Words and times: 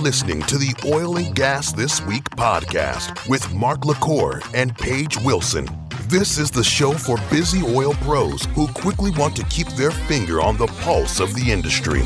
listening 0.00 0.40
to 0.42 0.56
the 0.56 0.74
Oil 0.86 1.18
and 1.18 1.34
Gas 1.34 1.72
This 1.72 2.00
Week 2.06 2.24
podcast 2.30 3.28
with 3.28 3.52
Mark 3.52 3.84
LaCour 3.84 4.40
and 4.54 4.74
Paige 4.74 5.18
Wilson. 5.18 5.68
This 6.08 6.38
is 6.38 6.50
the 6.50 6.64
show 6.64 6.92
for 6.92 7.18
busy 7.30 7.62
oil 7.62 7.92
pros 8.00 8.46
who 8.54 8.66
quickly 8.68 9.10
want 9.10 9.36
to 9.36 9.44
keep 9.44 9.68
their 9.68 9.90
finger 9.90 10.40
on 10.40 10.56
the 10.56 10.68
pulse 10.68 11.20
of 11.20 11.34
the 11.34 11.52
industry. 11.52 12.00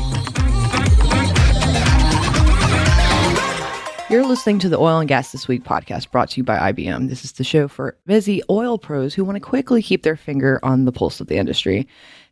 You're 4.09 4.25
listening 4.25 4.59
to 4.59 4.69
the 4.69 4.77
Oil 4.77 4.99
and 4.99 5.07
Gas 5.07 5.31
This 5.31 5.47
Week 5.47 5.63
podcast 5.63 6.11
brought 6.11 6.31
to 6.31 6.37
you 6.41 6.43
by 6.43 6.73
IBM. 6.73 7.07
This 7.07 7.23
is 7.23 7.31
the 7.31 7.45
show 7.45 7.69
for 7.69 7.95
busy 8.05 8.41
oil 8.49 8.77
pros 8.77 9.13
who 9.13 9.23
want 9.23 9.37
to 9.37 9.39
quickly 9.39 9.81
keep 9.81 10.03
their 10.03 10.17
finger 10.17 10.59
on 10.63 10.83
the 10.83 10.91
pulse 10.91 11.21
of 11.21 11.27
the 11.27 11.37
industry. 11.37 11.87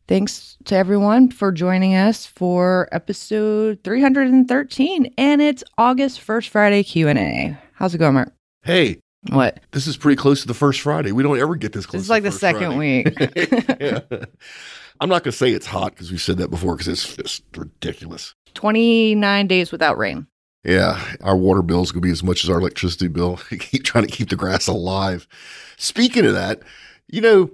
Thanks 0.07 0.57
to 0.66 0.75
everyone 0.75 1.31
for 1.31 1.52
joining 1.52 1.95
us 1.95 2.25
for 2.25 2.89
episode 2.91 3.80
313 3.85 5.13
and 5.17 5.41
it's 5.41 5.63
August 5.77 6.20
1st 6.26 6.49
Friday 6.49 6.84
Q&A. 6.84 7.57
How's 7.76 7.95
it 7.95 7.99
going, 7.99 8.16
Mark? 8.16 8.34
Hey, 8.63 8.99
What? 9.29 9.62
this 9.71 9.88
is 9.88 9.95
pretty 9.95 10.17
close 10.17 10.41
to 10.41 10.48
the 10.48 10.53
first 10.53 10.81
Friday. 10.81 11.13
We 11.13 11.23
don't 11.23 11.39
ever 11.39 11.55
get 11.55 11.71
this 11.71 11.85
close. 11.85 12.02
It's 12.02 12.09
like 12.09 12.23
the 12.23 12.31
first 12.31 12.41
second 12.41 12.73
Friday. 12.73 13.03
week. 13.05 13.79
Yeah. 13.79 14.26
I'm 14.99 15.07
not 15.09 15.23
going 15.23 15.31
to 15.31 15.38
say 15.38 15.52
it's 15.52 15.66
hot 15.66 15.91
because 15.93 16.12
we've 16.12 16.21
said 16.21 16.38
that 16.38 16.49
before 16.49 16.76
because 16.76 16.88
it's 16.90 17.15
just 17.15 17.43
ridiculous. 17.55 18.35
29 18.55 19.48
days 19.48 19.71
without 19.71 19.98
rain. 19.98 20.27
Yeah, 20.65 21.01
our 21.21 21.35
water 21.35 21.62
bill 21.62 21.81
is 21.81 21.91
going 21.91 22.01
to 22.01 22.07
be 22.07 22.12
as 22.12 22.23
much 22.23 22.43
as 22.43 22.49
our 22.49 22.57
electricity 22.59 23.07
bill. 23.07 23.38
keep 23.59 23.84
trying 23.85 24.05
to 24.05 24.12
keep 24.12 24.29
the 24.29 24.35
grass 24.35 24.67
alive. 24.67 25.27
Speaking 25.77 26.26
of 26.26 26.34
that, 26.34 26.62
you 27.09 27.20
know, 27.21 27.49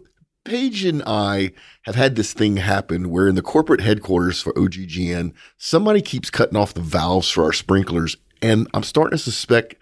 Paige 0.49 0.83
and 0.83 1.03
I 1.05 1.51
have 1.83 1.93
had 1.93 2.15
this 2.15 2.33
thing 2.33 2.57
happen 2.57 3.11
where 3.11 3.27
in 3.27 3.35
the 3.35 3.43
corporate 3.43 3.81
headquarters 3.81 4.41
for 4.41 4.51
OGGN, 4.53 5.31
somebody 5.57 6.01
keeps 6.01 6.31
cutting 6.31 6.57
off 6.57 6.73
the 6.73 6.81
valves 6.81 7.29
for 7.29 7.43
our 7.43 7.53
sprinklers. 7.53 8.17
And 8.41 8.67
I'm 8.73 8.81
starting 8.81 9.15
to 9.15 9.23
suspect 9.23 9.75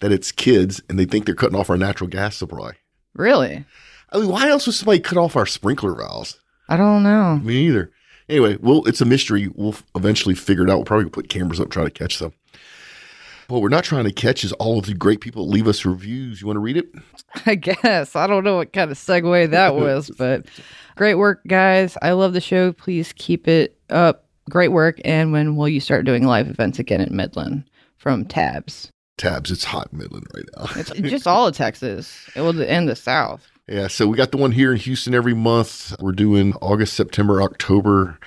that 0.00 0.12
it's 0.12 0.32
kids 0.32 0.80
and 0.88 0.98
they 0.98 1.04
think 1.04 1.26
they're 1.26 1.34
cutting 1.34 1.58
off 1.58 1.68
our 1.68 1.76
natural 1.76 2.08
gas 2.08 2.38
supply. 2.38 2.72
Really? 3.12 3.66
I 4.12 4.18
mean, 4.18 4.28
why 4.28 4.48
else 4.48 4.64
would 4.66 4.74
somebody 4.74 5.00
cut 5.00 5.18
off 5.18 5.36
our 5.36 5.44
sprinkler 5.44 5.94
valves? 5.94 6.40
I 6.70 6.78
don't 6.78 7.02
know. 7.02 7.36
Me 7.44 7.66
either. 7.66 7.92
Anyway, 8.26 8.56
well, 8.62 8.82
it's 8.86 9.02
a 9.02 9.04
mystery. 9.04 9.48
We'll 9.54 9.76
eventually 9.94 10.34
figure 10.34 10.64
it 10.64 10.70
out. 10.70 10.76
We'll 10.76 10.86
probably 10.86 11.10
put 11.10 11.28
cameras 11.28 11.60
up, 11.60 11.64
and 11.64 11.72
try 11.72 11.84
to 11.84 11.90
catch 11.90 12.18
them. 12.18 12.32
What 13.48 13.62
we're 13.62 13.68
not 13.68 13.84
trying 13.84 14.04
to 14.04 14.12
catch 14.12 14.44
is 14.44 14.52
all 14.52 14.78
of 14.78 14.86
the 14.86 14.94
great 14.94 15.20
people 15.20 15.44
that 15.46 15.52
leave 15.52 15.68
us 15.68 15.84
reviews. 15.84 16.40
You 16.40 16.46
want 16.46 16.56
to 16.56 16.60
read 16.60 16.76
it? 16.76 16.86
I 17.46 17.54
guess. 17.56 18.16
I 18.16 18.26
don't 18.26 18.44
know 18.44 18.56
what 18.56 18.72
kind 18.72 18.90
of 18.90 18.96
segue 18.98 19.50
that 19.50 19.74
was, 19.74 20.10
but 20.18 20.46
great 20.96 21.14
work, 21.16 21.40
guys. 21.46 21.96
I 22.02 22.12
love 22.12 22.32
the 22.32 22.40
show. 22.40 22.72
Please 22.72 23.12
keep 23.16 23.46
it 23.48 23.78
up. 23.90 24.26
Great 24.50 24.72
work. 24.72 25.00
And 25.04 25.32
when 25.32 25.56
will 25.56 25.68
you 25.68 25.80
start 25.80 26.04
doing 26.04 26.24
live 26.26 26.48
events 26.48 26.78
again 26.78 27.00
in 27.00 27.14
Midland 27.16 27.64
from 27.96 28.24
Tabs? 28.24 28.90
Tabs, 29.16 29.50
it's 29.50 29.64
hot 29.64 29.88
in 29.92 29.98
Midland 29.98 30.26
right 30.34 30.44
now. 30.56 30.66
It's 30.80 30.90
just 31.10 31.26
all 31.26 31.46
of 31.46 31.56
Texas. 31.56 32.28
It 32.34 32.40
will 32.40 32.60
end 32.62 32.88
the 32.88 32.96
South. 32.96 33.46
yeah, 33.68 33.86
so 33.86 34.06
we 34.06 34.16
got 34.16 34.32
the 34.32 34.36
one 34.36 34.52
here 34.52 34.72
in 34.72 34.78
Houston 34.78 35.14
every 35.14 35.34
month. 35.34 35.94
We're 36.00 36.12
doing 36.12 36.52
August, 36.60 36.94
September, 36.94 37.40
October. 37.42 38.18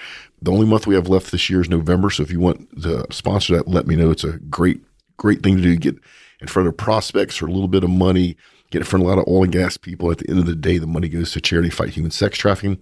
The 0.42 0.52
only 0.52 0.66
month 0.66 0.88
we 0.88 0.96
have 0.96 1.09
left 1.09 1.31
this 1.31 1.50
year 1.50 1.62
is 1.62 1.70
November. 1.70 2.09
So 2.09 2.24
if 2.24 2.31
you 2.31 2.40
want 2.40 2.84
to 2.84 3.06
sponsor 3.12 3.56
that, 3.58 3.68
let 3.68 3.86
me 3.88 3.96
know. 3.96 4.12
It's 4.12 4.24
a 4.24 4.38
great, 4.40 4.81
great 5.18 5.44
thing 5.44 5.58
to 5.58 5.62
do. 5.62 5.76
Get 5.76 5.96
in 6.42 6.48
front 6.48 6.68
of 6.68 6.78
prospects 6.78 7.36
for 7.36 7.48
a 7.48 7.52
little 7.52 7.68
bit 7.68 7.84
of 7.84 7.90
money. 7.90 8.38
Get 8.70 8.80
in 8.80 8.86
front 8.86 9.04
of 9.04 9.08
a 9.08 9.10
lot 9.10 9.20
of 9.20 9.28
oil 9.28 9.44
and 9.44 9.52
gas 9.52 9.78
people. 9.78 10.12
At 10.12 10.18
the 10.20 10.30
end 10.30 10.40
of 10.40 10.46
the 10.46 10.56
day, 10.56 10.78
the 10.78 10.88
money 10.88 11.08
goes 11.08 11.32
to 11.32 11.42
charity 11.42 11.70
fight 11.70 11.90
human 11.90 12.12
sex 12.12 12.38
trafficking. 12.38 12.80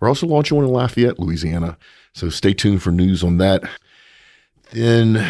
We're 0.00 0.08
also 0.08 0.26
launching 0.26 0.56
one 0.56 0.66
in 0.66 0.72
Lafayette, 0.72 1.18
Louisiana. 1.18 1.78
So 2.12 2.28
stay 2.28 2.52
tuned 2.52 2.82
for 2.82 2.90
news 2.90 3.22
on 3.22 3.38
that. 3.38 3.62
Then 4.72 5.24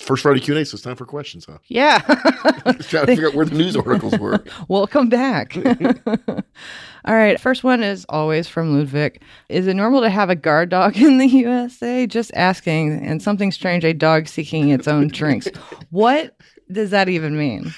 first 0.00 0.22
Friday 0.22 0.40
Q&A, 0.40 0.64
so 0.64 0.74
it's 0.74 0.82
time 0.82 0.96
for 0.96 1.06
questions, 1.06 1.44
huh? 1.44 1.58
Yeah. 1.68 2.00
Just 2.76 2.90
trying 2.90 3.06
to 3.06 3.12
figure 3.12 3.28
out 3.28 3.34
where 3.34 3.44
the 3.44 3.54
news 3.54 3.76
articles 3.76 4.18
were. 4.18 4.42
Welcome 4.68 5.08
back. 5.08 5.56
All 7.04 7.14
right. 7.14 7.38
First 7.40 7.64
one 7.64 7.82
is 7.82 8.06
always 8.08 8.46
from 8.48 8.76
Ludwig. 8.78 9.22
Is 9.48 9.66
it 9.66 9.74
normal 9.74 10.02
to 10.02 10.10
have 10.10 10.30
a 10.30 10.36
guard 10.36 10.68
dog 10.68 10.96
in 11.00 11.18
the 11.18 11.26
USA? 11.26 12.06
Just 12.06 12.30
asking. 12.34 13.04
And 13.04 13.22
something 13.22 13.50
strange, 13.52 13.84
a 13.84 13.92
dog 13.92 14.28
seeking 14.28 14.68
its 14.70 14.86
own 14.88 15.08
drinks. 15.12 15.48
What 15.90 16.36
does 16.70 16.90
that 16.90 17.08
even 17.08 17.36
mean? 17.36 17.72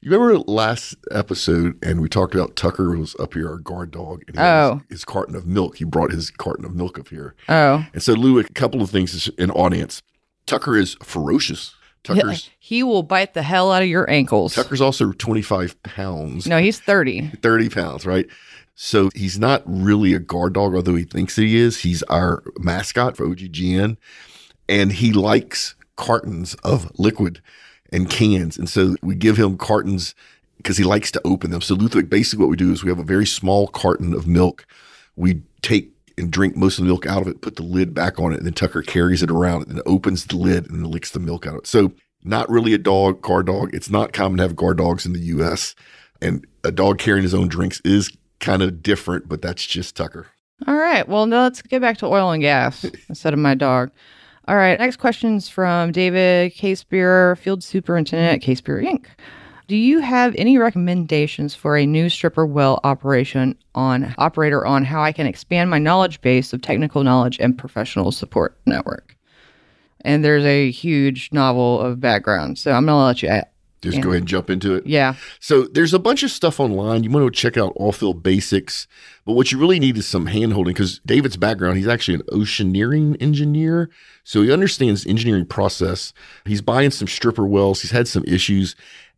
You 0.00 0.12
remember 0.12 0.38
last 0.46 0.94
episode, 1.10 1.76
and 1.82 2.00
we 2.00 2.08
talked 2.08 2.32
about 2.32 2.54
Tucker 2.54 2.96
was 2.96 3.16
up 3.18 3.34
here, 3.34 3.48
our 3.48 3.56
guard 3.58 3.90
dog, 3.90 4.22
and 4.28 4.36
he 4.36 4.42
Oh. 4.42 4.80
his, 4.88 4.98
his 5.00 5.04
carton 5.04 5.34
of 5.34 5.44
milk. 5.44 5.78
He 5.78 5.84
brought 5.84 6.12
his 6.12 6.30
carton 6.30 6.64
of 6.64 6.72
milk 6.74 7.00
up 7.00 7.08
here. 7.08 7.34
Oh. 7.48 7.84
And 7.92 8.00
so, 8.00 8.12
Lou, 8.12 8.38
a 8.38 8.44
couple 8.44 8.80
of 8.80 8.90
things 8.90 9.28
in 9.38 9.50
audience. 9.50 10.02
Tucker 10.46 10.76
is 10.76 10.96
ferocious. 11.02 11.74
Tucker's 12.04 12.48
He 12.60 12.84
will 12.84 13.02
bite 13.02 13.34
the 13.34 13.42
hell 13.42 13.72
out 13.72 13.82
of 13.82 13.88
your 13.88 14.08
ankles. 14.08 14.54
Tucker's 14.54 14.80
also 14.80 15.10
25 15.10 15.82
pounds, 15.82 16.46
No, 16.46 16.58
he's 16.58 16.78
30. 16.78 17.32
30 17.42 17.68
pounds, 17.68 18.06
right? 18.06 18.26
So 18.80 19.10
he's 19.12 19.40
not 19.40 19.64
really 19.66 20.14
a 20.14 20.20
guard 20.20 20.52
dog, 20.52 20.72
although 20.72 20.94
he 20.94 21.02
thinks 21.02 21.34
he 21.34 21.56
is. 21.56 21.80
He's 21.80 22.04
our 22.04 22.44
mascot 22.60 23.16
for 23.16 23.26
OGGN, 23.26 23.96
and 24.68 24.92
he 24.92 25.12
likes 25.12 25.74
cartons 25.96 26.54
of 26.62 26.88
liquid 26.96 27.42
and 27.90 28.08
cans. 28.08 28.56
And 28.56 28.68
so 28.68 28.94
we 29.02 29.16
give 29.16 29.36
him 29.36 29.58
cartons 29.58 30.14
because 30.58 30.76
he 30.76 30.84
likes 30.84 31.10
to 31.10 31.20
open 31.24 31.50
them. 31.50 31.60
So 31.60 31.74
Ludwig, 31.74 32.08
basically 32.08 32.44
what 32.44 32.50
we 32.50 32.56
do 32.56 32.70
is 32.70 32.84
we 32.84 32.88
have 32.90 33.00
a 33.00 33.04
very 33.04 33.26
small 33.26 33.66
carton 33.66 34.14
of 34.14 34.28
milk. 34.28 34.64
We 35.16 35.42
take 35.60 35.90
and 36.16 36.30
drink 36.30 36.54
most 36.54 36.78
of 36.78 36.84
the 36.84 36.88
milk 36.88 37.04
out 37.04 37.22
of 37.22 37.26
it, 37.26 37.40
put 37.40 37.56
the 37.56 37.64
lid 37.64 37.94
back 37.94 38.20
on 38.20 38.32
it, 38.32 38.36
and 38.36 38.46
then 38.46 38.54
Tucker 38.54 38.82
carries 38.82 39.24
it 39.24 39.30
around 39.30 39.66
and 39.66 39.82
opens 39.86 40.24
the 40.24 40.36
lid 40.36 40.70
and 40.70 40.86
licks 40.86 41.10
the 41.10 41.18
milk 41.18 41.48
out 41.48 41.54
of 41.54 41.58
it. 41.62 41.66
So 41.66 41.94
not 42.22 42.48
really 42.48 42.74
a 42.74 42.78
dog, 42.78 43.22
guard 43.22 43.46
dog. 43.46 43.74
It's 43.74 43.90
not 43.90 44.12
common 44.12 44.36
to 44.36 44.44
have 44.44 44.54
guard 44.54 44.78
dogs 44.78 45.04
in 45.04 45.14
the 45.14 45.20
US. 45.20 45.74
And 46.22 46.46
a 46.62 46.70
dog 46.70 46.98
carrying 46.98 47.24
his 47.24 47.34
own 47.34 47.48
drinks 47.48 47.80
is 47.84 48.16
kind 48.40 48.62
of 48.62 48.82
different, 48.82 49.28
but 49.28 49.42
that's 49.42 49.66
just 49.66 49.96
Tucker. 49.96 50.26
All 50.66 50.74
right. 50.76 51.08
Well, 51.08 51.26
now 51.26 51.44
let's 51.44 51.62
get 51.62 51.80
back 51.80 51.98
to 51.98 52.06
oil 52.06 52.30
and 52.30 52.42
gas 52.42 52.84
instead 53.08 53.32
of 53.32 53.38
my 53.38 53.54
dog. 53.54 53.90
All 54.48 54.56
right. 54.56 54.78
Next 54.78 54.96
question's 54.96 55.48
from 55.48 55.92
David 55.92 56.54
Casebeer, 56.54 57.36
Field 57.38 57.62
Superintendent 57.62 58.42
at 58.42 58.46
Casebeer 58.46 58.82
Inc. 58.82 59.06
Do 59.68 59.76
you 59.76 60.00
have 60.00 60.34
any 60.38 60.56
recommendations 60.56 61.54
for 61.54 61.76
a 61.76 61.84
new 61.84 62.08
stripper 62.08 62.46
well 62.46 62.80
operation 62.84 63.54
on 63.74 64.14
operator 64.16 64.64
on 64.64 64.82
how 64.82 65.02
I 65.02 65.12
can 65.12 65.26
expand 65.26 65.68
my 65.68 65.78
knowledge 65.78 66.22
base 66.22 66.54
of 66.54 66.62
technical 66.62 67.04
knowledge 67.04 67.38
and 67.38 67.56
professional 67.56 68.10
support 68.10 68.58
network? 68.64 69.14
And 70.02 70.24
there's 70.24 70.44
a 70.44 70.70
huge 70.70 71.28
novel 71.32 71.80
of 71.80 72.00
background, 72.00 72.58
so 72.58 72.72
I'm 72.72 72.86
gonna 72.86 73.04
let 73.04 73.22
you. 73.22 73.42
Just 73.82 74.00
go 74.00 74.10
ahead 74.10 74.22
and 74.22 74.28
jump 74.28 74.50
into 74.50 74.74
it. 74.74 74.86
Yeah, 74.86 75.14
So 75.40 75.62
there's 75.62 75.94
a 75.94 75.98
bunch 75.98 76.22
of 76.22 76.30
stuff 76.30 76.58
online. 76.58 77.04
You 77.04 77.10
want 77.10 77.26
to 77.32 77.40
check 77.40 77.56
out 77.56 77.74
Oilfield 77.76 78.22
Basics, 78.22 78.86
but 79.24 79.34
what 79.34 79.52
you 79.52 79.58
really 79.58 79.78
need 79.78 79.96
is 79.96 80.06
some 80.06 80.26
hand 80.26 80.52
holding 80.52 80.72
because 80.74 81.00
David's 81.06 81.36
background, 81.36 81.76
he's 81.78 81.86
actually 81.86 82.14
an 82.16 82.22
oceaneering 82.32 83.16
engineer. 83.20 83.88
So 84.24 84.42
he 84.42 84.52
understands 84.52 85.06
engineering 85.06 85.46
process. 85.46 86.12
He's 86.44 86.60
buying 86.62 86.90
some 86.90 87.08
stripper 87.08 87.46
wells. 87.46 87.82
He's 87.82 87.92
had 87.92 88.08
some 88.08 88.24
issues. 88.24 88.74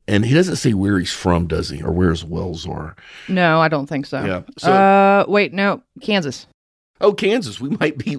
And 0.08 0.24
he 0.24 0.34
doesn't 0.34 0.56
say 0.56 0.74
where 0.74 0.98
he's 0.98 1.12
from, 1.12 1.46
does 1.46 1.68
he? 1.70 1.82
Or 1.82 1.92
where 1.92 2.10
his 2.10 2.24
wells 2.24 2.66
are. 2.66 2.96
no, 3.28 3.60
I 3.60 3.68
don't 3.68 3.86
think 3.86 4.06
so. 4.06 4.24
Yeah. 4.24 4.42
So 4.58 4.72
uh, 4.72 5.24
wait, 5.28 5.52
no, 5.52 5.82
Kansas. 6.00 6.46
Oh, 7.00 7.12
Kansas. 7.14 7.60
We 7.60 7.70
might 7.70 7.96
be 7.96 8.16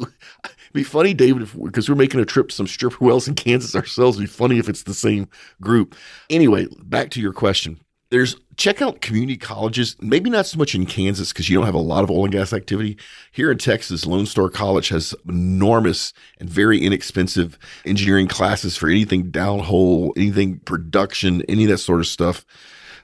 be 0.73 0.83
funny, 0.83 1.13
David, 1.13 1.49
because 1.63 1.89
we're 1.89 1.95
making 1.95 2.19
a 2.19 2.25
trip 2.25 2.49
to 2.49 2.55
some 2.55 2.67
stripper 2.67 3.03
wells 3.03 3.27
in 3.27 3.35
Kansas 3.35 3.75
ourselves. 3.75 4.17
It'd 4.17 4.29
be 4.29 4.33
funny 4.33 4.59
if 4.59 4.69
it's 4.69 4.83
the 4.83 4.93
same 4.93 5.27
group. 5.61 5.95
Anyway, 6.29 6.67
back 6.83 7.09
to 7.11 7.21
your 7.21 7.33
question. 7.33 7.79
There's 8.09 8.35
check 8.57 8.81
out 8.81 8.99
community 8.99 9.37
colleges, 9.37 9.95
maybe 10.01 10.29
not 10.29 10.45
so 10.45 10.57
much 10.57 10.75
in 10.75 10.85
Kansas 10.85 11.31
because 11.31 11.49
you 11.49 11.55
don't 11.55 11.65
have 11.65 11.73
a 11.75 11.79
lot 11.79 12.03
of 12.03 12.11
oil 12.11 12.25
and 12.25 12.34
gas 12.34 12.51
activity. 12.51 12.97
Here 13.31 13.49
in 13.49 13.57
Texas, 13.57 14.05
Lone 14.05 14.25
Star 14.25 14.49
College 14.49 14.90
has 14.90 15.16
enormous 15.29 16.11
and 16.37 16.49
very 16.49 16.78
inexpensive 16.78 17.57
engineering 17.85 18.28
classes 18.28 18.75
for 18.75 18.90
anything 18.90 19.31
downhole, 19.31 20.11
anything 20.17 20.59
production, 20.59 21.41
any 21.47 21.63
of 21.63 21.69
that 21.69 21.78
sort 21.78 22.01
of 22.01 22.07
stuff. 22.07 22.46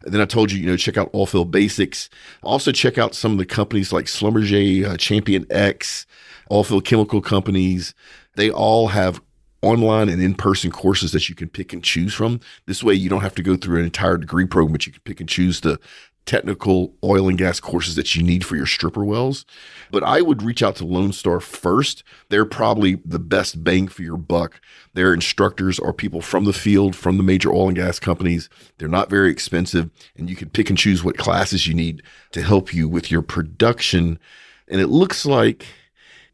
And 0.04 0.14
then 0.14 0.22
I 0.22 0.26
told 0.26 0.52
you, 0.52 0.60
you 0.60 0.68
know, 0.68 0.78
check 0.78 0.98
out 0.98 1.12
Oilfield 1.14 1.52
Basics. 1.52 2.10
Also 2.44 2.72
check 2.72 2.98
out 2.98 3.16
some 3.16 3.32
of 3.32 3.38
the 3.38 3.46
companies 3.46 3.94
like 3.94 4.06
Schlumberger, 4.06 4.86
uh, 4.86 4.98
Champion 4.98 5.46
X, 5.50 6.06
Oilfield 6.50 6.86
Chemical 6.86 7.22
Companies. 7.22 7.94
They 8.36 8.50
all 8.50 8.88
have 8.88 9.22
online 9.62 10.10
and 10.10 10.22
in-person 10.22 10.72
courses 10.72 11.12
that 11.12 11.30
you 11.30 11.36
can 11.36 11.50
pick 11.50 11.74
and 11.74 11.84
choose 11.84 12.14
from. 12.14 12.40
This 12.68 12.84
way 12.84 12.94
you 12.94 13.10
don't 13.10 13.22
have 13.22 13.36
to 13.36 13.44
go 13.44 13.58
through 13.58 13.80
an 13.80 13.86
entire 13.86 14.18
degree 14.18 14.46
program, 14.46 14.72
but 14.72 14.86
you 14.86 14.94
can 14.94 15.02
pick 15.04 15.20
and 15.20 15.28
choose 15.28 15.62
the 15.62 15.80
technical 16.28 16.94
oil 17.04 17.30
and 17.30 17.38
gas 17.38 17.60
courses 17.60 17.96
that 17.96 18.14
you 18.14 18.22
need 18.22 18.46
for 18.46 18.56
your 18.56 18.66
stripper 18.66 19.04
wells. 19.04 19.46
But 19.90 20.04
I 20.04 20.22
would 20.22 20.44
reach 20.44 20.62
out 20.62 20.76
to 20.76 20.86
Lone 20.86 21.14
Star 21.14 21.40
first. 21.40 22.04
They're 22.30 22.46
probably 22.46 22.96
the 23.06 23.18
best 23.18 23.64
bang 23.64 23.88
for 23.88 24.04
your 24.04 24.18
buck. 24.18 24.60
Their 24.94 25.14
instructors 25.14 25.80
are 25.80 25.94
people 25.94 26.22
from 26.22 26.44
the 26.44 26.54
field, 26.54 26.96
from 26.96 27.18
the 27.18 27.24
major 27.24 27.52
oil 27.52 27.70
and 27.70 27.78
gas 27.78 27.98
companies. 27.98 28.50
They're 28.78 28.90
not 28.90 29.10
very 29.10 29.32
expensive, 29.32 29.90
and 30.18 30.30
you 30.30 30.36
can 30.36 30.50
pick 30.50 30.70
and 30.70 30.78
choose 30.78 31.04
what 31.04 31.18
classes 31.18 31.66
you 31.66 31.74
need 31.74 32.04
to 32.34 32.42
help 32.42 32.74
you 32.74 32.90
with 32.90 33.10
your 33.10 33.22
production. 33.22 34.20
And 34.68 34.82
it 34.82 34.88
looks 34.88 35.26
like 35.26 35.66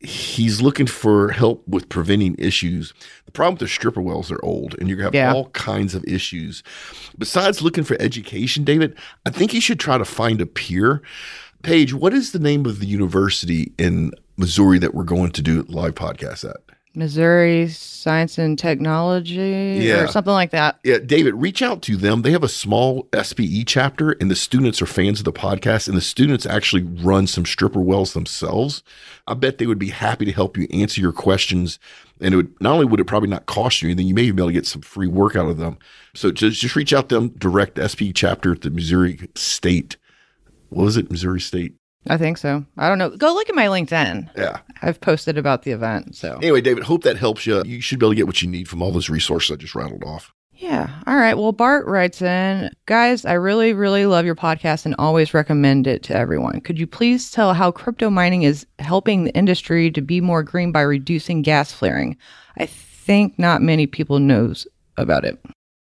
he's 0.04 0.62
looking 0.62 0.86
for 0.86 1.30
help 1.32 1.66
with 1.68 1.88
preventing 1.90 2.36
issues. 2.38 2.94
The 3.26 3.32
problem 3.32 3.54
with 3.56 3.62
the 3.62 3.68
stripper 3.68 4.02
wells 4.02 4.32
are 4.32 4.40
old 4.44 4.76
and 4.80 4.88
you're 4.90 4.98
going 4.98 5.12
to 5.12 5.18
have 5.18 5.28
Yeah. 5.30 5.34
all 5.34 5.50
kinds 5.52 5.96
of 5.96 6.04
issues. 6.06 6.62
Besides 7.18 7.62
looking 7.62 7.84
for 7.86 7.96
education, 8.02 8.64
David, 8.64 8.96
I 9.26 9.30
think 9.30 9.54
you 9.54 9.62
should 9.62 9.80
try 9.80 9.98
to 9.98 10.06
find 10.06 10.42
a 10.42 10.46
peer. 10.46 11.02
Paige, 11.62 11.94
what 11.94 12.14
is 12.14 12.34
the 12.34 12.40
name 12.40 12.66
of 12.66 12.80
the 12.80 12.86
university 12.86 13.72
in 13.78 14.12
Missouri 14.36 14.78
that 14.80 14.94
we're 14.94 15.04
going 15.06 15.32
to 15.32 15.42
do 15.42 15.64
live 15.70 15.96
podcast 15.96 16.50
at? 16.50 16.58
Missouri 16.96 17.68
Science 17.70 18.38
and 18.38 18.58
Technology 18.60 19.80
Yeah. 19.82 20.04
or 20.04 20.08
something 20.08 20.34
like 20.34 20.52
that. 20.52 20.80
Yeah, 20.84 21.00
David, 21.00 21.34
reach 21.36 21.62
out 21.62 21.82
to 21.84 21.96
them. 21.96 22.22
They 22.22 22.32
have 22.32 22.44
a 22.44 22.48
small 22.50 23.08
SPE 23.14 23.64
chapter, 23.66 24.12
and 24.12 24.30
the 24.30 24.36
students 24.36 24.82
are 24.82 24.86
fans 24.86 25.20
of 25.20 25.26
the 25.26 25.34
podcast, 25.34 25.88
and 25.88 25.98
the 25.98 26.02
students 26.02 26.46
actually 26.46 26.84
run 26.84 27.28
some 27.28 27.46
stripper 27.46 27.80
wells 27.80 28.14
themselves. 28.14 28.84
I 29.28 29.34
bet 29.34 29.58
they 29.58 29.66
would 29.68 29.80
be 29.80 29.90
happy 29.90 30.26
to 30.26 30.32
help 30.32 30.58
you 30.58 30.68
answer 30.72 31.02
your 31.02 31.14
questions. 31.14 31.80
And 32.22 32.34
it 32.34 32.38
would 32.38 32.62
not 32.62 32.74
only 32.74 32.86
would 32.86 33.00
it 33.00 33.06
probably 33.06 33.30
not 33.30 33.48
cost 33.48 33.82
you 33.82 33.90
anything, 33.90 34.08
you 34.08 34.14
may 34.14 34.24
even 34.24 34.36
be 34.36 34.42
able 34.44 34.50
to 34.50 34.54
get 34.54 34.68
some 34.68 34.82
free 34.82 35.08
work 35.08 35.36
out 35.36 35.50
of 35.50 35.58
them. 35.58 35.78
So 36.14 36.32
just, 36.32 36.62
just 36.62 36.76
reach 36.76 36.94
out 36.94 37.10
to 37.10 37.16
them 37.16 37.30
direct 37.30 37.78
SPE 37.80 38.12
chapter 38.14 38.52
at 38.54 38.62
the 38.62 38.70
Missouri 38.70 39.30
State. 39.36 39.98
What 40.70 40.84
was 40.86 40.98
it? 40.98 41.10
Missouri 41.12 41.42
State. 41.42 41.74
I 42.08 42.18
think 42.18 42.38
so. 42.38 42.66
I 42.78 42.90
don't 42.90 42.98
know. 42.98 43.10
Go 43.10 43.34
look 43.34 43.50
at 43.50 43.56
my 43.56 43.68
LinkedIn. 43.68 44.30
Yeah. 44.38 44.60
I've 44.82 45.00
posted 45.00 45.38
about 45.38 45.64
the 45.64 45.72
event. 45.72 46.16
So 46.16 46.38
Anyway, 46.42 46.62
David, 46.62 46.84
hope 46.84 47.04
that 47.04 47.18
helps 47.18 47.46
you. 47.46 47.64
You 47.66 47.82
should 47.82 48.00
be 48.00 48.06
able 48.06 48.12
to 48.12 48.18
get 48.18 48.28
what 48.28 48.42
you 48.42 48.50
need 48.50 48.68
from 48.68 48.82
all 48.82 48.92
those 48.92 49.10
resources 49.10 49.52
I 49.52 49.56
just 49.56 49.76
rattled 49.76 50.04
off. 50.04 50.34
Yeah. 50.56 50.90
All 51.08 51.16
right. 51.16 51.34
Well, 51.34 51.52
Bart 51.52 51.86
writes 51.88 52.22
in, 52.22 52.70
guys, 52.86 53.26
I 53.26 53.34
really, 53.34 53.74
really 53.74 54.06
love 54.06 54.26
your 54.26 54.36
podcast 54.36 54.86
and 54.86 54.96
always 55.00 55.34
recommend 55.34 55.88
it 55.88 56.04
to 56.04 56.16
everyone. 56.16 56.62
Could 56.62 56.80
you 56.80 56.88
please 56.88 57.32
tell 57.32 57.54
how 57.54 57.72
crypto 57.72 58.10
mining 58.10 58.44
is 58.44 58.66
helping 58.80 59.24
the 59.24 59.34
industry 59.34 59.92
to 59.92 60.02
be 60.02 60.22
more 60.22 60.44
green 60.44 60.72
by 60.72 60.82
reducing 60.82 61.42
gas 61.42 61.72
flaring? 61.72 62.18
I 62.58 62.68
think 62.68 63.38
not 63.40 63.62
many 63.62 63.88
people 63.88 64.20
knows 64.20 64.68
about 64.98 65.26
it. 65.26 65.44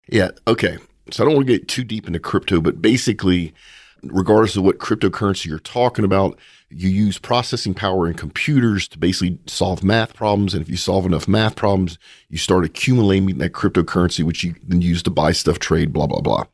Yeah. 0.07 0.31
Okay. 0.47 0.77
So 1.09 1.23
I 1.23 1.25
don't 1.25 1.35
want 1.35 1.47
to 1.47 1.57
get 1.57 1.67
too 1.67 1.83
deep 1.83 2.07
into 2.07 2.19
crypto, 2.19 2.61
but 2.61 2.81
basically, 2.81 3.53
regardless 4.03 4.55
of 4.55 4.63
what 4.63 4.79
cryptocurrency 4.79 5.45
you're 5.45 5.59
talking 5.59 6.05
about, 6.05 6.37
you 6.69 6.89
use 6.89 7.17
processing 7.17 7.73
power 7.73 8.07
in 8.07 8.13
computers 8.13 8.87
to 8.89 8.97
basically 8.97 9.37
solve 9.45 9.83
math 9.83 10.13
problems. 10.13 10.53
And 10.53 10.61
if 10.61 10.69
you 10.69 10.77
solve 10.77 11.05
enough 11.05 11.27
math 11.27 11.55
problems, 11.55 11.97
you 12.29 12.37
start 12.37 12.65
accumulating 12.65 13.37
that 13.37 13.51
cryptocurrency, 13.51 14.23
which 14.23 14.43
you 14.43 14.55
then 14.65 14.81
use 14.81 15.03
to 15.03 15.09
buy 15.09 15.31
stuff, 15.31 15.59
trade, 15.59 15.93
blah, 15.93 16.07
blah, 16.07 16.21
blah. 16.21 16.45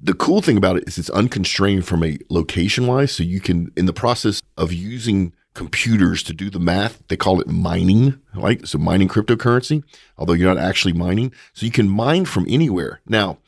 The 0.00 0.14
cool 0.14 0.42
thing 0.42 0.56
about 0.56 0.76
it 0.76 0.84
is 0.88 0.98
it's 0.98 1.10
unconstrained 1.10 1.86
from 1.86 2.02
a 2.02 2.18
location 2.28 2.86
wise. 2.86 3.12
So 3.12 3.22
you 3.22 3.40
can, 3.40 3.70
in 3.76 3.86
the 3.86 3.92
process 3.92 4.42
of 4.56 4.72
using 4.72 5.32
computers 5.54 6.22
to 6.24 6.32
do 6.32 6.50
the 6.50 6.58
math, 6.58 7.02
they 7.08 7.16
call 7.16 7.40
it 7.40 7.46
mining, 7.46 8.18
right? 8.34 8.66
So 8.66 8.78
mining 8.78 9.08
cryptocurrency, 9.08 9.84
although 10.16 10.32
you're 10.32 10.52
not 10.52 10.62
actually 10.62 10.94
mining. 10.94 11.32
So 11.52 11.66
you 11.66 11.72
can 11.72 11.88
mine 11.88 12.24
from 12.24 12.46
anywhere. 12.48 13.00
Now, 13.06 13.38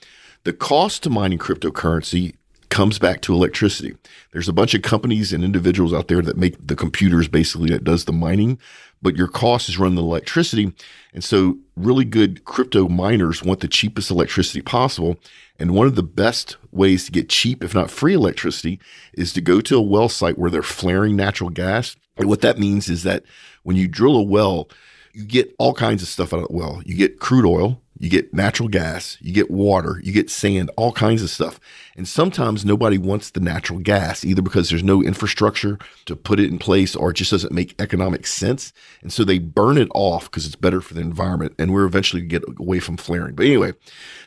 the 0.44 0.52
cost 0.52 1.02
to 1.04 1.10
mining 1.10 1.38
cryptocurrency 1.38 2.34
comes 2.74 2.98
back 2.98 3.20
to 3.20 3.32
electricity. 3.32 3.96
There's 4.32 4.48
a 4.48 4.52
bunch 4.52 4.74
of 4.74 4.82
companies 4.82 5.32
and 5.32 5.44
individuals 5.44 5.94
out 5.94 6.08
there 6.08 6.20
that 6.22 6.36
make 6.36 6.56
the 6.66 6.74
computers 6.74 7.28
basically 7.28 7.70
that 7.70 7.84
does 7.84 8.04
the 8.04 8.12
mining, 8.12 8.58
but 9.00 9.14
your 9.14 9.28
cost 9.28 9.68
is 9.68 9.78
running 9.78 9.94
the 9.94 10.02
electricity. 10.02 10.72
And 11.12 11.22
so 11.22 11.56
really 11.76 12.04
good 12.04 12.44
crypto 12.44 12.88
miners 12.88 13.44
want 13.44 13.60
the 13.60 13.68
cheapest 13.68 14.10
electricity 14.10 14.60
possible. 14.60 15.16
And 15.56 15.70
one 15.70 15.86
of 15.86 15.94
the 15.94 16.02
best 16.02 16.56
ways 16.72 17.04
to 17.04 17.12
get 17.12 17.28
cheap, 17.28 17.62
if 17.62 17.76
not 17.76 17.92
free 17.92 18.12
electricity, 18.12 18.80
is 19.12 19.32
to 19.34 19.40
go 19.40 19.60
to 19.60 19.76
a 19.76 19.80
well 19.80 20.08
site 20.08 20.36
where 20.36 20.50
they're 20.50 20.64
flaring 20.64 21.14
natural 21.14 21.50
gas. 21.50 21.94
And 22.16 22.28
what 22.28 22.40
that 22.40 22.58
means 22.58 22.88
is 22.88 23.04
that 23.04 23.22
when 23.62 23.76
you 23.76 23.86
drill 23.86 24.16
a 24.16 24.22
well, 24.22 24.68
you 25.12 25.24
get 25.24 25.54
all 25.60 25.74
kinds 25.74 26.02
of 26.02 26.08
stuff 26.08 26.34
out 26.34 26.40
of 26.40 26.48
the 26.48 26.56
well. 26.56 26.82
You 26.84 26.96
get 26.96 27.20
crude 27.20 27.46
oil, 27.46 27.80
you 27.98 28.10
get 28.10 28.34
natural 28.34 28.68
gas, 28.68 29.16
you 29.20 29.32
get 29.32 29.50
water, 29.50 30.00
you 30.02 30.12
get 30.12 30.28
sand, 30.28 30.70
all 30.76 30.92
kinds 30.92 31.22
of 31.22 31.30
stuff. 31.30 31.60
And 31.96 32.08
sometimes 32.08 32.64
nobody 32.64 32.98
wants 32.98 33.30
the 33.30 33.40
natural 33.40 33.78
gas 33.78 34.24
either 34.24 34.42
because 34.42 34.68
there's 34.68 34.82
no 34.82 35.00
infrastructure 35.00 35.78
to 36.06 36.16
put 36.16 36.40
it 36.40 36.50
in 36.50 36.58
place 36.58 36.96
or 36.96 37.10
it 37.10 37.14
just 37.14 37.30
doesn't 37.30 37.52
make 37.52 37.80
economic 37.80 38.26
sense. 38.26 38.72
And 39.00 39.12
so 39.12 39.22
they 39.22 39.38
burn 39.38 39.78
it 39.78 39.88
off 39.94 40.24
because 40.24 40.44
it's 40.44 40.56
better 40.56 40.80
for 40.80 40.94
the 40.94 41.00
environment. 41.00 41.54
And 41.56 41.72
we're 41.72 41.84
eventually 41.84 42.22
get 42.22 42.42
away 42.58 42.80
from 42.80 42.96
flaring. 42.96 43.36
But 43.36 43.46
anyway, 43.46 43.74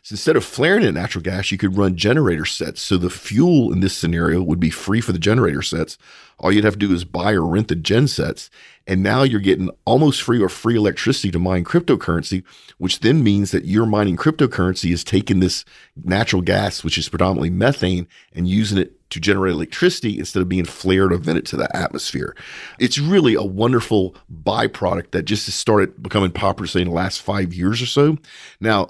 so 0.02 0.14
instead 0.14 0.38
of 0.38 0.46
flaring 0.46 0.84
it 0.84 0.94
natural 0.94 1.24
gas, 1.24 1.52
you 1.52 1.58
could 1.58 1.78
run 1.78 1.98
generator 1.98 2.46
sets. 2.46 2.82
So 2.82 2.96
the 2.96 3.10
fuel 3.10 3.74
in 3.74 3.82
this 3.82 3.98
scenario 3.98 4.42
would 4.42 4.62
be 4.62 4.70
free 4.70 5.02
for 5.02 5.12
the 5.12 5.20
generator 5.20 5.62
sets. 5.62 5.98
All 6.40 6.52
you'd 6.52 6.64
have 6.64 6.74
to 6.74 6.88
do 6.88 6.94
is 6.94 7.04
buy 7.04 7.34
or 7.34 7.46
rent 7.46 7.68
the 7.68 7.76
gen 7.76 8.08
sets. 8.08 8.50
And 8.88 9.04
now 9.04 9.24
you're 9.24 9.42
getting 9.42 9.70
almost 9.86 10.22
free 10.22 10.42
or 10.42 10.48
free 10.48 10.78
electricity 10.78 11.30
to 11.32 11.40
mine 11.40 11.66
cryptocurrency, 11.66 12.44
which 12.78 13.02
then 13.02 13.22
means 13.22 13.52
that 13.52 13.66
you're 13.66 13.86
mining 13.86 14.16
cryptocurrency 14.16 14.92
is 14.92 15.04
taking 15.04 15.42
this 15.42 15.66
natural 16.04 16.42
gas, 16.42 16.84
which 16.86 16.98
is 16.98 17.10
predominantly 17.10 17.50
methane, 17.50 18.08
and 18.34 18.48
using 18.48 18.78
it 18.78 18.94
to 19.10 19.20
generate 19.20 19.54
electricity 19.54 20.20
instead 20.20 20.42
of 20.42 20.50
being 20.50 20.66
flared 20.66 21.14
or 21.14 21.18
vented 21.18 21.46
to 21.48 21.58
the 21.58 21.76
atmosphere. 21.76 22.36
It's 22.80 22.98
really 22.98 23.36
a 23.36 23.44
wonderful 23.44 24.16
byproduct 24.44 25.12
that 25.12 25.24
just 25.24 25.46
has 25.46 25.56
started 25.56 26.02
becoming 26.02 26.32
popular, 26.32 26.68
say, 26.68 26.82
in 26.82 26.88
the 26.88 26.94
last 26.94 27.22
five 27.22 27.54
years 27.54 27.82
or 27.82 27.86
so. 27.86 28.18
Now, 28.60 28.90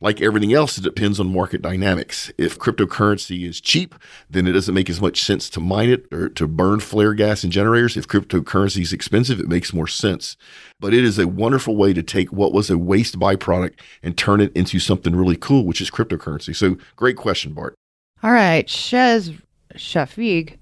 like 0.00 0.20
everything 0.20 0.52
else, 0.52 0.78
it 0.78 0.84
depends 0.84 1.18
on 1.18 1.32
market 1.32 1.60
dynamics. 1.60 2.30
If 2.38 2.58
cryptocurrency 2.58 3.48
is 3.48 3.60
cheap, 3.60 3.94
then 4.30 4.46
it 4.46 4.52
doesn't 4.52 4.74
make 4.74 4.88
as 4.88 5.00
much 5.00 5.22
sense 5.22 5.50
to 5.50 5.60
mine 5.60 5.90
it 5.90 6.06
or 6.12 6.28
to 6.30 6.46
burn 6.46 6.78
flare 6.80 7.14
gas 7.14 7.42
in 7.42 7.50
generators. 7.50 7.96
If 7.96 8.06
cryptocurrency 8.06 8.82
is 8.82 8.92
expensive, 8.92 9.40
it 9.40 9.48
makes 9.48 9.72
more 9.72 9.88
sense. 9.88 10.36
But 10.78 10.94
it 10.94 11.04
is 11.04 11.18
a 11.18 11.26
wonderful 11.26 11.76
way 11.76 11.92
to 11.92 12.02
take 12.02 12.32
what 12.32 12.52
was 12.52 12.70
a 12.70 12.78
waste 12.78 13.18
byproduct 13.18 13.74
and 14.02 14.16
turn 14.16 14.40
it 14.40 14.52
into 14.54 14.78
something 14.78 15.16
really 15.16 15.36
cool, 15.36 15.64
which 15.64 15.80
is 15.80 15.90
cryptocurrency. 15.90 16.54
So, 16.54 16.76
great 16.94 17.16
question, 17.16 17.52
Bart. 17.52 17.74
All 18.22 18.32
right. 18.32 18.66
Shez 18.68 19.36
Shafiq 19.74 20.58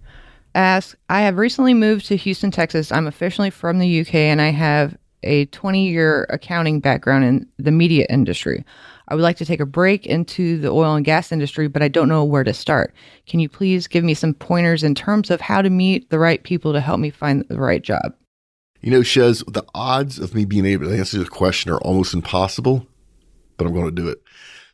asks 0.55 0.97
I 1.11 1.21
have 1.21 1.37
recently 1.37 1.75
moved 1.75 2.07
to 2.07 2.17
Houston, 2.17 2.51
Texas. 2.51 2.91
I'm 2.91 3.07
officially 3.07 3.51
from 3.51 3.79
the 3.79 4.01
UK 4.01 4.15
and 4.15 4.41
I 4.41 4.49
have 4.49 4.97
a 5.23 5.47
20 5.47 5.89
year 5.89 6.27
accounting 6.31 6.81
background 6.81 7.25
in 7.25 7.47
the 7.59 7.71
media 7.71 8.07
industry. 8.09 8.65
I 9.09 9.15
would 9.15 9.23
like 9.23 9.37
to 9.37 9.45
take 9.45 9.61
a 9.61 9.67
break 9.67 10.07
into 10.07 10.59
the 10.59 10.71
oil 10.71 10.95
and 10.95 11.05
gas 11.05 11.31
industry, 11.31 11.69
but 11.69 11.83
I 11.83 11.89
don't 11.89 12.09
know 12.09 12.25
where 12.25 12.45
to 12.45 12.53
start. 12.53 12.95
Can 13.27 13.41
you 13.41 13.49
please 13.49 13.87
give 13.87 14.03
me 14.03 14.15
some 14.15 14.35
pointers 14.35 14.83
in 14.83 14.95
terms 14.95 15.31
of 15.31 15.41
how 15.41 15.63
to 15.63 15.71
meet 15.71 16.11
the 16.11 16.19
right 16.19 16.43
people 16.43 16.73
to 16.73 16.81
help 16.81 16.99
me 16.99 17.11
find 17.11 17.45
the 17.49 17.61
right 17.61 17.83
job? 17.83 18.15
You 18.81 18.91
know, 18.91 19.01
Shez, 19.01 19.45
the 19.53 19.65
odds 19.75 20.19
of 20.19 20.35
me 20.35 20.45
being 20.45 20.67
able 20.67 20.87
to 20.87 20.97
answer 20.97 21.19
this 21.19 21.29
question 21.29 21.71
are 21.71 21.79
almost 21.79 22.15
impossible, 22.15 22.87
but 23.57 23.67
I'm 23.67 23.73
going 23.73 23.87
to 23.87 23.91
do 23.91 24.09
it. 24.09 24.19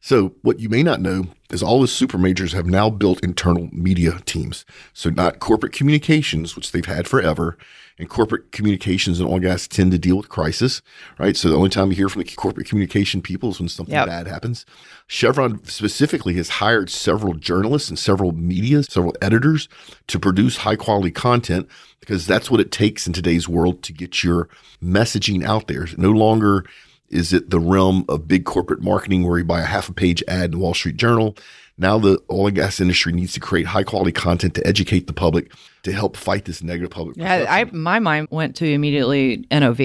So, 0.05 0.35
what 0.43 0.59
you 0.59 0.69
may 0.69 0.83
not 0.83 1.01
know 1.01 1.27
is 1.53 1.63
all 1.63 1.81
the 1.81 1.87
super 1.87 2.19
majors 2.19 2.53
have 2.55 2.67
now 2.67 2.91
built 2.91 3.23
internal 3.23 3.69
media 3.71 4.19
teams. 4.27 4.65
So, 4.93 5.11
not 5.11 5.39
corporate 5.39 5.73
communications, 5.73 6.57
which 6.57 6.73
they've 6.73 6.85
had 6.85 7.07
forever. 7.07 7.57
And 7.99 8.09
corporate 8.09 8.51
communications 8.51 9.21
and 9.21 9.29
oil 9.29 9.35
and 9.37 9.45
gas 9.45 9.69
tend 9.69 9.93
to 9.93 9.99
deal 9.99 10.17
with 10.17 10.29
crisis, 10.29 10.83
right? 11.21 11.37
So, 11.37 11.49
the 11.49 11.57
only 11.57 11.69
time 11.69 11.91
you 11.91 11.95
hear 11.97 12.09
from 12.09 12.23
the 12.25 12.29
corporate 12.35 12.67
communication 12.67 13.23
people 13.23 13.51
is 13.51 13.61
when 13.61 13.69
something 13.69 13.95
Yep. 13.95 14.07
bad 14.09 14.27
happens. 14.27 14.67
Chevron 15.07 15.65
specifically 15.67 16.35
has 16.35 16.49
hired 16.49 16.91
several 16.91 17.35
journalists 17.35 17.89
and 17.89 17.97
several 17.97 18.33
media, 18.33 18.83
several 18.83 19.15
editors 19.23 19.69
to 20.09 20.19
produce 20.19 20.57
high 20.59 20.75
quality 20.75 21.13
content 21.13 21.69
because 22.01 22.27
that's 22.27 22.51
what 22.51 22.59
it 22.61 22.73
takes 22.73 23.07
in 23.07 23.13
today's 23.13 23.49
world 23.49 23.85
to 23.85 23.93
get 23.93 24.25
your 24.25 24.49
messaging 24.85 25.45
out 25.45 25.69
there. 25.69 25.85
It's 25.85 25.97
No 25.97 26.11
longer 26.11 26.65
is 27.13 27.33
it 27.33 27.51
the 27.51 27.61
realm 27.61 28.05
of 28.09 28.27
big 28.27 28.45
corporate 28.45 28.83
marketing 28.83 29.25
where 29.27 29.39
you 29.39 29.45
buy 29.45 29.61
a 29.61 29.65
half 29.65 29.89
a 29.89 29.93
page 29.93 30.23
ad 30.29 30.47
in 30.47 30.51
the 30.53 30.59
Wall 30.59 30.75
Street 30.75 30.97
Journal. 30.97 31.37
Now 31.79 31.99
the 31.99 32.19
oil 32.31 32.49
and 32.49 32.57
gas 32.57 32.81
industry 32.81 33.13
needs 33.13 33.33
to 33.35 33.41
create 33.41 33.67
high 33.67 33.83
quality 33.83 34.13
content 34.13 34.55
to 34.55 34.67
educate 34.67 35.07
the 35.07 35.13
public 35.13 35.53
to 35.85 35.93
help 35.93 36.17
fight 36.17 36.45
this 36.45 36.63
negative 36.63 36.91
public 36.91 37.17
Yeah, 37.17 37.47
I 37.49 37.65
my 37.65 37.99
mind 37.99 38.29
went 38.31 38.57
to 38.57 38.67
immediately 38.67 39.47
NOV. 39.51 39.81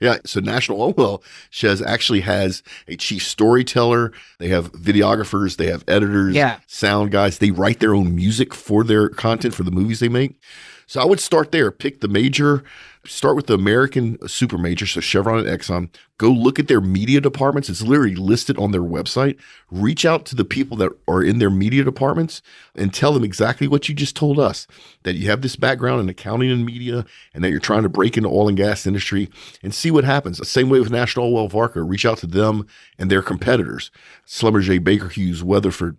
Yeah, 0.00 0.18
so 0.24 0.38
National 0.40 0.80
Oil 0.80 0.94
Well 0.96 1.22
Shez 1.50 1.84
actually 1.84 2.20
has 2.20 2.62
a 2.86 2.96
chief 2.96 3.26
storyteller. 3.26 4.12
They 4.38 4.48
have 4.48 4.72
videographers, 4.72 5.56
they 5.56 5.66
have 5.66 5.84
editors, 5.88 6.34
Yeah. 6.34 6.58
sound 6.66 7.10
guys. 7.10 7.38
They 7.38 7.50
write 7.50 7.80
their 7.80 7.94
own 7.94 8.14
music 8.14 8.54
for 8.54 8.84
their 8.84 9.08
content 9.08 9.54
for 9.54 9.62
the 9.64 9.70
movies 9.72 10.00
they 10.00 10.08
make. 10.08 10.38
So 10.86 11.00
I 11.00 11.04
would 11.04 11.20
start 11.20 11.52
there. 11.52 11.70
Pick 11.70 12.00
the 12.00 12.08
major, 12.08 12.62
start 13.08 13.36
with 13.36 13.46
the 13.46 13.54
American 13.54 14.18
super 14.28 14.58
major, 14.58 14.86
so 14.86 15.00
Chevron 15.00 15.38
and 15.38 15.48
Exxon. 15.48 15.90
Go 16.18 16.30
look 16.30 16.58
at 16.58 16.68
their 16.68 16.80
media 16.80 17.20
departments. 17.20 17.68
It's 17.68 17.82
literally 17.82 18.14
listed 18.14 18.58
on 18.58 18.72
their 18.72 18.82
website. 18.82 19.38
Reach 19.70 20.04
out 20.04 20.24
to 20.26 20.34
the 20.34 20.44
people 20.44 20.76
that 20.78 20.92
are 21.06 21.22
in 21.22 21.38
their 21.38 21.50
media 21.50 21.84
departments 21.84 22.42
and 22.74 22.92
tell 22.92 23.12
them 23.12 23.24
exactly 23.24 23.68
what 23.68 23.88
you 23.88 23.94
just 23.94 24.16
told 24.16 24.38
us 24.38 24.66
that 25.04 25.14
you 25.14 25.30
have 25.30 25.42
this 25.42 25.56
background 25.56 26.00
in 26.00 26.08
accounting 26.08 26.50
and 26.50 26.66
media 26.66 27.04
and 27.34 27.42
that 27.42 27.50
you're 27.50 27.60
trying 27.60 27.84
to 27.84 27.88
break 27.88 28.16
into 28.16 28.28
oil 28.28 28.48
and 28.48 28.56
gas 28.56 28.86
industry 28.86 29.30
and 29.62 29.74
see 29.74 29.90
what 29.90 30.04
happens. 30.04 30.38
The 30.38 30.44
same 30.44 30.68
way 30.68 30.80
with 30.80 30.90
National 30.90 31.26
Oil 31.26 31.48
Well 31.48 31.48
Varco. 31.48 31.88
Reach 31.88 32.04
out 32.04 32.18
to 32.18 32.26
them 32.26 32.66
and 32.98 33.10
their 33.10 33.22
competitors, 33.22 33.90
Schlumberger, 34.26 34.82
Baker 34.82 35.08
Hughes, 35.08 35.42
Weatherford, 35.42 35.96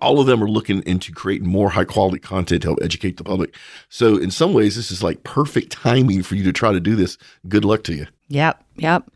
all 0.00 0.20
of 0.20 0.26
them 0.26 0.42
are 0.42 0.48
looking 0.48 0.82
into 0.82 1.12
creating 1.12 1.48
more 1.48 1.70
high 1.70 1.84
quality 1.84 2.18
content 2.18 2.62
to 2.62 2.68
help 2.68 2.78
educate 2.82 3.16
the 3.16 3.24
public. 3.24 3.54
So 3.88 4.16
in 4.16 4.30
some 4.30 4.52
ways, 4.52 4.76
this 4.76 4.90
is 4.90 5.02
like 5.02 5.22
perfect 5.24 5.72
timing 5.82 6.22
for 6.22 6.34
you 6.34 6.44
to 6.44 6.52
try 6.52 6.72
to 6.72 6.80
do 6.80 6.96
this. 6.96 7.18
Good 7.48 7.64
luck 7.64 7.84
to 7.84 7.94
you. 7.94 8.06
Yep, 8.28 8.64
yep. 8.76 9.10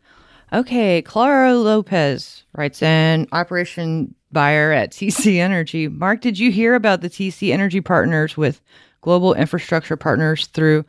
Okay, 0.53 1.01
Clara 1.01 1.55
Lopez 1.55 2.43
writes 2.53 2.81
in 2.81 3.27
Operation 3.31 4.13
Buyer 4.31 4.71
at 4.71 4.91
TC 4.93 5.37
Energy. 5.37 5.87
Mark, 5.87 6.21
did 6.21 6.37
you 6.37 6.51
hear 6.51 6.75
about 6.75 7.01
the 7.01 7.09
TC 7.09 7.51
Energy 7.51 7.81
partners 7.81 8.37
with 8.37 8.61
Global 9.01 9.33
Infrastructure 9.33 9.97
Partners 9.97 10.47
through 10.47 10.85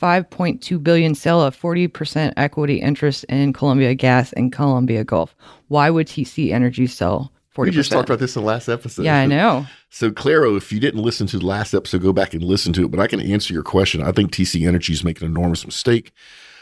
5.2 0.00 0.82
billion 0.82 1.14
sale 1.14 1.42
of 1.42 1.58
40% 1.58 2.32
equity 2.36 2.80
interest 2.80 3.24
in 3.24 3.52
Columbia 3.52 3.94
Gas 3.94 4.32
and 4.32 4.52
Columbia 4.52 5.04
Gulf? 5.04 5.34
Why 5.68 5.90
would 5.90 6.06
TC 6.06 6.52
Energy 6.52 6.86
sell 6.86 7.32
40%? 7.56 7.64
We 7.64 7.70
just 7.70 7.90
talked 7.90 8.08
about 8.08 8.20
this 8.20 8.36
in 8.36 8.42
the 8.42 8.46
last 8.46 8.68
episode. 8.68 9.04
Yeah, 9.04 9.16
I 9.16 9.26
know. 9.26 9.66
So, 9.90 10.10
Claro, 10.10 10.56
if 10.56 10.72
you 10.72 10.80
didn't 10.80 11.02
listen 11.02 11.26
to 11.28 11.38
the 11.38 11.46
last 11.46 11.74
episode, 11.74 12.02
go 12.02 12.12
back 12.12 12.34
and 12.34 12.42
listen 12.44 12.72
to 12.74 12.84
it. 12.84 12.90
But 12.90 13.00
I 13.00 13.06
can 13.06 13.20
answer 13.20 13.52
your 13.52 13.62
question. 13.62 14.02
I 14.02 14.12
think 14.12 14.32
TC 14.32 14.66
Energy 14.66 14.92
is 14.92 15.04
making 15.04 15.26
an 15.26 15.32
enormous 15.32 15.66
mistake. 15.66 16.12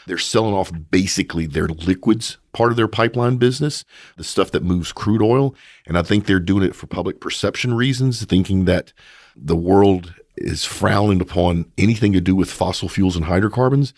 They're 0.07 0.17
selling 0.17 0.55
off 0.55 0.71
basically 0.89 1.45
their 1.45 1.67
liquids 1.67 2.37
part 2.53 2.71
of 2.71 2.77
their 2.77 2.87
pipeline 2.87 3.37
business, 3.37 3.85
the 4.17 4.23
stuff 4.23 4.49
that 4.51 4.63
moves 4.63 4.91
crude 4.91 5.21
oil. 5.21 5.53
And 5.85 5.97
I 5.97 6.01
think 6.01 6.25
they're 6.25 6.39
doing 6.39 6.63
it 6.63 6.75
for 6.75 6.87
public 6.87 7.19
perception 7.19 7.75
reasons, 7.75 8.25
thinking 8.25 8.65
that 8.65 8.91
the 9.35 9.55
world 9.55 10.15
is 10.35 10.65
frowning 10.65 11.21
upon 11.21 11.71
anything 11.77 12.13
to 12.13 12.21
do 12.21 12.35
with 12.35 12.51
fossil 12.51 12.89
fuels 12.89 13.15
and 13.15 13.25
hydrocarbons. 13.25 13.93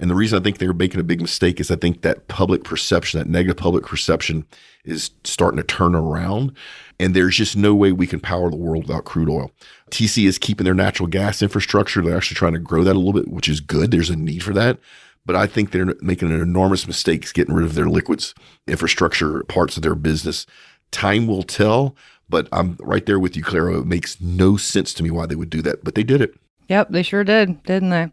And 0.00 0.10
the 0.10 0.14
reason 0.14 0.38
I 0.38 0.42
think 0.42 0.58
they're 0.58 0.72
making 0.72 1.00
a 1.00 1.04
big 1.04 1.20
mistake 1.20 1.60
is 1.60 1.70
I 1.70 1.76
think 1.76 2.02
that 2.02 2.26
public 2.26 2.64
perception, 2.64 3.18
that 3.18 3.28
negative 3.28 3.56
public 3.56 3.84
perception, 3.86 4.44
is 4.84 5.10
starting 5.22 5.56
to 5.56 5.62
turn 5.62 5.94
around. 5.94 6.52
And 6.98 7.14
there's 7.14 7.36
just 7.36 7.56
no 7.56 7.74
way 7.74 7.92
we 7.92 8.06
can 8.06 8.20
power 8.20 8.50
the 8.50 8.56
world 8.56 8.88
without 8.88 9.04
crude 9.04 9.28
oil. 9.28 9.52
TC 9.90 10.26
is 10.26 10.38
keeping 10.38 10.64
their 10.64 10.74
natural 10.74 11.06
gas 11.06 11.42
infrastructure. 11.42 12.02
They're 12.02 12.16
actually 12.16 12.36
trying 12.36 12.54
to 12.54 12.58
grow 12.58 12.82
that 12.82 12.96
a 12.96 12.98
little 12.98 13.12
bit, 13.12 13.28
which 13.28 13.48
is 13.48 13.60
good. 13.60 13.90
There's 13.90 14.10
a 14.10 14.16
need 14.16 14.42
for 14.42 14.52
that. 14.52 14.78
But 15.26 15.36
I 15.36 15.46
think 15.46 15.70
they're 15.70 15.94
making 16.00 16.30
an 16.30 16.40
enormous 16.40 16.86
mistake 16.86 17.32
getting 17.32 17.54
rid 17.54 17.64
of 17.64 17.74
their 17.74 17.88
liquids 17.88 18.34
infrastructure 18.66 19.42
parts 19.44 19.76
of 19.76 19.82
their 19.82 19.94
business. 19.94 20.44
Time 20.90 21.26
will 21.26 21.42
tell, 21.42 21.96
but 22.28 22.48
I'm 22.52 22.76
right 22.80 23.06
there 23.06 23.18
with 23.18 23.36
you, 23.36 23.42
Clara. 23.42 23.78
It 23.78 23.86
makes 23.86 24.20
no 24.20 24.56
sense 24.56 24.92
to 24.94 25.02
me 25.02 25.10
why 25.10 25.26
they 25.26 25.34
would 25.34 25.50
do 25.50 25.62
that, 25.62 25.82
but 25.82 25.94
they 25.94 26.02
did 26.02 26.20
it. 26.20 26.34
Yep, 26.68 26.90
they 26.90 27.02
sure 27.02 27.24
did, 27.24 27.62
didn't 27.62 27.90
they? 27.90 28.10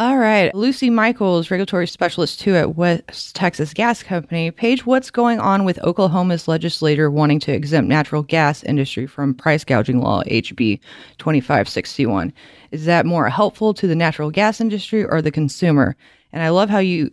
All 0.00 0.16
right. 0.16 0.54
Lucy 0.54 0.88
Michaels, 0.88 1.50
regulatory 1.50 1.86
specialist 1.86 2.40
too 2.40 2.56
at 2.56 2.74
West 2.74 3.36
Texas 3.36 3.74
Gas 3.74 4.02
Company. 4.02 4.50
Paige, 4.50 4.86
what's 4.86 5.10
going 5.10 5.38
on 5.40 5.66
with 5.66 5.78
Oklahoma's 5.84 6.48
legislator 6.48 7.10
wanting 7.10 7.38
to 7.40 7.52
exempt 7.52 7.86
natural 7.86 8.22
gas 8.22 8.62
industry 8.62 9.06
from 9.06 9.34
price 9.34 9.62
gouging 9.62 10.00
law 10.00 10.22
HB 10.22 10.80
2561? 11.18 12.32
Is 12.70 12.86
that 12.86 13.04
more 13.04 13.28
helpful 13.28 13.74
to 13.74 13.86
the 13.86 13.94
natural 13.94 14.30
gas 14.30 14.58
industry 14.58 15.04
or 15.04 15.20
the 15.20 15.30
consumer? 15.30 15.94
And 16.32 16.42
I 16.42 16.48
love 16.48 16.70
how 16.70 16.78
you 16.78 17.10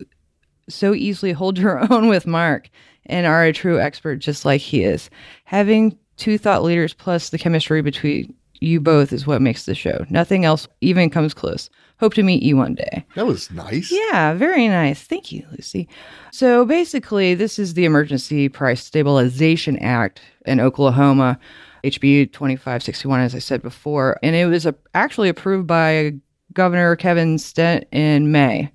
so 0.70 0.94
easily 0.94 1.32
hold 1.34 1.58
your 1.58 1.92
own 1.92 2.08
with 2.08 2.26
Mark 2.26 2.70
and 3.04 3.26
are 3.26 3.44
a 3.44 3.52
true 3.52 3.78
expert 3.78 4.16
just 4.16 4.46
like 4.46 4.62
he 4.62 4.82
is. 4.82 5.10
Having 5.44 5.98
two 6.16 6.38
thought 6.38 6.62
leaders 6.62 6.94
plus 6.94 7.28
the 7.28 7.38
chemistry 7.38 7.82
between 7.82 8.34
you 8.60 8.80
both 8.80 9.12
is 9.12 9.26
what 9.26 9.42
makes 9.42 9.66
the 9.66 9.74
show. 9.74 10.06
Nothing 10.08 10.46
else 10.46 10.66
even 10.80 11.10
comes 11.10 11.34
close. 11.34 11.68
Hope 12.00 12.14
to 12.14 12.22
meet 12.22 12.44
you 12.44 12.56
one 12.56 12.74
day. 12.74 13.04
That 13.16 13.26
was 13.26 13.50
nice. 13.50 13.90
Yeah, 13.90 14.34
very 14.34 14.68
nice. 14.68 15.02
Thank 15.02 15.32
you, 15.32 15.44
Lucy. 15.50 15.88
So 16.30 16.64
basically, 16.64 17.34
this 17.34 17.58
is 17.58 17.74
the 17.74 17.84
Emergency 17.84 18.48
Price 18.48 18.84
Stabilization 18.84 19.76
Act 19.78 20.20
in 20.46 20.60
Oklahoma, 20.60 21.38
HB 21.82 22.32
2561, 22.32 23.20
as 23.20 23.34
I 23.34 23.40
said 23.40 23.62
before. 23.62 24.16
And 24.22 24.36
it 24.36 24.46
was 24.46 24.64
a, 24.64 24.76
actually 24.94 25.28
approved 25.28 25.66
by 25.66 26.12
Governor 26.52 26.94
Kevin 26.94 27.36
Stitt 27.36 27.88
in 27.90 28.30
May, 28.30 28.70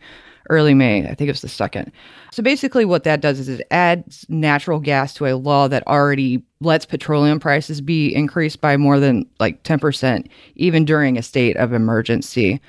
early 0.50 0.74
May. 0.74 1.08
I 1.08 1.16
think 1.16 1.30
it 1.30 1.32
was 1.32 1.42
the 1.42 1.48
second. 1.48 1.94
So 2.34 2.44
basically, 2.44 2.84
what 2.84 3.06
that 3.06 3.22
does 3.22 3.40
is 3.40 3.48
it 3.48 3.66
adds 3.72 4.26
natural 4.28 4.82
gas 4.82 5.14
to 5.14 5.28
a 5.28 5.38
law 5.38 5.70
that 5.70 5.88
already 5.88 6.44
lets 6.60 6.86
petroleum 6.86 7.40
prices 7.40 7.80
be 7.80 8.14
increased 8.14 8.60
by 8.60 8.76
more 8.76 9.00
than 9.00 9.30
like 9.40 9.64
10%, 9.64 10.28
even 10.56 10.84
during 10.84 11.18
a 11.18 11.22
state 11.24 11.56
of 11.56 11.72
emergency 11.72 12.60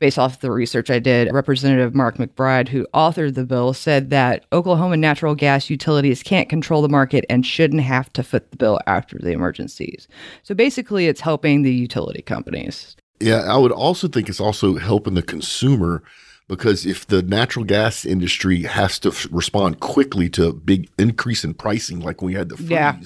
based 0.00 0.18
off 0.18 0.40
the 0.40 0.50
research 0.50 0.90
I 0.90 0.98
did, 0.98 1.32
Representative 1.32 1.94
Mark 1.94 2.16
McBride, 2.18 2.68
who 2.68 2.86
authored 2.94 3.34
the 3.34 3.44
bill, 3.44 3.72
said 3.72 4.10
that 4.10 4.44
Oklahoma 4.52 4.96
natural 4.96 5.34
gas 5.34 5.70
utilities 5.70 6.22
can't 6.22 6.48
control 6.48 6.82
the 6.82 6.88
market 6.88 7.24
and 7.30 7.44
shouldn't 7.46 7.82
have 7.82 8.12
to 8.14 8.22
foot 8.22 8.50
the 8.50 8.56
bill 8.56 8.78
after 8.86 9.18
the 9.18 9.30
emergencies. 9.32 10.08
So 10.42 10.54
basically, 10.54 11.06
it's 11.06 11.20
helping 11.20 11.62
the 11.62 11.72
utility 11.72 12.22
companies. 12.22 12.96
Yeah, 13.20 13.42
I 13.52 13.56
would 13.56 13.72
also 13.72 14.08
think 14.08 14.28
it's 14.28 14.40
also 14.40 14.76
helping 14.76 15.14
the 15.14 15.22
consumer 15.22 16.02
because 16.48 16.86
if 16.86 17.06
the 17.06 17.22
natural 17.22 17.64
gas 17.64 18.04
industry 18.04 18.62
has 18.62 18.98
to 19.00 19.08
f- 19.08 19.26
respond 19.32 19.80
quickly 19.80 20.28
to 20.30 20.46
a 20.48 20.52
big 20.52 20.88
increase 20.98 21.42
in 21.42 21.54
pricing, 21.54 21.98
like 22.00 22.22
we 22.22 22.34
had 22.34 22.50
the 22.50 22.56
freeze, 22.56 22.70
Yeah. 22.70 22.96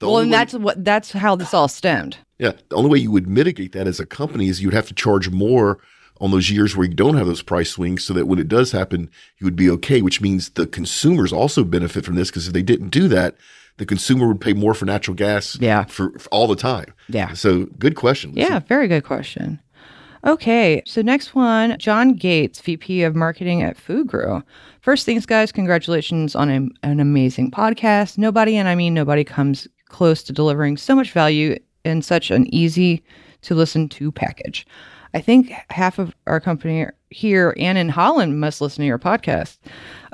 the 0.00 0.08
well, 0.08 0.18
and 0.18 0.30
way- 0.30 0.36
that's 0.38 0.54
what 0.54 0.84
that's 0.84 1.12
how 1.12 1.36
this 1.36 1.54
all 1.54 1.68
stemmed. 1.68 2.16
Yeah, 2.38 2.52
the 2.70 2.74
only 2.76 2.90
way 2.90 2.98
you 2.98 3.12
would 3.12 3.28
mitigate 3.28 3.72
that 3.72 3.86
as 3.86 4.00
a 4.00 4.06
company 4.06 4.48
is 4.48 4.60
you'd 4.60 4.74
have 4.74 4.88
to 4.88 4.94
charge 4.94 5.30
more 5.30 5.78
on 6.20 6.30
those 6.30 6.50
years 6.50 6.76
where 6.76 6.86
you 6.86 6.94
don't 6.94 7.16
have 7.16 7.26
those 7.26 7.42
price 7.42 7.70
swings 7.70 8.04
so 8.04 8.12
that 8.14 8.26
when 8.26 8.38
it 8.38 8.48
does 8.48 8.72
happen, 8.72 9.10
you 9.38 9.44
would 9.44 9.56
be 9.56 9.68
okay, 9.70 10.00
which 10.02 10.20
means 10.20 10.50
the 10.50 10.66
consumers 10.66 11.32
also 11.32 11.64
benefit 11.64 12.04
from 12.04 12.14
this 12.14 12.30
because 12.30 12.46
if 12.46 12.52
they 12.52 12.62
didn't 12.62 12.90
do 12.90 13.08
that, 13.08 13.36
the 13.78 13.84
consumer 13.86 14.28
would 14.28 14.40
pay 14.40 14.52
more 14.52 14.74
for 14.74 14.84
natural 14.84 15.16
gas 15.16 15.58
Yeah. 15.60 15.84
for, 15.86 16.16
for 16.18 16.28
all 16.30 16.46
the 16.46 16.54
time. 16.56 16.94
Yeah. 17.08 17.32
So 17.32 17.64
good 17.78 17.96
question. 17.96 18.32
Lisa. 18.32 18.48
Yeah, 18.48 18.58
very 18.60 18.86
good 18.86 19.02
question. 19.04 19.60
Okay, 20.26 20.82
so 20.86 21.02
next 21.02 21.34
one, 21.34 21.76
John 21.78 22.14
Gates, 22.14 22.58
VP 22.60 23.02
of 23.02 23.14
Marketing 23.14 23.62
at 23.62 23.76
Food 23.76 24.06
Grow. 24.06 24.42
First 24.80 25.04
things, 25.04 25.26
guys, 25.26 25.52
congratulations 25.52 26.34
on 26.34 26.48
a, 26.50 26.86
an 26.86 26.98
amazing 27.00 27.50
podcast. 27.50 28.16
Nobody, 28.16 28.56
and 28.56 28.66
I 28.66 28.74
mean 28.74 28.94
nobody, 28.94 29.22
comes 29.22 29.68
close 29.88 30.22
to 30.22 30.32
delivering 30.32 30.78
so 30.78 30.94
much 30.94 31.10
value 31.10 31.58
in 31.84 32.00
such 32.00 32.30
an 32.30 32.46
easy 32.54 33.04
to 33.42 33.54
listen 33.54 33.86
to 33.90 34.10
package. 34.10 34.66
I 35.14 35.20
think 35.20 35.52
half 35.70 36.00
of 36.00 36.14
our 36.26 36.40
company 36.40 36.86
here 37.10 37.54
and 37.56 37.78
in 37.78 37.88
Holland 37.88 38.40
must 38.40 38.60
listen 38.60 38.82
to 38.82 38.86
your 38.86 38.98
podcast. 38.98 39.58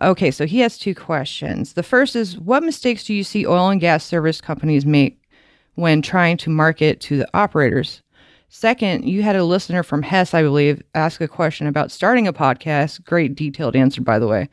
Okay, 0.02 0.30
so 0.30 0.47
he 0.47 0.61
has 0.61 0.76
two 0.76 0.95
questions. 0.95 1.73
The 1.73 1.83
first 1.83 2.14
is 2.14 2.38
What 2.38 2.62
mistakes 2.62 3.04
do 3.04 3.14
you 3.14 3.25
see 3.25 3.47
oil 3.47 3.71
and 3.71 3.80
gas 3.80 4.04
service 4.04 4.42
companies 4.42 4.85
make 4.85 5.23
when 5.75 6.02
trying 6.02 6.37
to 6.38 6.50
market 6.50 7.00
to 7.00 7.16
the 7.16 7.28
operators? 7.33 8.02
Second, 8.50 9.09
you 9.09 9.23
had 9.23 9.37
a 9.37 9.45
listener 9.45 9.83
from 9.83 10.02
Hess, 10.02 10.35
I 10.35 10.42
believe, 10.42 10.83
ask 10.95 11.21
a 11.21 11.28
question 11.28 11.66
about 11.66 11.92
starting 11.92 12.26
a 12.26 12.33
podcast. 12.33 13.02
Great 13.04 13.37
detailed 13.37 13.76
answer, 13.76 14.02
by 14.02 14.19
the 14.19 14.26
way. 14.26 14.49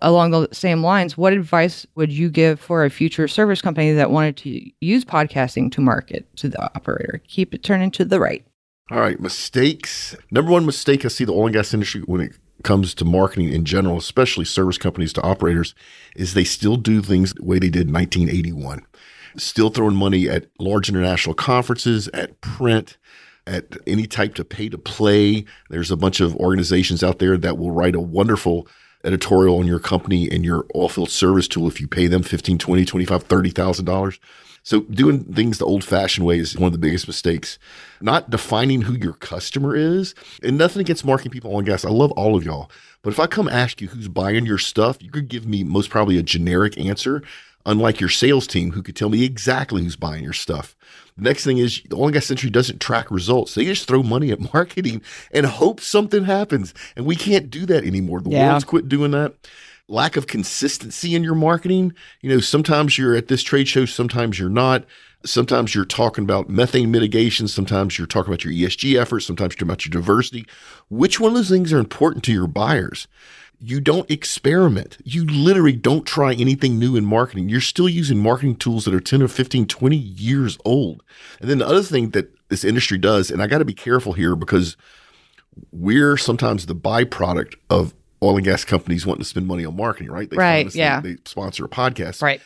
Along 0.00 0.30
the 0.30 0.48
same 0.52 0.82
lines, 0.82 1.18
what 1.18 1.34
advice 1.34 1.86
would 1.94 2.10
you 2.10 2.28
give 2.28 2.58
for 2.58 2.84
a 2.84 2.90
future 2.90 3.28
service 3.28 3.60
company 3.60 3.92
that 3.92 4.10
wanted 4.10 4.36
to 4.38 4.70
use 4.80 5.04
podcasting 5.04 5.70
to 5.72 5.80
market 5.80 6.26
to 6.36 6.48
the 6.48 6.60
operator? 6.74 7.22
Keep 7.28 7.54
it 7.54 7.62
turning 7.62 7.90
to 7.92 8.04
the 8.04 8.18
right. 8.18 8.44
All 8.90 9.00
right, 9.00 9.18
mistakes. 9.20 10.16
Number 10.30 10.50
one 10.50 10.66
mistake 10.66 11.04
I 11.04 11.08
see 11.08 11.24
the 11.24 11.32
oil 11.32 11.46
and 11.46 11.54
gas 11.54 11.72
industry 11.72 12.02
when 12.02 12.20
it 12.20 12.32
comes 12.62 12.94
to 12.94 13.04
marketing 13.04 13.52
in 13.52 13.64
general, 13.64 13.96
especially 13.96 14.44
service 14.44 14.78
companies 14.78 15.12
to 15.14 15.22
operators, 15.22 15.74
is 16.16 16.34
they 16.34 16.44
still 16.44 16.76
do 16.76 17.00
things 17.00 17.32
the 17.32 17.44
way 17.44 17.58
they 17.58 17.70
did 17.70 17.88
in 17.88 17.92
1981. 17.92 18.84
Still 19.36 19.70
throwing 19.70 19.96
money 19.96 20.28
at 20.28 20.46
large 20.58 20.88
international 20.88 21.34
conferences, 21.34 22.08
at 22.08 22.40
print, 22.40 22.98
at 23.46 23.76
any 23.86 24.06
type 24.06 24.34
to 24.34 24.44
pay 24.44 24.68
to 24.68 24.78
play. 24.78 25.44
There's 25.70 25.90
a 25.90 25.96
bunch 25.96 26.20
of 26.20 26.36
organizations 26.36 27.02
out 27.02 27.18
there 27.18 27.36
that 27.38 27.58
will 27.58 27.70
write 27.70 27.94
a 27.94 28.00
wonderful 28.00 28.68
editorial 29.04 29.58
on 29.58 29.66
your 29.66 29.80
company 29.80 30.30
and 30.30 30.44
your 30.44 30.64
oilfield 30.74 31.08
service 31.08 31.48
tool 31.48 31.66
if 31.66 31.80
you 31.80 31.88
pay 31.88 32.06
them 32.06 32.22
15, 32.22 32.58
20, 32.58 32.84
25, 32.84 33.22
30,000 33.22 33.84
dollars. 33.84 34.20
So 34.64 34.82
doing 34.82 35.24
things 35.24 35.58
the 35.58 35.66
old 35.66 35.82
fashioned 35.84 36.26
way 36.26 36.38
is 36.38 36.56
one 36.56 36.66
of 36.68 36.72
the 36.72 36.78
biggest 36.78 37.06
mistakes. 37.08 37.58
Not 38.00 38.30
defining 38.30 38.82
who 38.82 38.94
your 38.94 39.14
customer 39.14 39.74
is 39.74 40.14
and 40.42 40.56
nothing 40.56 40.80
against 40.80 41.04
marketing 41.04 41.32
people 41.32 41.54
on 41.56 41.64
gas. 41.64 41.84
I 41.84 41.90
love 41.90 42.12
all 42.12 42.36
of 42.36 42.44
y'all. 42.44 42.70
But 43.02 43.12
if 43.12 43.18
I 43.18 43.26
come 43.26 43.48
ask 43.48 43.80
you 43.80 43.88
who's 43.88 44.06
buying 44.08 44.46
your 44.46 44.58
stuff, 44.58 45.02
you 45.02 45.10
could 45.10 45.28
give 45.28 45.46
me 45.46 45.64
most 45.64 45.90
probably 45.90 46.16
a 46.18 46.22
generic 46.22 46.78
answer, 46.78 47.22
unlike 47.66 47.98
your 47.98 48.08
sales 48.08 48.46
team 48.46 48.70
who 48.72 48.82
could 48.82 48.94
tell 48.94 49.08
me 49.08 49.24
exactly 49.24 49.82
who's 49.82 49.96
buying 49.96 50.22
your 50.22 50.32
stuff. 50.32 50.76
The 51.16 51.24
next 51.24 51.42
thing 51.44 51.58
is 51.58 51.82
the 51.88 51.96
oil 51.96 52.04
and 52.04 52.12
gas 52.14 52.30
industry 52.30 52.50
doesn't 52.50 52.80
track 52.80 53.10
results. 53.10 53.54
They 53.56 53.64
just 53.64 53.88
throw 53.88 54.04
money 54.04 54.30
at 54.30 54.38
marketing 54.54 55.02
and 55.32 55.44
hope 55.46 55.80
something 55.80 56.24
happens. 56.24 56.72
And 56.94 57.04
we 57.04 57.16
can't 57.16 57.50
do 57.50 57.66
that 57.66 57.84
anymore. 57.84 58.20
The 58.20 58.30
Yeah. 58.30 58.50
world's 58.50 58.64
quit 58.64 58.88
doing 58.88 59.10
that. 59.10 59.34
Lack 59.88 60.16
of 60.16 60.26
consistency 60.26 61.14
in 61.14 61.24
your 61.24 61.34
marketing. 61.34 61.92
You 62.20 62.30
know, 62.30 62.40
sometimes 62.40 62.96
you're 62.96 63.16
at 63.16 63.28
this 63.28 63.42
trade 63.42 63.68
show, 63.68 63.84
sometimes 63.84 64.38
you're 64.38 64.48
not. 64.48 64.84
Sometimes 65.24 65.72
you're 65.72 65.84
talking 65.84 66.24
about 66.24 66.48
methane 66.48 66.90
mitigation. 66.90 67.46
Sometimes 67.46 67.96
you're 67.96 68.08
talking 68.08 68.32
about 68.32 68.44
your 68.44 68.52
ESG 68.52 69.00
efforts. 69.00 69.24
Sometimes 69.24 69.52
you're 69.52 69.58
talking 69.58 69.68
about 69.68 69.84
your 69.84 69.92
diversity. 69.92 70.46
Which 70.88 71.20
one 71.20 71.30
of 71.30 71.36
those 71.36 71.48
things 71.48 71.72
are 71.72 71.78
important 71.78 72.24
to 72.24 72.32
your 72.32 72.48
buyers? 72.48 73.06
you 73.64 73.80
don't 73.80 74.10
experiment. 74.10 74.98
You 75.04 75.24
literally 75.24 75.76
don't 75.76 76.04
try 76.04 76.34
anything 76.34 76.80
new 76.80 76.96
in 76.96 77.04
marketing. 77.04 77.48
You're 77.48 77.60
still 77.60 77.88
using 77.88 78.18
marketing 78.18 78.56
tools 78.56 78.84
that 78.84 78.94
are 78.94 79.00
10 79.00 79.22
or 79.22 79.28
15, 79.28 79.66
20 79.66 79.96
years 79.96 80.58
old. 80.64 81.04
And 81.40 81.48
then 81.48 81.58
the 81.58 81.68
other 81.68 81.82
thing 81.82 82.10
that 82.10 82.34
this 82.48 82.64
industry 82.64 82.98
does, 82.98 83.30
and 83.30 83.40
I 83.40 83.46
got 83.46 83.58
to 83.58 83.64
be 83.64 83.72
careful 83.72 84.14
here 84.14 84.34
because 84.34 84.76
we're 85.70 86.16
sometimes 86.16 86.66
the 86.66 86.74
byproduct 86.74 87.54
of 87.70 87.94
oil 88.22 88.36
and 88.36 88.44
gas 88.44 88.64
companies 88.64 89.04
wanting 89.04 89.22
to 89.22 89.28
spend 89.28 89.46
money 89.46 89.64
on 89.64 89.76
marketing, 89.76 90.10
right? 90.12 90.30
They 90.30 90.36
Right, 90.36 90.66
us, 90.66 90.72
they- 90.74 90.78
yeah. 90.78 91.00
They, 91.00 91.16
sponsor 91.24 91.64
a 91.64 91.68
podcast. 91.68 92.22
Right. 92.22 92.40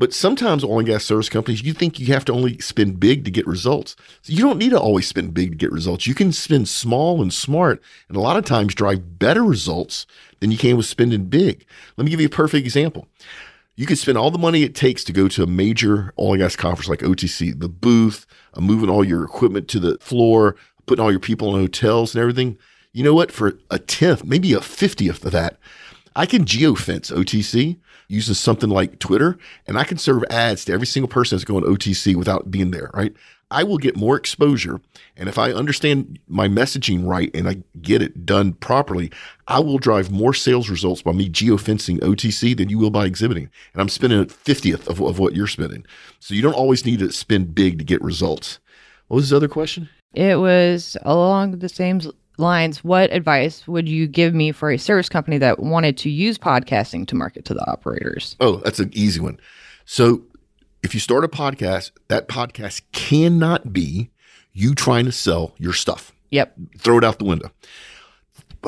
But 0.00 0.14
sometimes 0.14 0.62
oil 0.62 0.78
and 0.78 0.86
gas 0.86 1.04
service 1.04 1.28
companies, 1.28 1.62
you 1.62 1.72
think 1.72 1.98
you 1.98 2.06
have 2.14 2.24
to 2.26 2.32
only 2.32 2.56
spend 2.58 3.00
big 3.00 3.24
to 3.24 3.32
get 3.32 3.48
results. 3.48 3.96
So 4.22 4.32
you 4.32 4.44
don't 4.44 4.56
need 4.58 4.70
to 4.70 4.78
always 4.78 5.08
spend 5.08 5.34
big 5.34 5.50
to 5.50 5.56
get 5.56 5.72
results. 5.72 6.06
You 6.06 6.14
can 6.14 6.30
spend 6.32 6.68
small 6.68 7.20
and 7.20 7.34
smart, 7.34 7.82
and 8.06 8.16
a 8.16 8.20
lot 8.20 8.36
of 8.36 8.44
times 8.44 8.76
drive 8.76 9.18
better 9.18 9.42
results 9.42 10.06
than 10.38 10.52
you 10.52 10.56
can 10.58 10.76
with 10.76 10.86
spending 10.86 11.24
big. 11.24 11.66
Let 11.96 12.04
me 12.04 12.12
give 12.12 12.20
you 12.20 12.26
a 12.26 12.30
perfect 12.30 12.64
example. 12.64 13.08
You 13.74 13.86
could 13.86 13.98
spend 13.98 14.16
all 14.18 14.30
the 14.30 14.38
money 14.38 14.62
it 14.62 14.76
takes 14.76 15.02
to 15.04 15.12
go 15.12 15.26
to 15.28 15.42
a 15.42 15.46
major 15.48 16.12
oil 16.16 16.34
and 16.34 16.42
gas 16.42 16.54
conference 16.54 16.88
like 16.88 17.00
OTC, 17.00 17.58
the 17.58 17.68
booth, 17.68 18.24
uh, 18.54 18.60
moving 18.60 18.88
all 18.90 19.04
your 19.04 19.24
equipment 19.24 19.66
to 19.68 19.80
the 19.80 19.98
floor, 19.98 20.54
putting 20.86 21.04
all 21.04 21.10
your 21.10 21.20
people 21.20 21.54
in 21.56 21.60
hotels 21.60 22.14
and 22.14 22.20
everything. 22.22 22.56
You 22.92 23.04
know 23.04 23.14
what? 23.14 23.30
For 23.32 23.58
a 23.70 23.78
tenth, 23.78 24.24
maybe 24.24 24.52
a 24.52 24.60
fiftieth 24.60 25.24
of 25.24 25.32
that, 25.32 25.58
I 26.16 26.26
can 26.26 26.44
geofence 26.44 27.12
OTC 27.12 27.78
using 28.08 28.34
something 28.34 28.70
like 28.70 28.98
Twitter, 28.98 29.38
and 29.66 29.78
I 29.78 29.84
can 29.84 29.98
serve 29.98 30.24
ads 30.30 30.64
to 30.64 30.72
every 30.72 30.86
single 30.86 31.08
person 31.08 31.36
that's 31.36 31.44
going 31.44 31.64
OTC 31.64 32.16
without 32.16 32.50
being 32.50 32.70
there, 32.70 32.90
right? 32.94 33.14
I 33.50 33.62
will 33.62 33.78
get 33.78 33.96
more 33.96 34.16
exposure. 34.16 34.80
And 35.16 35.28
if 35.28 35.38
I 35.38 35.52
understand 35.52 36.18
my 36.28 36.48
messaging 36.48 37.06
right 37.06 37.30
and 37.34 37.48
I 37.48 37.62
get 37.80 38.02
it 38.02 38.26
done 38.26 38.52
properly, 38.54 39.10
I 39.46 39.60
will 39.60 39.78
drive 39.78 40.10
more 40.10 40.34
sales 40.34 40.68
results 40.68 41.02
by 41.02 41.12
me 41.12 41.30
geofencing 41.30 42.00
OTC 42.00 42.56
than 42.56 42.68
you 42.68 42.78
will 42.78 42.90
by 42.90 43.06
exhibiting. 43.06 43.48
And 43.72 43.80
I'm 43.80 43.88
spending 43.88 44.20
a 44.20 44.26
50th 44.26 44.86
of, 44.88 45.00
of 45.00 45.18
what 45.18 45.34
you're 45.34 45.46
spending. 45.46 45.86
So 46.20 46.34
you 46.34 46.42
don't 46.42 46.54
always 46.54 46.84
need 46.84 46.98
to 46.98 47.10
spend 47.10 47.54
big 47.54 47.78
to 47.78 47.84
get 47.84 48.02
results. 48.02 48.58
What 49.06 49.16
was 49.16 49.26
his 49.26 49.32
other 49.32 49.48
question? 49.48 49.88
It 50.12 50.38
was 50.38 50.96
along 51.02 51.58
the 51.58 51.68
same 51.68 52.00
lines. 52.38 52.82
What 52.84 53.12
advice 53.12 53.66
would 53.66 53.88
you 53.88 54.06
give 54.06 54.34
me 54.34 54.52
for 54.52 54.70
a 54.70 54.78
service 54.78 55.08
company 55.08 55.38
that 55.38 55.60
wanted 55.60 55.96
to 55.98 56.10
use 56.10 56.38
podcasting 56.38 57.06
to 57.08 57.14
market 57.14 57.44
to 57.46 57.54
the 57.54 57.70
operators? 57.70 58.36
Oh, 58.40 58.56
that's 58.56 58.78
an 58.78 58.90
easy 58.94 59.20
one. 59.20 59.38
So 59.84 60.22
if 60.82 60.94
you 60.94 61.00
start 61.00 61.24
a 61.24 61.28
podcast, 61.28 61.90
that 62.08 62.28
podcast 62.28 62.82
cannot 62.92 63.72
be 63.72 64.10
you 64.52 64.74
trying 64.74 65.04
to 65.04 65.12
sell 65.12 65.54
your 65.58 65.72
stuff. 65.72 66.12
Yep. 66.30 66.54
Throw 66.78 66.98
it 66.98 67.04
out 67.04 67.18
the 67.18 67.24
window. 67.24 67.50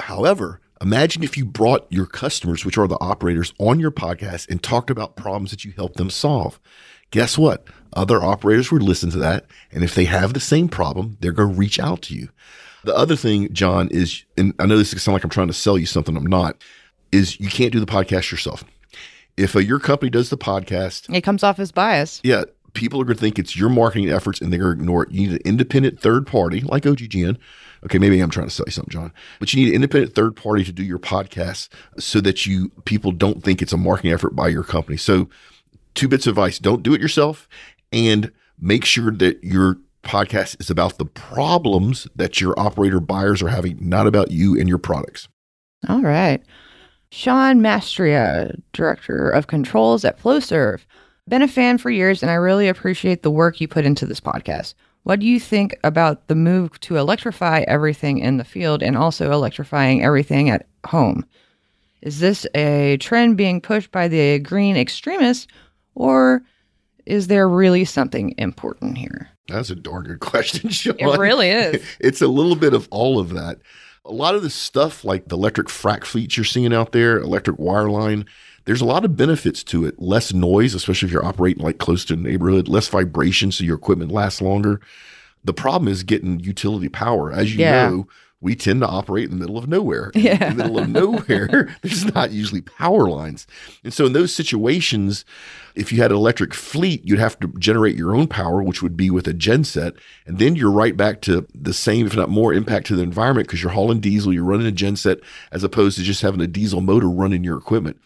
However, 0.01 0.61
imagine 0.81 1.23
if 1.23 1.37
you 1.37 1.45
brought 1.45 1.87
your 1.91 2.07
customers, 2.07 2.65
which 2.65 2.79
are 2.79 2.89
the 2.89 3.01
operators, 3.01 3.53
on 3.59 3.81
your 3.81 3.91
podcast 3.91 4.49
and 4.49 4.63
talked 4.63 4.91
about 4.91 5.17
problems 5.17 5.51
that 5.51 5.65
you 5.65 5.73
help 5.73 5.95
them 5.95 6.11
solve. 6.11 6.61
Guess 7.11 7.37
what? 7.37 7.65
Other 7.93 8.23
operators 8.23 8.71
would 8.71 8.83
listen 8.83 9.11
to 9.11 9.19
that. 9.19 9.47
And 9.73 9.83
if 9.83 9.95
they 9.95 10.05
have 10.05 10.33
the 10.33 10.41
same 10.41 10.69
problem, 10.69 11.17
they're 11.21 11.33
going 11.33 11.53
to 11.53 11.59
reach 11.59 11.81
out 11.81 12.03
to 12.03 12.15
you. 12.15 12.29
The 12.85 12.95
other 12.97 13.17
thing, 13.17 13.53
John, 13.53 13.89
is, 13.91 14.25
and 14.37 14.55
I 14.59 14.67
know 14.67 14.79
this 14.79 14.91
sounds 14.91 15.09
like 15.09 15.25
I'm 15.25 15.31
trying 15.31 15.49
to 15.49 15.53
sell 15.53 15.77
you 15.77 15.87
something, 15.87 16.17
I'm 16.17 16.25
not, 16.27 16.63
is 17.13 17.39
you 17.41 17.49
can't 17.49 17.73
do 17.73 17.81
the 17.81 17.87
podcast 17.87 18.31
yourself. 18.31 18.65
If 19.37 19.55
uh, 19.57 19.61
your 19.61 19.79
company 19.79 20.11
does 20.11 20.31
the 20.31 20.39
podcast, 20.39 21.15
It 21.15 21.23
comes 21.23 21.43
off 21.43 21.59
as 21.59 21.73
bias. 21.73 22.21
yeah, 22.23 22.45
people 22.75 23.01
are 23.01 23.05
going 23.05 23.17
to 23.17 23.21
think 23.21 23.39
it's 23.39 23.57
your 23.57 23.69
marketing 23.69 24.11
efforts 24.11 24.41
and 24.41 24.53
they're 24.53 24.61
going 24.61 24.77
to 24.77 24.83
ignore 24.83 25.03
it. 25.05 25.11
You 25.11 25.23
need 25.29 25.33
an 25.33 25.43
independent 25.45 26.01
third 26.01 26.27
party 26.27 26.61
like 26.61 26.85
OGGN. 26.85 27.37
Okay, 27.85 27.99
maybe 27.99 28.21
I'm 28.21 28.29
trying 28.31 28.47
to 28.47 28.55
sell 28.55 28.65
you 28.67 28.73
something, 28.73 28.93
John, 28.93 29.13
but 29.39 29.53
you 29.53 29.63
need 29.65 29.71
an 29.71 29.75
independent 29.77 30.15
third 30.15 30.37
party 30.37 30.65
to 30.65 30.73
do 30.73 30.83
your 30.83 30.99
podcast 30.99 31.69
so 31.99 32.21
that 32.21 32.45
you 32.45 32.69
people 32.85 33.11
don't 33.11 33.43
think 33.43 33.63
it's 33.63 33.73
a 33.73 33.79
marketing 33.79 34.13
effort 34.13 34.37
by 34.37 34.49
your 34.49 34.63
company. 34.63 34.99
So, 34.99 35.31
two 35.95 36.07
bits 36.07 36.27
of 36.27 36.33
advice: 36.33 36.59
don't 36.59 36.83
do 36.83 36.93
it 36.93 37.01
yourself, 37.01 37.49
and 37.91 38.31
make 38.61 38.85
sure 38.85 39.11
that 39.13 39.43
your 39.43 39.79
podcast 40.03 40.61
is 40.61 40.71
about 40.71 40.99
the 40.99 41.05
problems 41.05 42.07
that 42.17 42.41
your 42.41 42.59
operator 42.59 43.01
buyers 43.01 43.43
are 43.43 43.49
having, 43.49 43.79
not 43.81 44.07
about 44.07 44.31
you 44.31 44.59
and 44.59 44.69
your 44.69 44.79
products. 44.79 45.29
All 45.89 46.03
right. 46.03 46.43
Sean 47.11 47.61
Mastria, 47.61 48.61
Director 48.73 49.31
of 49.31 49.47
Controls 49.47 50.05
at 50.05 50.21
FlowServe. 50.21 50.81
Been 51.29 51.43
a 51.43 51.49
fan 51.49 51.79
for 51.79 51.91
years, 51.91 52.23
and 52.23 52.31
I 52.31 52.35
really 52.35 52.69
appreciate 52.69 53.23
the 53.23 53.31
work 53.31 53.61
you 53.61 53.69
put 53.69 53.85
into 53.85 54.07
this 54.07 54.21
podcast. 54.21 54.75
What 55.05 55.21
do 55.21 55.27
you 55.27 55.41
think 55.41 55.77
about 55.83 56.29
the 56.29 56.35
move 56.35 56.79
to 56.81 56.97
electrify 56.97 57.65
everything 57.67 58.19
in 58.19 58.37
the 58.37 58.45
field 58.45 58.83
and 58.83 58.97
also 58.97 59.33
electrifying 59.33 60.05
everything 60.05 60.51
at 60.51 60.67
home? 60.87 61.25
Is 62.03 62.21
this 62.21 62.47
a 62.55 62.97
trend 62.99 63.37
being 63.37 63.61
pushed 63.61 63.91
by 63.91 64.09
the 64.09 64.39
green 64.39 64.77
extremists, 64.77 65.47
or 65.95 66.43
is 67.07 67.27
there 67.29 67.49
really 67.49 67.85
something 67.85 68.35
important 68.39 68.99
here? 68.99 69.29
That's 69.49 69.71
a 69.71 69.75
darn 69.75 70.05
good 70.05 70.21
question, 70.21 70.69
Sean. 70.71 70.97
It 70.99 71.19
really 71.19 71.51
is. 71.51 71.83
it's 72.01 72.21
a 72.23 72.29
little 72.29 72.57
bit 72.57 72.75
of 72.75 72.89
all 72.91 73.19
of 73.19 73.31
that. 73.31 73.59
A 74.05 74.13
lot 74.13 74.35
of 74.35 74.43
the 74.43 74.51
stuff 74.51 75.05
like 75.05 75.29
the 75.29 75.37
electric 75.37 75.69
frac 75.69 76.05
fleets 76.05 76.37
you're 76.37 76.45
seeing 76.45 76.73
out 76.73 76.93
there, 76.93 77.19
electric 77.19 77.59
wireline, 77.59 78.27
there's 78.65 78.81
a 78.81 78.87
lot 78.87 79.05
of 79.05 79.17
benefits 79.17 79.63
to 79.65 79.85
it. 79.85 80.01
Less 80.01 80.33
noise, 80.33 80.75
especially 80.75 81.07
if 81.07 81.13
you're 81.13 81.25
operating 81.25 81.63
like 81.65 81.79
close 81.79 82.05
to 82.07 82.15
a 82.15 82.17
neighborhood, 82.17 82.69
less 82.69 82.89
vibration 82.89 83.53
so 83.53 83.65
your 83.65 83.77
equipment 83.77 84.11
lasts 84.13 84.41
longer. 84.41 84.81
The 85.45 85.55
problem 85.55 85.89
is 85.89 86.03
getting 86.03 86.41
utility 86.41 86.89
power. 86.89 87.33
As 87.33 87.55
you 87.55 87.61
Yeah. 87.61 87.89
know, 87.89 88.09
we 88.43 88.57
tend 88.57 88.81
to 88.81 88.87
operate 88.87 89.25
in 89.25 89.31
the 89.31 89.37
middle 89.37 89.59
of 89.59 89.69
nowhere. 89.69 90.11
Yeah. 90.15 90.51
In 90.51 90.57
the 90.57 90.65
middle 90.65 90.79
of 90.79 90.89
nowhere, 90.89 91.77
there's 91.83 92.07
not 92.15 92.31
usually 92.31 92.63
power 92.63 93.09
lines. 93.09 93.47
And 93.85 93.93
so 93.93 94.07
in 94.07 94.13
those 94.13 94.35
situations, 94.35 95.25
if 95.75 95.93
you 95.93 96.01
had 96.01 96.11
an 96.11 96.17
electric 96.17 96.55
fleet, 96.55 97.05
you'd 97.05 97.19
have 97.19 97.39
to 97.41 97.49
generate 97.59 97.97
your 97.97 98.15
own 98.15 98.29
power, 98.29 98.63
which 98.63 98.83
would 98.83 98.97
be 98.97 99.11
with 99.11 99.29
a 99.29 99.35
genset. 99.35 99.97
And 100.27 100.39
then 100.39 100.57
you're 100.57 100.71
right 100.71 100.97
back 100.97 101.21
to 101.23 101.47
the 101.55 101.75
same, 101.75 102.07
if 102.07 102.17
not 102.17 102.31
more, 102.31 102.55
impact 102.55 102.87
to 102.87 102.97
the 102.97 103.03
environment 103.03 103.47
because 103.47 103.63
you're 103.63 103.73
hauling 103.73 104.01
diesel, 104.01 104.33
you're 104.33 104.45
running 104.45 104.69
a 104.69 104.73
genset 104.73 105.23
as 105.53 105.63
opposed 105.63 105.99
to 105.99 106.03
just 106.03 106.23
having 106.23 106.41
a 106.41 106.47
diesel 106.47 106.81
motor 106.81 107.09
running 107.09 107.45
your 107.45 107.59
equipment. 107.59 108.01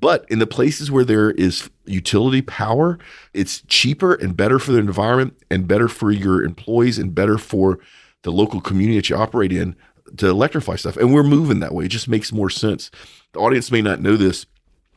But 0.00 0.26
in 0.28 0.38
the 0.38 0.46
places 0.46 0.90
where 0.90 1.04
there 1.04 1.32
is 1.32 1.70
utility 1.86 2.42
power, 2.42 2.98
it's 3.34 3.62
cheaper 3.62 4.14
and 4.14 4.36
better 4.36 4.58
for 4.58 4.72
the 4.72 4.78
environment 4.78 5.36
and 5.50 5.66
better 5.66 5.88
for 5.88 6.10
your 6.10 6.44
employees 6.44 6.98
and 6.98 7.14
better 7.14 7.38
for 7.38 7.80
the 8.22 8.32
local 8.32 8.60
community 8.60 8.98
that 8.98 9.10
you 9.10 9.16
operate 9.16 9.52
in 9.52 9.76
to 10.16 10.28
electrify 10.28 10.76
stuff. 10.76 10.96
And 10.96 11.12
we're 11.12 11.22
moving 11.22 11.60
that 11.60 11.74
way. 11.74 11.84
It 11.84 11.88
just 11.88 12.08
makes 12.08 12.32
more 12.32 12.50
sense. 12.50 12.90
The 13.32 13.40
audience 13.40 13.70
may 13.70 13.82
not 13.82 14.00
know 14.00 14.16
this. 14.16 14.46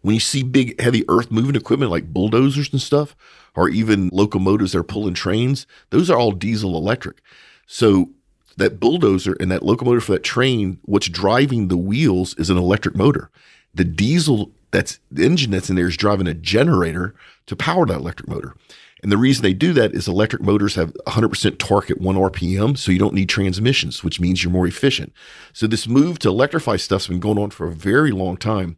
When 0.01 0.15
you 0.15 0.19
see 0.19 0.41
big, 0.41 0.79
heavy 0.81 1.03
earth 1.09 1.29
moving 1.29 1.55
equipment 1.55 1.91
like 1.91 2.13
bulldozers 2.13 2.71
and 2.71 2.81
stuff, 2.81 3.15
or 3.55 3.69
even 3.69 4.09
locomotives 4.11 4.71
that 4.71 4.79
are 4.79 4.83
pulling 4.83 5.13
trains, 5.13 5.67
those 5.89 6.09
are 6.09 6.17
all 6.17 6.31
diesel 6.31 6.75
electric. 6.75 7.21
So 7.67 8.09
that 8.57 8.79
bulldozer 8.79 9.35
and 9.39 9.51
that 9.51 9.63
locomotive 9.63 10.03
for 10.03 10.13
that 10.13 10.23
train, 10.23 10.79
what's 10.83 11.07
driving 11.07 11.67
the 11.67 11.77
wheels 11.77 12.35
is 12.37 12.49
an 12.49 12.57
electric 12.57 12.95
motor. 12.95 13.29
The 13.73 13.83
diesel 13.83 14.51
that's 14.71 14.99
the 15.11 15.25
engine 15.25 15.51
that's 15.51 15.69
in 15.69 15.75
there 15.75 15.87
is 15.87 15.97
driving 15.97 16.27
a 16.27 16.33
generator 16.33 17.13
to 17.45 17.55
power 17.55 17.85
that 17.85 17.99
electric 17.99 18.29
motor. 18.29 18.55
And 19.03 19.11
the 19.11 19.17
reason 19.17 19.43
they 19.43 19.53
do 19.53 19.73
that 19.73 19.93
is 19.93 20.07
electric 20.07 20.41
motors 20.41 20.75
have 20.75 20.93
100% 21.07 21.57
torque 21.57 21.89
at 21.89 21.99
1 21.99 22.15
RPM, 22.15 22.77
so 22.77 22.91
you 22.91 22.99
don't 22.99 23.15
need 23.15 23.29
transmissions, 23.29 24.03
which 24.03 24.19
means 24.19 24.43
you're 24.43 24.53
more 24.53 24.67
efficient. 24.67 25.11
So 25.53 25.67
this 25.67 25.87
move 25.87 26.19
to 26.19 26.29
electrify 26.29 26.77
stuff's 26.77 27.07
been 27.07 27.19
going 27.19 27.39
on 27.39 27.49
for 27.49 27.67
a 27.67 27.73
very 27.73 28.11
long 28.11 28.37
time. 28.37 28.77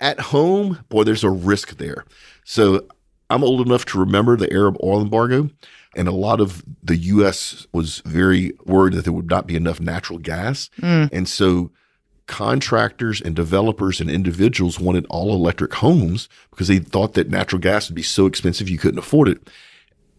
At 0.00 0.20
home, 0.20 0.84
boy, 0.88 1.04
there's 1.04 1.24
a 1.24 1.30
risk 1.30 1.78
there. 1.78 2.04
So 2.44 2.86
I'm 3.28 3.42
old 3.42 3.66
enough 3.66 3.84
to 3.86 3.98
remember 3.98 4.36
the 4.36 4.52
Arab 4.52 4.76
oil 4.82 5.02
embargo, 5.02 5.50
and 5.96 6.06
a 6.06 6.12
lot 6.12 6.40
of 6.40 6.62
the 6.82 6.96
U.S. 6.96 7.66
was 7.72 8.00
very 8.00 8.52
worried 8.66 8.94
that 8.94 9.04
there 9.04 9.12
would 9.12 9.30
not 9.30 9.46
be 9.46 9.56
enough 9.56 9.80
natural 9.80 10.18
gas. 10.18 10.70
Mm. 10.80 11.10
And 11.12 11.28
so 11.28 11.72
contractors 12.26 13.20
and 13.20 13.36
developers 13.36 14.00
and 14.00 14.10
individuals 14.10 14.80
wanted 14.80 15.06
all 15.08 15.32
electric 15.32 15.74
homes 15.74 16.28
because 16.50 16.68
they 16.68 16.78
thought 16.78 17.14
that 17.14 17.30
natural 17.30 17.60
gas 17.60 17.88
would 17.88 17.94
be 17.94 18.02
so 18.02 18.26
expensive 18.26 18.68
you 18.68 18.78
couldn't 18.78 18.98
afford 18.98 19.28
it. 19.28 19.48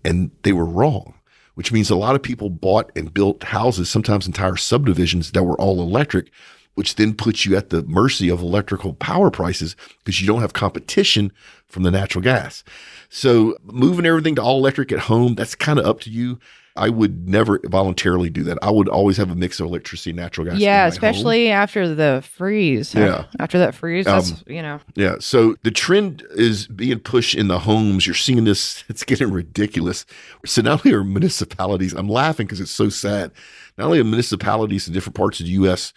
And 0.06 0.32
they 0.44 0.54
were 0.54 0.66
wrong, 0.66 1.16
which 1.56 1.72
means 1.72 1.90
a 1.90 1.96
lot 1.96 2.16
of 2.16 2.24
people 2.24 2.50
bought 2.50 2.92
and 2.96 3.14
built 3.14 3.44
houses, 3.44 3.90
sometimes 3.90 4.26
entire 4.26 4.56
subdivisions 4.56 5.32
that 5.32 5.44
were 5.44 5.60
all 5.60 5.82
electric, 5.82 6.32
which 6.76 6.96
then 6.96 7.14
puts 7.14 7.46
you 7.46 7.58
at 7.58 7.72
the 7.72 7.84
mercy 7.84 8.30
of 8.30 8.42
electrical 8.42 8.94
power 8.94 9.30
prices 9.30 9.76
because 10.00 10.22
you 10.22 10.28
don't 10.28 10.42
have 10.42 10.54
competition 10.54 11.32
from 11.66 11.84
the 11.84 11.92
natural 11.92 12.24
gas. 12.24 12.64
So 13.10 13.58
moving 13.64 14.06
everything 14.06 14.36
to 14.36 14.44
all 14.44 14.60
electric 14.60 14.92
at 14.92 15.00
home, 15.00 15.36
that's 15.36 15.56
kind 15.56 15.80
of 15.80 15.86
up 15.86 16.00
to 16.02 16.10
you. 16.10 16.40
I 16.78 16.90
would 16.90 17.28
never 17.28 17.60
voluntarily 17.66 18.30
do 18.30 18.44
that. 18.44 18.58
I 18.62 18.70
would 18.72 18.88
always 18.88 19.18
have 19.18 19.32
a 19.32 19.36
mix 19.36 19.60
of 19.60 19.66
electricity 19.66 20.12
and 20.12 20.18
natural 20.18 20.46
gas. 20.46 20.60
yeah, 20.60 20.84
home. 20.84 20.90
especially 20.90 21.50
after 21.50 21.94
the 21.94 22.24
freeze. 22.26 22.94
Yeah. 22.94 23.26
After 23.40 23.58
that 23.60 23.76
freeze, 23.76 24.06
that's, 24.06 24.32
Um, 24.32 24.38
you 24.48 24.62
know, 24.62 24.80
Yeah. 24.96 25.16
So 25.20 25.56
the 25.64 25.72
trend 25.72 26.24
is 26.36 26.68
being 26.68 27.00
pushed 27.00 27.36
in 27.36 27.48
the 27.48 27.60
homes. 27.60 28.06
You're 28.06 28.16
seeing 28.16 28.44
this, 28.44 28.84
it's 28.90 29.04
getting 29.04 29.32
ridiculous. 29.32 30.06
So 30.46 30.62
not 30.62 30.86
only 30.86 30.96
are 30.96 31.04
municipalities, 31.04 31.94
I'm 31.94 32.10
laughing 32.10 32.46
because 32.46 32.62
it's 32.62 32.72
so 32.72 32.90
sad. 32.90 33.32
Not 33.78 33.86
only 33.86 34.00
are 34.00 34.04
municipalities 34.04 34.88
in 34.88 34.94
different 34.94 35.16
parts 35.16 35.40
of 35.40 35.46
the 35.48 35.52
US 35.54 35.94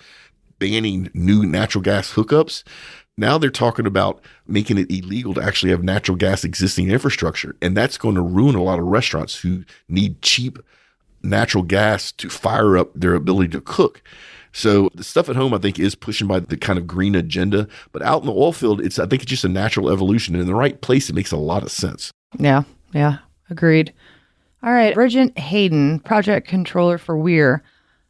banning 0.58 1.10
new 1.14 1.44
natural 1.44 1.82
gas 1.82 2.12
hookups. 2.12 2.62
Now 3.20 3.37
they're 3.37 3.50
talking 3.50 3.85
about 3.85 4.22
making 4.48 4.78
it 4.78 4.90
illegal 4.90 5.35
to 5.35 5.42
actually 5.42 5.70
have 5.72 5.85
natural 5.85 6.16
gas 6.16 6.42
existing 6.42 6.90
infrastructure. 6.90 7.54
And 7.61 7.76
that's 7.76 7.98
going 7.98 8.14
to 8.14 8.22
ruin 8.22 8.54
a 8.54 8.62
lot 8.62 8.78
of 8.78 8.87
restaurants 8.87 9.37
who 9.37 9.64
need 9.90 10.22
cheap 10.22 10.59
natural 11.22 11.62
gas 11.62 12.12
to 12.12 12.30
fire 12.30 12.78
up 12.78 12.90
their 12.94 13.14
ability 13.14 13.50
to 13.50 13.61
cook. 13.61 14.02
So 14.52 14.88
the 14.94 15.04
stuff 15.04 15.28
at 15.28 15.37
home, 15.37 15.52
I 15.52 15.59
think, 15.59 15.78
is 15.78 15.94
pushing 15.94 16.28
by 16.28 16.40
the 16.40 16.56
kind 16.56 16.78
of 16.78 16.87
green 16.87 17.14
agenda. 17.14 17.68
But 17.92 18.00
out 18.00 18.22
in 18.22 18.26
the 18.26 18.33
oil 18.33 18.54
field, 18.54 18.80
it's 18.80 18.98
I 18.98 19.04
think 19.04 19.22
it's 19.22 19.30
just 19.30 19.44
a 19.44 19.50
natural 19.50 19.90
evolution. 19.90 20.35
And 20.35 20.40
in 20.40 20.48
the 20.48 20.54
right 20.54 20.80
place, 20.80 21.11
it 21.11 21.14
makes 21.14 21.30
a 21.30 21.37
lot 21.37 21.62
of 21.62 21.70
sense. 21.70 22.11
Yeah, 22.38 22.62
yeah, 22.94 23.18
agreed. 23.50 23.92
All 24.62 24.72
right, 24.72 24.94
Bridget 24.94 25.38
Hayden, 25.38 26.00
project 26.00 26.48
controller 26.48 26.96
for 26.96 27.18
Weir, 27.18 27.62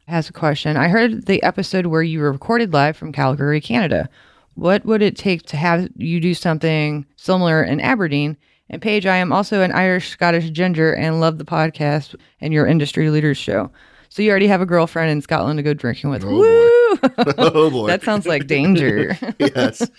has 0.07 0.29
a 0.29 0.33
question. 0.33 0.77
I 0.77 0.87
heard 0.87 1.25
the 1.25 1.43
episode 1.43 1.87
where 1.87 2.01
you 2.01 2.21
were 2.21 2.31
recorded 2.31 2.71
live 2.71 2.95
from 2.95 3.11
Calgary, 3.11 3.59
Canada. 3.59 4.09
What 4.55 4.85
would 4.85 5.01
it 5.01 5.15
take 5.17 5.43
to 5.47 5.57
have 5.57 5.89
you 5.95 6.19
do 6.19 6.33
something 6.33 7.05
similar 7.15 7.63
in 7.63 7.79
Aberdeen? 7.79 8.37
And 8.69 8.81
Paige, 8.81 9.05
I 9.05 9.17
am 9.17 9.33
also 9.33 9.61
an 9.61 9.71
Irish 9.71 10.09
Scottish 10.09 10.49
ginger 10.51 10.93
and 10.93 11.19
love 11.19 11.37
the 11.37 11.45
podcast 11.45 12.15
and 12.39 12.53
your 12.53 12.65
industry 12.67 13.09
leaders 13.09 13.37
show. 13.37 13.69
So 14.09 14.21
you 14.21 14.29
already 14.29 14.47
have 14.47 14.61
a 14.61 14.65
girlfriend 14.65 15.09
in 15.09 15.21
Scotland 15.21 15.57
to 15.57 15.63
go 15.63 15.73
drinking 15.73 16.09
with. 16.09 16.23
Oh, 16.25 16.29
Woo! 16.37 16.77
Oh 17.37 17.69
boy. 17.69 17.87
that 17.87 18.03
sounds 18.03 18.27
like 18.27 18.47
danger. 18.47 19.17
yes. 19.39 19.89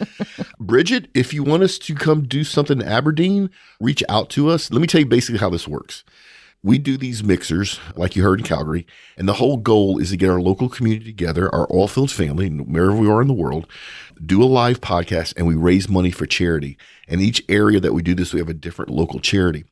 Bridget, 0.61 1.09
if 1.15 1.33
you 1.33 1.43
want 1.43 1.63
us 1.63 1.79
to 1.79 1.95
come 1.95 2.25
do 2.27 2.45
something 2.45 2.81
in 2.81 2.87
Aberdeen, 2.87 3.49
reach 3.81 4.05
out 4.11 4.29
to 4.31 4.51
us. 4.51 4.71
Let 4.71 4.81
me 4.83 4.87
tell 4.87 5.01
you 5.01 5.07
basically 5.07 5.39
how 5.39 5.49
this 5.49 5.67
works. 5.67 6.05
We 6.65 6.79
do 6.79 6.97
these 6.97 7.25
mixers, 7.25 7.81
like 7.97 8.15
you 8.15 8.23
heard 8.23 8.39
in 8.39 8.47
Calgary, 8.47 8.87
and 9.17 9.29
the 9.29 9.33
whole 9.35 9.57
goal 9.57 9.99
is 9.99 10.11
to 10.11 10.17
get 10.17 10.31
our 10.31 10.41
local 10.41 10.69
community 10.69 11.07
together, 11.07 11.53
our 11.53 11.67
Oilfields 11.67 12.13
family, 12.13 12.49
wherever 12.51 12.95
we 12.95 13.11
are 13.11 13.21
in 13.21 13.27
the 13.27 13.35
world, 13.35 13.67
do 14.25 14.41
a 14.41 14.45
live 14.45 14.81
podcast, 14.81 15.35
and 15.37 15.45
we 15.49 15.57
raise 15.57 15.89
money 15.89 16.13
for 16.13 16.25
charity. 16.25 16.79
And 17.09 17.21
each 17.21 17.43
area 17.49 17.81
that 17.81 17.93
we 17.95 18.01
do 18.03 18.15
this, 18.15 18.33
we 18.33 18.39
have 18.39 18.49
a 18.49 18.55
different 18.55 18.93
local 18.93 19.19
charity. 19.19 19.65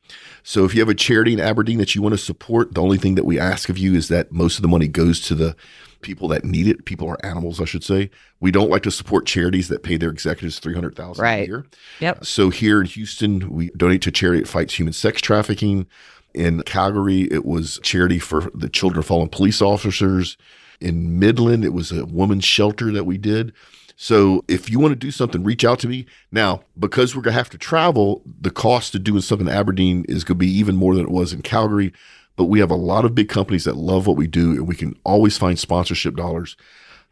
So 0.43 0.65
if 0.65 0.73
you 0.75 0.81
have 0.81 0.89
a 0.89 0.93
charity 0.93 1.31
in 1.31 1.39
Aberdeen 1.39 1.77
that 1.77 1.95
you 1.95 2.01
want 2.01 2.11
to 2.11 2.17
support, 2.17 2.73
the 2.73 2.81
only 2.81 2.97
thing 2.97 3.15
that 3.15 3.23
we 3.25 3.39
ask 3.39 3.69
of 3.69 3.77
you 3.77 3.95
is 3.95 4.09
that 4.09 4.33
most 4.33 4.57
of 4.57 4.61
the 4.61 4.67
money 4.67 4.89
goes 4.89 5.21
to 5.27 5.35
the 5.35 5.55
people 6.01 6.27
that 6.27 6.43
need 6.43 6.67
it. 6.67 6.83
People 6.83 7.07
are 7.07 7.25
animals, 7.25 7.61
I 7.61 7.65
should 7.65 7.85
say. 7.85 8.09
We 8.41 8.51
don't 8.51 8.69
like 8.69 8.83
to 8.83 8.91
support 8.91 9.25
charities 9.25 9.69
that 9.69 9.83
pay 9.83 9.95
their 9.95 10.09
executives 10.09 10.59
three 10.59 10.73
hundred 10.73 10.97
thousand 10.97 11.23
Right. 11.23 11.43
a 11.43 11.47
year. 11.47 11.65
Yep. 12.01 12.25
So 12.25 12.49
here 12.49 12.81
in 12.81 12.87
Houston, 12.87 13.49
we 13.49 13.69
donate 13.77 14.01
to 14.01 14.11
charity 14.11 14.41
that 14.41 14.49
fights 14.49 14.73
human 14.73 14.91
sex 14.93 15.21
trafficking. 15.21 15.87
In 16.33 16.61
Calgary, 16.63 17.23
it 17.23 17.45
was 17.45 17.79
charity 17.83 18.19
for 18.19 18.49
the 18.53 18.69
children 18.69 18.99
of 18.99 19.05
fallen 19.05 19.29
police 19.29 19.61
officers. 19.61 20.37
In 20.79 21.19
Midland, 21.19 21.65
it 21.65 21.73
was 21.73 21.91
a 21.91 22.05
woman's 22.05 22.45
shelter 22.45 22.91
that 22.91 23.05
we 23.05 23.17
did. 23.17 23.53
So 23.95 24.43
if 24.47 24.69
you 24.69 24.79
want 24.79 24.93
to 24.93 24.95
do 24.95 25.11
something, 25.11 25.43
reach 25.43 25.63
out 25.63 25.79
to 25.79 25.87
me. 25.87 26.07
Now, 26.31 26.61
because 26.79 27.15
we're 27.15 27.21
gonna 27.21 27.35
have 27.35 27.51
to 27.51 27.57
travel, 27.57 28.23
the 28.25 28.49
cost 28.49 28.95
of 28.95 29.03
doing 29.03 29.21
something 29.21 29.47
in 29.47 29.53
Aberdeen 29.53 30.05
is 30.09 30.23
gonna 30.23 30.39
be 30.39 30.49
even 30.49 30.75
more 30.75 30.95
than 30.95 31.03
it 31.03 31.11
was 31.11 31.33
in 31.33 31.43
Calgary. 31.43 31.93
But 32.35 32.45
we 32.45 32.59
have 32.61 32.71
a 32.71 32.75
lot 32.75 33.05
of 33.05 33.13
big 33.13 33.29
companies 33.29 33.65
that 33.65 33.75
love 33.75 34.07
what 34.07 34.17
we 34.17 34.25
do, 34.25 34.53
and 34.53 34.67
we 34.67 34.75
can 34.75 34.95
always 35.03 35.37
find 35.37 35.59
sponsorship 35.59 36.15
dollars. 36.15 36.57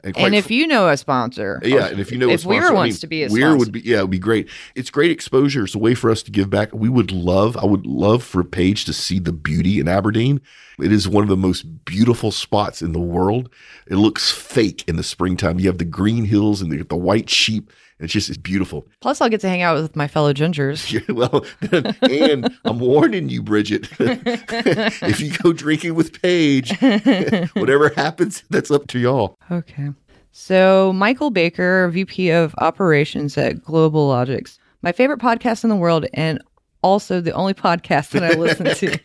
And 0.03 0.15
quite 0.15 0.33
if 0.33 0.49
you 0.49 0.65
know 0.65 0.87
a 0.87 0.95
sponsor, 0.95 1.59
yeah, 1.63 1.87
and 1.87 1.99
if 1.99 2.11
you 2.11 2.17
know, 2.17 2.29
a 2.29 2.33
if 2.33 2.45
Weir 2.45 2.61
sponsor, 2.61 2.73
I 2.73 2.75
wants 2.75 2.95
mean, 2.95 2.99
to 3.01 3.07
be 3.07 3.23
a 3.23 3.29
Weir 3.29 3.41
sponsor. 3.41 3.57
would 3.57 3.71
be 3.71 3.81
yeah, 3.81 3.99
it 3.99 4.01
would 4.01 4.11
be 4.11 4.19
great. 4.19 4.47
It's 4.75 4.89
great 4.89 5.11
exposure. 5.11 5.65
It's 5.65 5.75
a 5.75 5.79
way 5.79 5.93
for 5.93 6.09
us 6.09 6.23
to 6.23 6.31
give 6.31 6.49
back. 6.49 6.73
We 6.73 6.87
would 6.87 7.11
love, 7.11 7.57
I 7.57 7.65
would 7.65 7.85
love 7.85 8.23
for 8.23 8.43
Paige 8.43 8.85
to 8.85 8.93
see 8.93 9.19
the 9.19 9.33
beauty 9.33 9.79
in 9.79 9.87
Aberdeen. 9.87 10.41
It 10.79 10.93
is 10.93 11.09
one 11.09 11.23
of 11.23 11.29
the 11.29 11.35
most 11.35 11.85
beautiful 11.85 12.31
spots 12.31 12.81
in 12.81 12.93
the 12.93 12.99
world. 12.99 13.49
It 13.87 13.95
looks 13.95 14.31
fake 14.31 14.85
in 14.87 14.95
the 14.95 15.03
springtime. 15.03 15.59
You 15.59 15.67
have 15.67 15.77
the 15.79 15.85
green 15.85 16.23
hills 16.23 16.61
and 16.61 16.71
the, 16.71 16.83
the 16.83 16.95
white 16.95 17.29
sheep. 17.29 17.71
It's 17.99 18.13
just 18.13 18.29
it's 18.29 18.37
beautiful. 18.37 18.87
Plus, 19.01 19.19
I'll 19.19 19.29
get 19.29 19.41
to 19.41 19.49
hang 19.49 19.61
out 19.61 19.81
with 19.81 19.95
my 19.95 20.07
fellow 20.07 20.33
gingers. 20.33 20.79
well, 21.13 21.45
and 22.09 22.57
I'm 22.65 22.79
warning 22.79 23.29
you, 23.29 23.43
Bridget. 23.43 23.89
if 23.99 25.19
you 25.19 25.31
go 25.43 25.51
drinking 25.51 25.95
with 25.95 26.21
Paige, 26.21 26.71
whatever 27.53 27.89
happens, 27.89 28.43
that's 28.49 28.71
up 28.71 28.87
to 28.87 28.99
y'all. 28.99 29.35
Okay. 29.51 29.89
So, 30.31 30.93
Michael 30.93 31.31
Baker, 31.31 31.89
VP 31.89 32.29
of 32.29 32.55
Operations 32.59 33.37
at 33.37 33.61
Global 33.63 34.07
Logics, 34.07 34.59
my 34.81 34.91
favorite 34.91 35.19
podcast 35.19 35.63
in 35.63 35.69
the 35.69 35.75
world, 35.75 36.05
and 36.13 36.41
also 36.81 37.19
the 37.19 37.31
only 37.31 37.53
podcast 37.53 38.11
that 38.11 38.23
I 38.23 38.33
listen 38.35 38.65
to. 38.65 38.97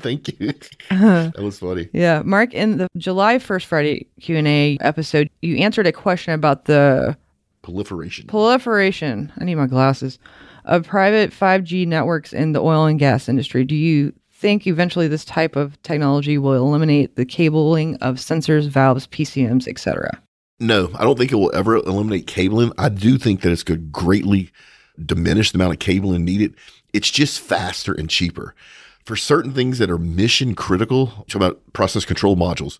Thank 0.00 0.38
you. 0.38 0.52
Uh-huh. 0.90 1.30
that 1.34 1.42
was 1.42 1.58
funny. 1.58 1.88
Yeah, 1.94 2.20
Mark, 2.22 2.52
in 2.52 2.76
the 2.76 2.88
July 2.98 3.36
1st 3.36 3.64
Friday 3.64 4.06
Q&A 4.20 4.76
episode, 4.82 5.30
you 5.40 5.56
answered 5.56 5.86
a 5.86 5.92
question 5.92 6.34
about 6.34 6.66
the 6.66 7.16
Proliferation. 7.64 8.26
proliferation, 8.26 9.32
I 9.40 9.44
need 9.44 9.54
my 9.54 9.66
glasses, 9.66 10.18
of 10.66 10.86
private 10.86 11.30
5G 11.30 11.86
networks 11.86 12.32
in 12.32 12.52
the 12.52 12.60
oil 12.60 12.84
and 12.84 12.98
gas 12.98 13.28
industry. 13.28 13.64
Do 13.64 13.74
you 13.74 14.12
think 14.32 14.66
eventually 14.66 15.08
this 15.08 15.24
type 15.24 15.56
of 15.56 15.80
technology 15.82 16.36
will 16.36 16.54
eliminate 16.54 17.16
the 17.16 17.24
cabling 17.24 17.96
of 17.96 18.16
sensors, 18.16 18.68
valves, 18.68 19.06
PCMs, 19.06 19.66
etc.? 19.66 20.20
No, 20.60 20.90
I 20.94 21.04
don't 21.04 21.18
think 21.18 21.32
it 21.32 21.36
will 21.36 21.54
ever 21.54 21.76
eliminate 21.76 22.26
cabling. 22.26 22.70
I 22.78 22.90
do 22.90 23.16
think 23.18 23.40
that 23.40 23.50
it's 23.50 23.62
going 23.62 23.80
to 23.80 23.86
greatly 23.86 24.50
diminish 25.04 25.50
the 25.50 25.56
amount 25.56 25.72
of 25.72 25.78
cabling 25.78 26.24
needed. 26.24 26.54
It's 26.92 27.10
just 27.10 27.40
faster 27.40 27.92
and 27.92 28.08
cheaper. 28.08 28.54
For 29.04 29.16
certain 29.16 29.52
things 29.52 29.78
that 29.78 29.90
are 29.90 29.98
mission 29.98 30.54
critical, 30.54 31.06
talk 31.28 31.34
about 31.36 31.72
process 31.72 32.04
control 32.04 32.36
modules, 32.36 32.78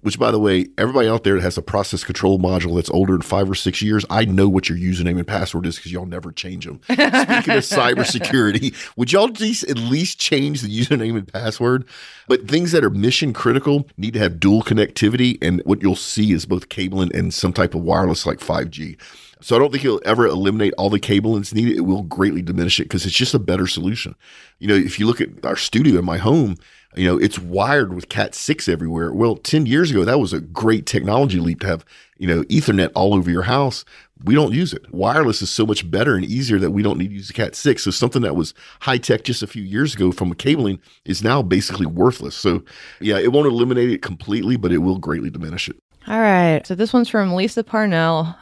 which 0.00 0.18
by 0.18 0.30
the 0.30 0.38
way, 0.38 0.66
everybody 0.78 1.08
out 1.08 1.24
there 1.24 1.34
that 1.34 1.42
has 1.42 1.58
a 1.58 1.62
process 1.62 2.04
control 2.04 2.38
module 2.38 2.76
that's 2.76 2.90
older 2.90 3.14
than 3.14 3.22
five 3.22 3.50
or 3.50 3.54
six 3.54 3.82
years, 3.82 4.04
I 4.10 4.24
know 4.24 4.48
what 4.48 4.68
your 4.68 4.78
username 4.78 5.18
and 5.18 5.26
password 5.26 5.66
is 5.66 5.76
because 5.76 5.92
y'all 5.92 6.06
never 6.06 6.32
change 6.32 6.66
them. 6.66 6.80
Speaking 6.84 7.02
of 7.02 7.08
cybersecurity, 7.64 8.74
would 8.96 9.12
y'all 9.12 9.28
just 9.28 9.64
at 9.64 9.78
least 9.78 10.18
change 10.18 10.62
the 10.62 10.68
username 10.80 11.16
and 11.16 11.32
password? 11.32 11.84
But 12.28 12.48
things 12.48 12.72
that 12.72 12.84
are 12.84 12.90
mission 12.90 13.32
critical 13.32 13.88
need 13.96 14.14
to 14.14 14.20
have 14.20 14.40
dual 14.40 14.62
connectivity, 14.62 15.38
and 15.42 15.62
what 15.64 15.82
you'll 15.82 15.96
see 15.96 16.32
is 16.32 16.46
both 16.46 16.68
cabling 16.68 17.14
and 17.14 17.32
some 17.32 17.52
type 17.52 17.74
of 17.74 17.82
wireless 17.82 18.26
like 18.26 18.38
5G. 18.38 18.98
So 19.40 19.54
I 19.54 19.58
don't 19.58 19.70
think 19.70 19.84
it'll 19.84 20.02
ever 20.04 20.26
eliminate 20.26 20.74
all 20.76 20.90
the 20.90 20.98
cablings 20.98 21.54
needed. 21.54 21.76
It 21.76 21.82
will 21.82 22.02
greatly 22.02 22.42
diminish 22.42 22.80
it 22.80 22.84
because 22.84 23.06
it's 23.06 23.14
just 23.14 23.34
a 23.34 23.38
better 23.38 23.66
solution. 23.66 24.14
You 24.58 24.68
know, 24.68 24.74
if 24.74 24.98
you 24.98 25.06
look 25.06 25.20
at 25.20 25.44
our 25.44 25.56
studio 25.56 25.98
in 25.98 26.04
my 26.04 26.18
home, 26.18 26.56
you 26.96 27.06
know, 27.06 27.18
it's 27.18 27.38
wired 27.38 27.94
with 27.94 28.08
Cat 28.08 28.34
6 28.34 28.68
everywhere. 28.68 29.12
Well, 29.12 29.36
10 29.36 29.66
years 29.66 29.90
ago, 29.90 30.04
that 30.04 30.18
was 30.18 30.32
a 30.32 30.40
great 30.40 30.86
technology 30.86 31.38
leap 31.38 31.60
to 31.60 31.66
have, 31.66 31.84
you 32.16 32.26
know, 32.26 32.42
Ethernet 32.44 32.90
all 32.94 33.14
over 33.14 33.30
your 33.30 33.42
house. 33.42 33.84
We 34.24 34.34
don't 34.34 34.54
use 34.54 34.72
it. 34.72 34.92
Wireless 34.92 35.42
is 35.42 35.50
so 35.50 35.66
much 35.66 35.88
better 35.88 36.16
and 36.16 36.24
easier 36.24 36.58
that 36.58 36.70
we 36.70 36.82
don't 36.82 36.98
need 36.98 37.08
to 37.08 37.14
use 37.14 37.30
Cat 37.30 37.54
6. 37.54 37.84
So 37.84 37.90
something 37.90 38.22
that 38.22 38.36
was 38.36 38.54
high 38.80 38.98
tech 38.98 39.24
just 39.24 39.42
a 39.42 39.46
few 39.46 39.62
years 39.62 39.94
ago 39.94 40.12
from 40.12 40.32
a 40.32 40.34
cabling 40.34 40.80
is 41.04 41.22
now 41.22 41.42
basically 41.42 41.86
worthless. 41.86 42.34
So 42.34 42.64
yeah, 43.00 43.18
it 43.18 43.32
won't 43.32 43.46
eliminate 43.46 43.90
it 43.90 44.02
completely, 44.02 44.56
but 44.56 44.72
it 44.72 44.78
will 44.78 44.98
greatly 44.98 45.30
diminish 45.30 45.68
it. 45.68 45.76
All 46.08 46.20
right. 46.20 46.66
So 46.66 46.74
this 46.74 46.94
one's 46.94 47.10
from 47.10 47.34
Lisa 47.34 47.62
Parnell, 47.62 48.34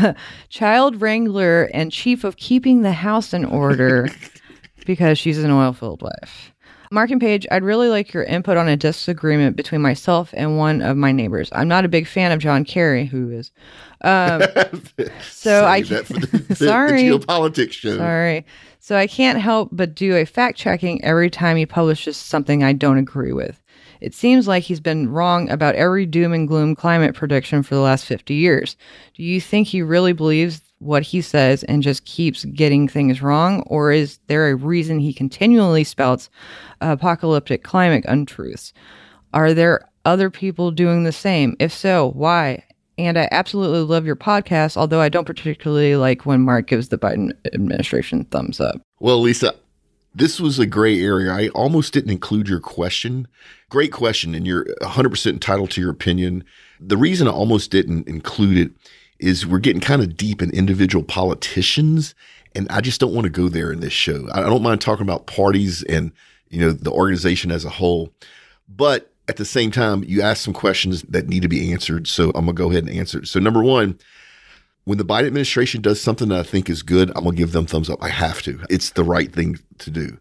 child 0.50 1.00
wrangler 1.00 1.70
and 1.72 1.90
chief 1.90 2.22
of 2.22 2.36
keeping 2.36 2.82
the 2.82 2.92
house 2.92 3.32
in 3.32 3.46
order 3.46 4.08
because 4.86 5.18
she's 5.18 5.42
an 5.42 5.50
oilfield 5.50 6.02
wife. 6.02 6.53
Mark 6.90 7.10
and 7.10 7.20
Paige, 7.20 7.46
I'd 7.50 7.64
really 7.64 7.88
like 7.88 8.12
your 8.12 8.24
input 8.24 8.56
on 8.56 8.68
a 8.68 8.76
disagreement 8.76 9.56
between 9.56 9.80
myself 9.82 10.30
and 10.34 10.56
one 10.58 10.82
of 10.82 10.96
my 10.96 11.12
neighbors. 11.12 11.48
I'm 11.52 11.68
not 11.68 11.84
a 11.84 11.88
big 11.88 12.06
fan 12.06 12.32
of 12.32 12.38
John 12.38 12.64
Kerry, 12.64 13.06
who 13.06 13.30
is. 13.30 13.50
Um, 14.02 14.42
so 15.30 15.64
I 15.66 15.82
that 15.82 16.06
for 16.06 16.12
the, 16.20 16.26
the- 16.48 16.56
sorry, 16.56 17.08
the 17.08 17.18
geopolitics 17.18 17.72
show. 17.72 17.96
sorry. 17.96 18.44
So 18.80 18.96
I 18.96 19.06
can't 19.06 19.40
help 19.40 19.70
but 19.72 19.94
do 19.94 20.14
a 20.16 20.26
fact 20.26 20.58
checking 20.58 21.02
every 21.02 21.30
time 21.30 21.56
he 21.56 21.64
publishes 21.66 22.16
something 22.16 22.62
I 22.62 22.74
don't 22.74 22.98
agree 22.98 23.32
with. 23.32 23.60
It 24.02 24.12
seems 24.14 24.46
like 24.46 24.64
he's 24.64 24.80
been 24.80 25.08
wrong 25.08 25.48
about 25.48 25.76
every 25.76 26.04
doom 26.04 26.34
and 26.34 26.46
gloom 26.46 26.74
climate 26.74 27.14
prediction 27.14 27.62
for 27.62 27.74
the 27.74 27.80
last 27.80 28.04
50 28.04 28.34
years. 28.34 28.76
Do 29.14 29.22
you 29.22 29.40
think 29.40 29.68
he 29.68 29.80
really 29.80 30.12
believes 30.12 30.60
what 30.78 31.02
he 31.02 31.20
says 31.20 31.62
and 31.64 31.82
just 31.82 32.04
keeps 32.04 32.44
getting 32.46 32.88
things 32.88 33.22
wrong? 33.22 33.62
Or 33.66 33.92
is 33.92 34.18
there 34.26 34.48
a 34.50 34.54
reason 34.54 34.98
he 34.98 35.12
continually 35.12 35.84
spouts 35.84 36.28
apocalyptic 36.80 37.64
climate 37.64 38.04
untruths? 38.06 38.72
Are 39.32 39.54
there 39.54 39.88
other 40.04 40.30
people 40.30 40.70
doing 40.70 41.04
the 41.04 41.12
same? 41.12 41.56
If 41.58 41.72
so, 41.72 42.10
why? 42.10 42.64
And 42.96 43.18
I 43.18 43.28
absolutely 43.32 43.80
love 43.80 44.06
your 44.06 44.16
podcast, 44.16 44.76
although 44.76 45.00
I 45.00 45.08
don't 45.08 45.24
particularly 45.24 45.96
like 45.96 46.26
when 46.26 46.42
Mark 46.42 46.68
gives 46.68 46.90
the 46.90 46.98
Biden 46.98 47.32
administration 47.52 48.24
thumbs 48.26 48.60
up. 48.60 48.80
Well, 49.00 49.20
Lisa, 49.20 49.54
this 50.14 50.38
was 50.38 50.60
a 50.60 50.66
gray 50.66 51.02
area. 51.02 51.32
I 51.32 51.48
almost 51.48 51.92
didn't 51.92 52.12
include 52.12 52.48
your 52.48 52.60
question. 52.60 53.26
Great 53.68 53.90
question, 53.90 54.34
and 54.34 54.46
you're 54.46 54.66
100% 54.80 55.26
entitled 55.26 55.72
to 55.72 55.80
your 55.80 55.90
opinion. 55.90 56.44
The 56.78 56.96
reason 56.96 57.26
I 57.26 57.32
almost 57.32 57.72
didn't 57.72 58.06
include 58.06 58.58
it 58.58 58.70
is 59.18 59.46
we're 59.46 59.58
getting 59.58 59.80
kind 59.80 60.02
of 60.02 60.16
deep 60.16 60.42
in 60.42 60.50
individual 60.50 61.04
politicians, 61.04 62.14
and 62.54 62.66
I 62.70 62.80
just 62.80 63.00
don't 63.00 63.14
want 63.14 63.24
to 63.24 63.30
go 63.30 63.48
there 63.48 63.72
in 63.72 63.80
this 63.80 63.92
show. 63.92 64.28
I 64.32 64.40
don't 64.42 64.62
mind 64.62 64.80
talking 64.80 65.02
about 65.04 65.26
parties 65.26 65.82
and 65.84 66.12
you 66.50 66.60
know 66.60 66.72
the 66.72 66.90
organization 66.90 67.50
as 67.50 67.64
a 67.64 67.70
whole, 67.70 68.12
but 68.68 69.10
at 69.28 69.36
the 69.36 69.44
same 69.44 69.70
time, 69.70 70.04
you 70.04 70.20
ask 70.20 70.44
some 70.44 70.52
questions 70.52 71.02
that 71.04 71.28
need 71.28 71.40
to 71.42 71.48
be 71.48 71.72
answered. 71.72 72.06
So 72.06 72.26
I'm 72.34 72.44
going 72.44 72.48
to 72.48 72.52
go 72.52 72.70
ahead 72.70 72.84
and 72.84 72.92
answer. 72.94 73.24
So, 73.24 73.40
number 73.40 73.62
one, 73.62 73.98
when 74.84 74.98
the 74.98 75.04
Biden 75.04 75.26
administration 75.28 75.80
does 75.80 75.98
something 76.00 76.28
that 76.28 76.40
I 76.40 76.42
think 76.42 76.68
is 76.68 76.82
good, 76.82 77.08
I'm 77.16 77.24
going 77.24 77.34
to 77.36 77.40
give 77.42 77.52
them 77.52 77.64
thumbs 77.64 77.88
up. 77.88 78.02
I 78.02 78.10
have 78.10 78.42
to. 78.42 78.60
It's 78.68 78.90
the 78.90 79.02
right 79.04 79.32
thing 79.32 79.58
to 79.78 79.90
do. 79.90 80.00
And 80.02 80.18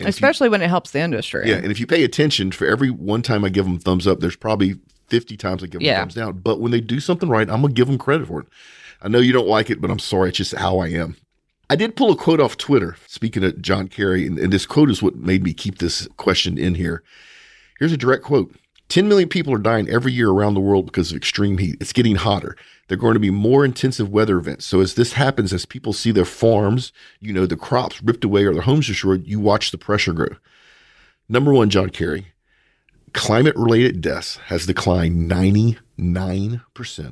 you- 0.00 0.08
Especially 0.08 0.48
when 0.48 0.62
it 0.62 0.68
helps 0.68 0.90
the 0.90 0.98
industry. 0.98 1.48
yeah, 1.48 1.56
and 1.56 1.70
if 1.70 1.78
you 1.78 1.86
pay 1.86 2.02
attention, 2.02 2.50
for 2.50 2.66
every 2.66 2.90
one 2.90 3.22
time 3.22 3.44
I 3.44 3.50
give 3.50 3.66
them 3.66 3.78
thumbs 3.78 4.06
up, 4.08 4.18
there's 4.18 4.34
probably 4.34 4.80
50 5.10 5.36
times 5.36 5.62
I 5.62 5.66
give 5.66 5.80
them 5.80 5.82
Yeah. 5.86 6.00
thumbs 6.00 6.14
down. 6.14 6.38
But 6.38 6.60
when 6.60 6.72
they 6.72 6.80
do 6.80 7.00
something 7.00 7.28
right, 7.28 7.48
I'm 7.50 7.60
going 7.60 7.74
to 7.74 7.78
give 7.78 7.88
them 7.88 7.98
credit 7.98 8.28
for 8.28 8.40
it. 8.40 8.46
I 9.02 9.08
know 9.08 9.18
you 9.18 9.32
don't 9.32 9.48
like 9.48 9.70
it, 9.70 9.80
but 9.80 9.90
I'm 9.90 9.98
sorry. 9.98 10.28
It's 10.30 10.38
just 10.38 10.54
how 10.54 10.78
I 10.78 10.88
am. 10.88 11.16
I 11.68 11.76
did 11.76 11.94
pull 11.96 12.10
a 12.10 12.16
quote 12.16 12.40
off 12.40 12.56
Twitter, 12.56 12.96
speaking 13.06 13.44
of 13.44 13.60
John 13.62 13.88
Kerry, 13.88 14.26
and, 14.26 14.38
and 14.38 14.52
this 14.52 14.66
quote 14.66 14.90
is 14.90 15.02
what 15.02 15.16
made 15.16 15.42
me 15.44 15.52
keep 15.52 15.78
this 15.78 16.08
question 16.16 16.58
in 16.58 16.74
here. 16.74 17.02
Here's 17.78 17.92
a 17.92 17.96
direct 17.96 18.24
quote 18.24 18.54
10 18.88 19.08
million 19.08 19.28
people 19.28 19.54
are 19.54 19.58
dying 19.58 19.88
every 19.88 20.12
year 20.12 20.30
around 20.30 20.54
the 20.54 20.60
world 20.60 20.86
because 20.86 21.10
of 21.12 21.16
extreme 21.16 21.58
heat. 21.58 21.76
It's 21.80 21.92
getting 21.92 22.16
hotter. 22.16 22.56
There 22.88 22.96
are 22.96 23.00
going 23.00 23.14
to 23.14 23.20
be 23.20 23.30
more 23.30 23.64
intensive 23.64 24.08
weather 24.10 24.36
events. 24.36 24.64
So, 24.66 24.80
as 24.80 24.94
this 24.94 25.12
happens, 25.12 25.52
as 25.52 25.64
people 25.64 25.92
see 25.92 26.10
their 26.10 26.24
farms, 26.24 26.92
you 27.20 27.32
know, 27.32 27.46
the 27.46 27.56
crops 27.56 28.02
ripped 28.02 28.24
away 28.24 28.44
or 28.44 28.52
their 28.52 28.62
homes 28.62 28.88
destroyed, 28.88 29.24
you 29.28 29.38
watch 29.38 29.70
the 29.70 29.78
pressure 29.78 30.12
grow. 30.12 30.34
Number 31.28 31.52
one, 31.52 31.70
John 31.70 31.90
Kerry, 31.90 32.26
climate 33.12 33.56
related 33.56 34.00
deaths 34.00 34.36
has 34.46 34.66
declined 34.66 35.30
99% 35.30 35.78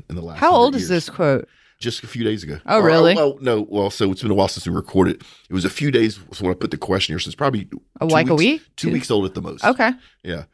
in 0.08 0.14
the 0.16 0.22
last 0.22 0.38
How 0.38 0.52
100 0.52 0.64
old 0.64 0.74
is 0.76 0.88
this 0.88 1.08
quote? 1.10 1.48
Just 1.78 2.02
a 2.02 2.08
few 2.08 2.24
days 2.24 2.42
ago. 2.42 2.58
Oh, 2.66 2.80
Or- 2.80 2.84
really? 2.86 3.14
well, 3.14 3.38
no. 3.40 3.64
Well, 3.68 3.88
so 3.90 4.10
it's 4.10 4.22
been 4.22 4.32
a 4.32 4.34
while 4.34 4.48
since 4.48 4.66
we 4.66 4.74
recorded. 4.74 5.22
It 5.48 5.52
was 5.54 5.64
a 5.64 5.70
few 5.70 5.90
days 5.92 6.18
so 6.32 6.44
when 6.44 6.50
I 6.52 6.54
put 6.56 6.72
the 6.72 6.76
question 6.76 7.12
here. 7.12 7.20
So 7.20 7.28
it's 7.28 7.36
probably 7.36 7.68
A 8.00 8.06
two 8.08 8.12
like 8.12 8.28
a 8.28 8.34
weeks- 8.34 8.62
week? 8.64 8.76
Two 8.76 8.90
weeks 8.92 9.10
old 9.10 9.24
at 9.26 9.34
the 9.34 9.42
most. 9.42 9.64
Okay. 9.64 9.92
Yeah. 10.24 10.44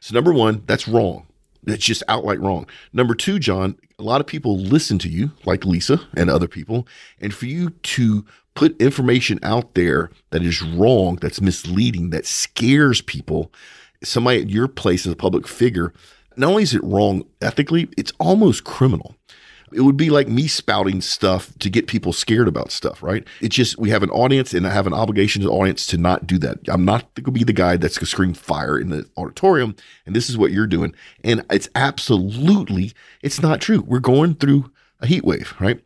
So 0.00 0.12
number 0.14 0.32
one, 0.32 0.62
that's 0.66 0.88
wrong. 0.88 1.26
That's 1.62 1.84
just 1.84 2.02
outright 2.08 2.40
wrong. 2.40 2.66
Number 2.92 3.14
two, 3.14 3.38
John, 3.38 3.76
a 3.96 4.02
lot 4.02 4.20
of 4.20 4.26
people 4.26 4.58
listen 4.58 4.98
to 4.98 5.08
you, 5.08 5.30
like 5.46 5.64
Lisa 5.64 6.00
and 6.16 6.28
other 6.28 6.48
people, 6.48 6.88
and 7.20 7.32
for 7.32 7.46
you 7.46 7.70
to 7.70 8.24
put 8.56 8.80
information 8.82 9.38
out 9.44 9.74
there 9.74 10.10
that 10.30 10.42
is 10.42 10.60
wrong, 10.60 11.16
that's 11.20 11.40
misleading, 11.40 12.10
that 12.10 12.26
scares 12.26 13.00
people, 13.00 13.52
somebody 14.04 14.40
at 14.40 14.50
your 14.50 14.68
place 14.68 15.06
as 15.06 15.12
a 15.12 15.16
public 15.16 15.46
figure, 15.46 15.92
not 16.36 16.50
only 16.50 16.62
is 16.62 16.74
it 16.74 16.82
wrong 16.84 17.24
ethically, 17.40 17.88
it's 17.96 18.12
almost 18.18 18.64
criminal. 18.64 19.16
It 19.72 19.80
would 19.82 19.96
be 19.96 20.10
like 20.10 20.28
me 20.28 20.48
spouting 20.48 21.00
stuff 21.00 21.50
to 21.60 21.70
get 21.70 21.86
people 21.86 22.12
scared 22.12 22.46
about 22.46 22.70
stuff, 22.70 23.02
right? 23.02 23.26
It's 23.40 23.56
just 23.56 23.78
we 23.78 23.88
have 23.88 24.02
an 24.02 24.10
audience 24.10 24.52
and 24.52 24.66
I 24.66 24.70
have 24.70 24.86
an 24.86 24.92
obligation 24.92 25.40
to 25.40 25.48
the 25.48 25.54
audience 25.54 25.86
to 25.86 25.96
not 25.96 26.26
do 26.26 26.36
that. 26.38 26.58
I'm 26.68 26.84
not 26.84 27.14
going 27.14 27.24
to 27.24 27.30
be 27.32 27.44
the 27.44 27.54
guy 27.54 27.78
that's 27.78 27.96
going 27.96 28.04
to 28.04 28.10
scream 28.10 28.34
fire 28.34 28.78
in 28.78 28.90
the 28.90 29.08
auditorium, 29.16 29.74
and 30.04 30.14
this 30.14 30.28
is 30.28 30.36
what 30.36 30.52
you're 30.52 30.66
doing. 30.66 30.94
And 31.24 31.44
it's 31.50 31.70
absolutely, 31.74 32.92
it's 33.22 33.40
not 33.40 33.62
true. 33.62 33.82
We're 33.86 33.98
going 34.00 34.34
through 34.34 34.70
a 35.00 35.06
heat 35.06 35.24
wave, 35.24 35.54
right? 35.58 35.80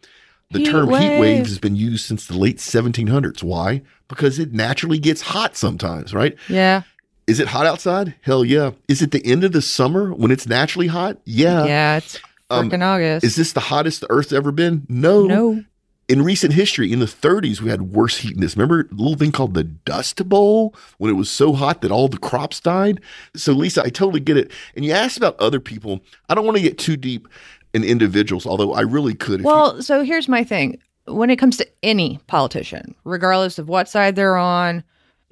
The 0.51 0.61
Heat 0.61 0.71
term 0.71 0.89
heat 0.89 0.95
wave. 0.95 1.21
wave 1.21 1.47
has 1.47 1.59
been 1.59 1.77
used 1.77 2.07
since 2.07 2.27
the 2.27 2.37
late 2.37 2.59
1700s. 2.59 3.43
Why? 3.43 3.83
Because 4.09 4.39
it 4.39 4.53
naturally 4.53 4.99
gets 4.99 5.21
hot 5.21 5.57
sometimes, 5.57 6.15
right? 6.15 6.37
Yeah. 6.49 6.83
Is 7.27 7.41
it 7.41 7.49
hot 7.49 7.67
outside? 7.67 8.15
Hell 8.23 8.45
yeah. 8.45 8.71
Is 8.89 9.03
it 9.03 9.11
the 9.11 9.25
end 9.27 9.43
of 9.45 9.53
the 9.53 9.63
summer 9.63 10.13
when 10.15 10.31
it's 10.31 10.47
naturally 10.47 10.87
hot? 10.87 11.19
Yeah. 11.25 11.65
yeah. 11.65 11.97
It's 11.97 12.19
Um, 12.51 12.71
freaking 12.71 12.83
August. 12.85 13.25
Is 13.25 13.35
this 13.37 13.53
the 13.53 13.61
hottest 13.61 14.01
the 14.03 14.11
Earth's 14.11 14.33
ever 14.33 14.53
been? 14.53 14.87
No. 14.89 15.25
no. 15.27 15.65
In 16.09 16.23
recent 16.23 16.53
history, 16.53 16.93
in 16.93 17.01
the 17.01 17.07
30s, 17.07 17.61
we 17.61 17.69
had 17.69 17.83
worse 17.91 18.19
heat 18.19 18.35
than 18.35 18.41
this. 18.43 18.57
Remember 18.57 18.83
a 18.83 18.95
little 18.95 19.17
thing 19.17 19.33
called 19.33 19.55
the 19.55 19.65
Dust 19.65 20.29
Bowl 20.29 20.73
when 20.99 21.11
it 21.11 21.15
was 21.15 21.29
so 21.29 21.53
hot 21.53 21.83
that 21.83 21.91
all 21.91 22.07
the 22.07 22.17
crops 22.17 22.61
died? 22.61 23.01
So, 23.35 23.53
Lisa, 23.53 23.83
I 23.83 23.89
totally 23.89 24.21
get 24.21 24.37
it. 24.37 24.53
And 24.77 24.85
you 24.85 24.93
asked 24.93 25.17
about 25.17 25.35
other 25.41 25.59
people. 25.59 26.01
I 26.29 26.37
don't 26.37 26.45
want 26.45 26.57
to 26.59 26.63
get 26.63 26.79
too 26.79 26.97
deep 26.97 27.27
in 27.75 27.83
individuals, 27.83 28.47
although 28.47 28.73
I 28.73 28.83
really 28.83 29.15
could. 29.15 29.41
If 29.41 29.47
you- 29.47 29.47
Well, 29.47 29.83
so 29.83 30.05
here's 30.05 30.29
my 30.29 30.45
thing. 30.45 30.79
When 31.07 31.29
it 31.29 31.37
comes 31.37 31.57
to 31.57 31.67
any 31.83 32.21
politician, 32.29 32.95
regardless 33.05 33.59
of 33.59 33.69
what 33.69 33.89
side 33.89 34.15
they're 34.15 34.37
on, 34.37 34.85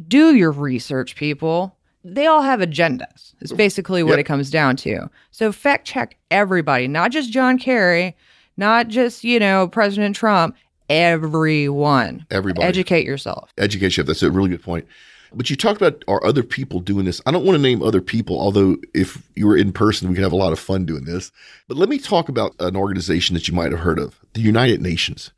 do 0.09 0.35
your 0.35 0.51
research, 0.51 1.15
people. 1.15 1.77
They 2.05 2.27
all 2.27 2.43
have 2.43 2.61
agendas. 2.61 3.33
It's 3.41 3.53
basically 3.53 4.03
what 4.03 4.13
Yep. 4.13 4.19
it 4.21 4.25
comes 4.25 4.51
down 4.51 4.77
to. 4.77 5.09
So 5.31 5.51
fact 5.53 5.87
check 5.87 6.17
everybody, 6.31 6.87
not 6.87 7.11
just 7.11 7.33
John 7.33 7.59
Kerry, 7.59 8.15
not 8.57 8.89
just, 8.89 9.25
you 9.25 9.41
know, 9.41 9.69
President 9.69 10.15
Trump, 10.15 10.55
everyone. 10.91 12.27
everybody. 12.31 12.67
Educate 12.67 13.07
yourself. 13.07 13.51
education. 13.59 14.05
That's 14.07 14.23
a 14.23 14.31
really 14.31 14.51
good 14.51 14.63
point. 14.63 14.87
But 15.33 15.51
you 15.51 15.57
talked 15.57 15.81
about 15.81 16.05
are 16.07 16.25
other 16.25 16.43
people 16.43 16.81
doing 16.81 17.07
this? 17.07 17.21
I 17.27 17.31
don't 17.33 17.45
want 17.45 17.57
to 17.57 17.63
name 17.63 17.83
other 17.83 18.01
people, 18.01 18.41
although 18.41 18.77
if 18.95 19.21
you 19.35 19.47
were 19.47 19.57
in 19.57 19.73
person, 19.73 20.09
we 20.09 20.15
could 20.15 20.23
have 20.23 20.33
a 20.33 20.37
lot 20.37 20.53
of 20.53 20.61
fun 20.61 20.85
doing 20.85 21.05
this. 21.05 21.33
But 21.67 21.77
let 21.77 21.89
me 21.89 21.99
talk 21.99 22.29
about 22.29 22.55
an 22.61 22.77
organization 22.77 23.35
that 23.35 23.49
you 23.49 23.55
might 23.55 23.73
have 23.73 23.81
heard 23.81 23.99
of, 23.99 24.21
the 24.35 24.41
United 24.41 24.81
Nations. 24.81 25.33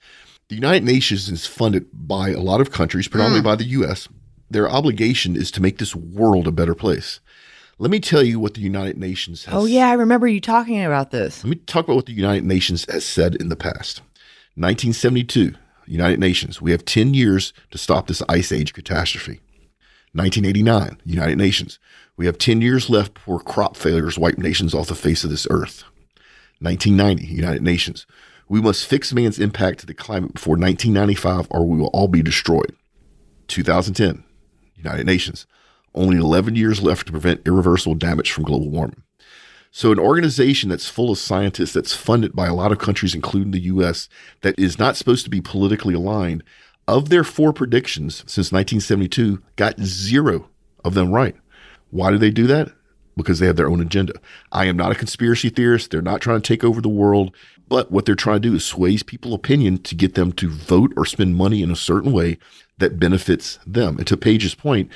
The 0.48 0.54
United 0.54 0.84
Nations 0.84 1.28
is 1.28 1.46
funded 1.46 1.86
by 1.92 2.30
a 2.30 2.40
lot 2.40 2.60
of 2.60 2.70
countries, 2.70 3.08
predominantly 3.08 3.40
hmm. 3.40 3.54
by 3.54 3.56
the 3.56 3.64
U.S. 3.64 4.08
Their 4.50 4.68
obligation 4.68 5.36
is 5.36 5.50
to 5.52 5.62
make 5.62 5.78
this 5.78 5.94
world 5.94 6.46
a 6.46 6.52
better 6.52 6.74
place. 6.74 7.20
Let 7.78 7.90
me 7.90 8.00
tell 8.00 8.22
you 8.22 8.40
what 8.40 8.54
the 8.54 8.60
United 8.60 8.96
Nations 8.96 9.44
has. 9.44 9.54
Oh, 9.54 9.66
yeah. 9.66 9.88
I 9.88 9.94
remember 9.94 10.26
you 10.26 10.40
talking 10.40 10.82
about 10.82 11.10
this. 11.10 11.44
Let 11.44 11.50
me 11.50 11.56
talk 11.56 11.84
about 11.84 11.96
what 11.96 12.06
the 12.06 12.12
United 12.12 12.44
Nations 12.44 12.86
has 12.90 13.04
said 13.04 13.34
in 13.34 13.48
the 13.48 13.56
past. 13.56 14.00
1972, 14.54 15.54
United 15.86 16.18
Nations, 16.18 16.62
we 16.62 16.70
have 16.70 16.84
10 16.84 17.12
years 17.12 17.52
to 17.70 17.78
stop 17.78 18.06
this 18.06 18.22
ice 18.28 18.50
age 18.50 18.72
catastrophe. 18.72 19.40
1989, 20.12 20.98
United 21.04 21.36
Nations, 21.36 21.78
we 22.16 22.24
have 22.24 22.38
10 22.38 22.62
years 22.62 22.88
left 22.88 23.14
before 23.14 23.40
crop 23.40 23.76
failures 23.76 24.18
wipe 24.18 24.38
nations 24.38 24.72
off 24.72 24.88
the 24.88 24.94
face 24.94 25.24
of 25.24 25.30
this 25.30 25.46
earth. 25.50 25.84
1990, 26.60 27.26
United 27.26 27.62
Nations, 27.62 28.06
we 28.48 28.62
must 28.62 28.86
fix 28.86 29.12
man's 29.12 29.38
impact 29.38 29.80
to 29.80 29.86
the 29.86 29.92
climate 29.92 30.32
before 30.34 30.52
1995 30.52 31.48
or 31.50 31.66
we 31.66 31.76
will 31.76 31.88
all 31.88 32.08
be 32.08 32.22
destroyed. 32.22 32.74
2010, 33.48 34.24
United 34.76 35.06
Nations, 35.06 35.46
only 35.94 36.18
11 36.18 36.56
years 36.56 36.82
left 36.82 37.06
to 37.06 37.12
prevent 37.12 37.46
irreversible 37.46 37.94
damage 37.94 38.30
from 38.30 38.44
global 38.44 38.70
warming. 38.70 39.02
So, 39.70 39.92
an 39.92 39.98
organization 39.98 40.70
that's 40.70 40.88
full 40.88 41.10
of 41.10 41.18
scientists, 41.18 41.72
that's 41.72 41.94
funded 41.94 42.34
by 42.34 42.46
a 42.46 42.54
lot 42.54 42.72
of 42.72 42.78
countries, 42.78 43.14
including 43.14 43.50
the 43.50 43.60
US, 43.60 44.08
that 44.40 44.58
is 44.58 44.78
not 44.78 44.96
supposed 44.96 45.24
to 45.24 45.30
be 45.30 45.40
politically 45.40 45.94
aligned, 45.94 46.42
of 46.88 47.08
their 47.08 47.24
four 47.24 47.52
predictions 47.52 48.18
since 48.20 48.52
1972, 48.52 49.42
got 49.56 49.78
zero 49.80 50.48
of 50.84 50.94
them 50.94 51.12
right. 51.12 51.36
Why 51.90 52.10
do 52.10 52.18
they 52.18 52.30
do 52.30 52.46
that? 52.46 52.72
Because 53.16 53.38
they 53.38 53.46
have 53.46 53.56
their 53.56 53.68
own 53.68 53.80
agenda. 53.80 54.12
I 54.52 54.66
am 54.66 54.76
not 54.76 54.92
a 54.92 54.96
conspiracy 54.96 55.48
theorist. 55.48 55.90
They're 55.90 56.02
not 56.02 56.20
trying 56.20 56.40
to 56.42 56.46
take 56.46 56.62
over 56.62 56.80
the 56.80 56.88
world. 56.88 57.34
But 57.68 57.90
what 57.90 58.04
they're 58.04 58.14
trying 58.14 58.42
to 58.42 58.48
do 58.48 58.54
is 58.54 58.64
sway 58.64 58.98
people's 58.98 59.34
opinion 59.34 59.78
to 59.78 59.94
get 59.94 60.14
them 60.14 60.32
to 60.32 60.48
vote 60.48 60.92
or 60.96 61.04
spend 61.04 61.34
money 61.34 61.62
in 61.62 61.70
a 61.70 61.76
certain 61.76 62.12
way 62.12 62.38
that 62.78 63.00
benefits 63.00 63.58
them. 63.66 63.98
And 63.98 64.06
to 64.06 64.16
Paige's 64.16 64.54
point, 64.54 64.90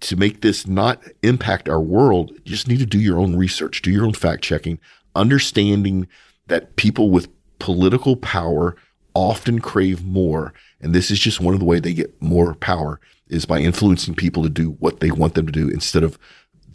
to 0.00 0.16
make 0.16 0.42
this 0.42 0.66
not 0.66 1.02
impact 1.22 1.68
our 1.68 1.80
world, 1.80 2.30
you 2.30 2.40
just 2.44 2.68
need 2.68 2.78
to 2.78 2.86
do 2.86 3.00
your 3.00 3.18
own 3.18 3.36
research, 3.36 3.82
do 3.82 3.90
your 3.90 4.04
own 4.04 4.12
fact 4.12 4.44
checking, 4.44 4.78
understanding 5.14 6.06
that 6.46 6.76
people 6.76 7.10
with 7.10 7.28
political 7.58 8.16
power 8.16 8.76
often 9.14 9.60
crave 9.60 10.04
more. 10.04 10.52
And 10.80 10.94
this 10.94 11.10
is 11.10 11.18
just 11.18 11.40
one 11.40 11.54
of 11.54 11.60
the 11.60 11.66
way 11.66 11.80
they 11.80 11.94
get 11.94 12.20
more 12.20 12.54
power 12.54 13.00
is 13.28 13.46
by 13.46 13.58
influencing 13.58 14.14
people 14.14 14.42
to 14.42 14.48
do 14.48 14.72
what 14.78 15.00
they 15.00 15.10
want 15.10 15.34
them 15.34 15.46
to 15.46 15.52
do 15.52 15.68
instead 15.68 16.04
of 16.04 16.18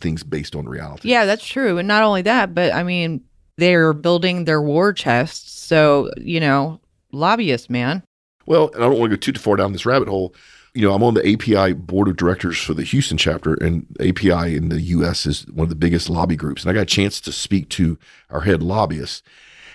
things 0.02 0.24
based 0.24 0.56
on 0.56 0.68
reality. 0.68 1.10
Yeah, 1.10 1.26
that's 1.26 1.46
true. 1.46 1.78
And 1.78 1.88
not 1.88 2.04
only 2.04 2.22
that, 2.24 2.54
but 2.54 2.74
I 2.74 2.84
mean, 2.84 3.24
they're 3.58 3.94
building 3.94 4.46
their 4.46 4.62
war 4.62 4.92
chests. 4.94 5.52
So, 5.52 6.12
you 6.18 6.40
know, 6.40 6.82
lobbyists, 7.12 7.70
man. 7.70 8.04
Well, 8.46 8.72
and 8.74 8.84
I 8.84 8.88
don't 8.88 9.00
want 9.00 9.12
to 9.12 9.18
go 9.18 9.20
too 9.20 9.40
far 9.40 9.56
down 9.56 9.72
this 9.72 9.86
rabbit 9.86 10.08
hole. 10.08 10.36
You 10.74 10.88
know, 10.88 10.94
I'm 10.94 11.04
on 11.04 11.14
the 11.14 11.34
API 11.34 11.74
board 11.74 12.08
of 12.08 12.16
directors 12.16 12.58
for 12.58 12.74
the 12.74 12.84
Houston 12.84 13.18
chapter, 13.18 13.56
and 13.56 13.86
API 14.00 14.56
in 14.56 14.70
the 14.70 14.82
U.S. 14.82 15.26
is 15.26 15.46
one 15.48 15.66
of 15.66 15.70
the 15.70 15.76
biggest 15.76 16.10
lobby 16.10 16.36
groups. 16.38 16.64
And 16.64 16.72
I 16.72 16.74
got 16.74 16.84
a 16.84 16.86
chance 16.86 17.20
to 17.22 17.32
speak 17.32 17.68
to 17.70 17.98
our 18.30 18.42
head 18.42 18.64
lobbyist, 18.64 19.24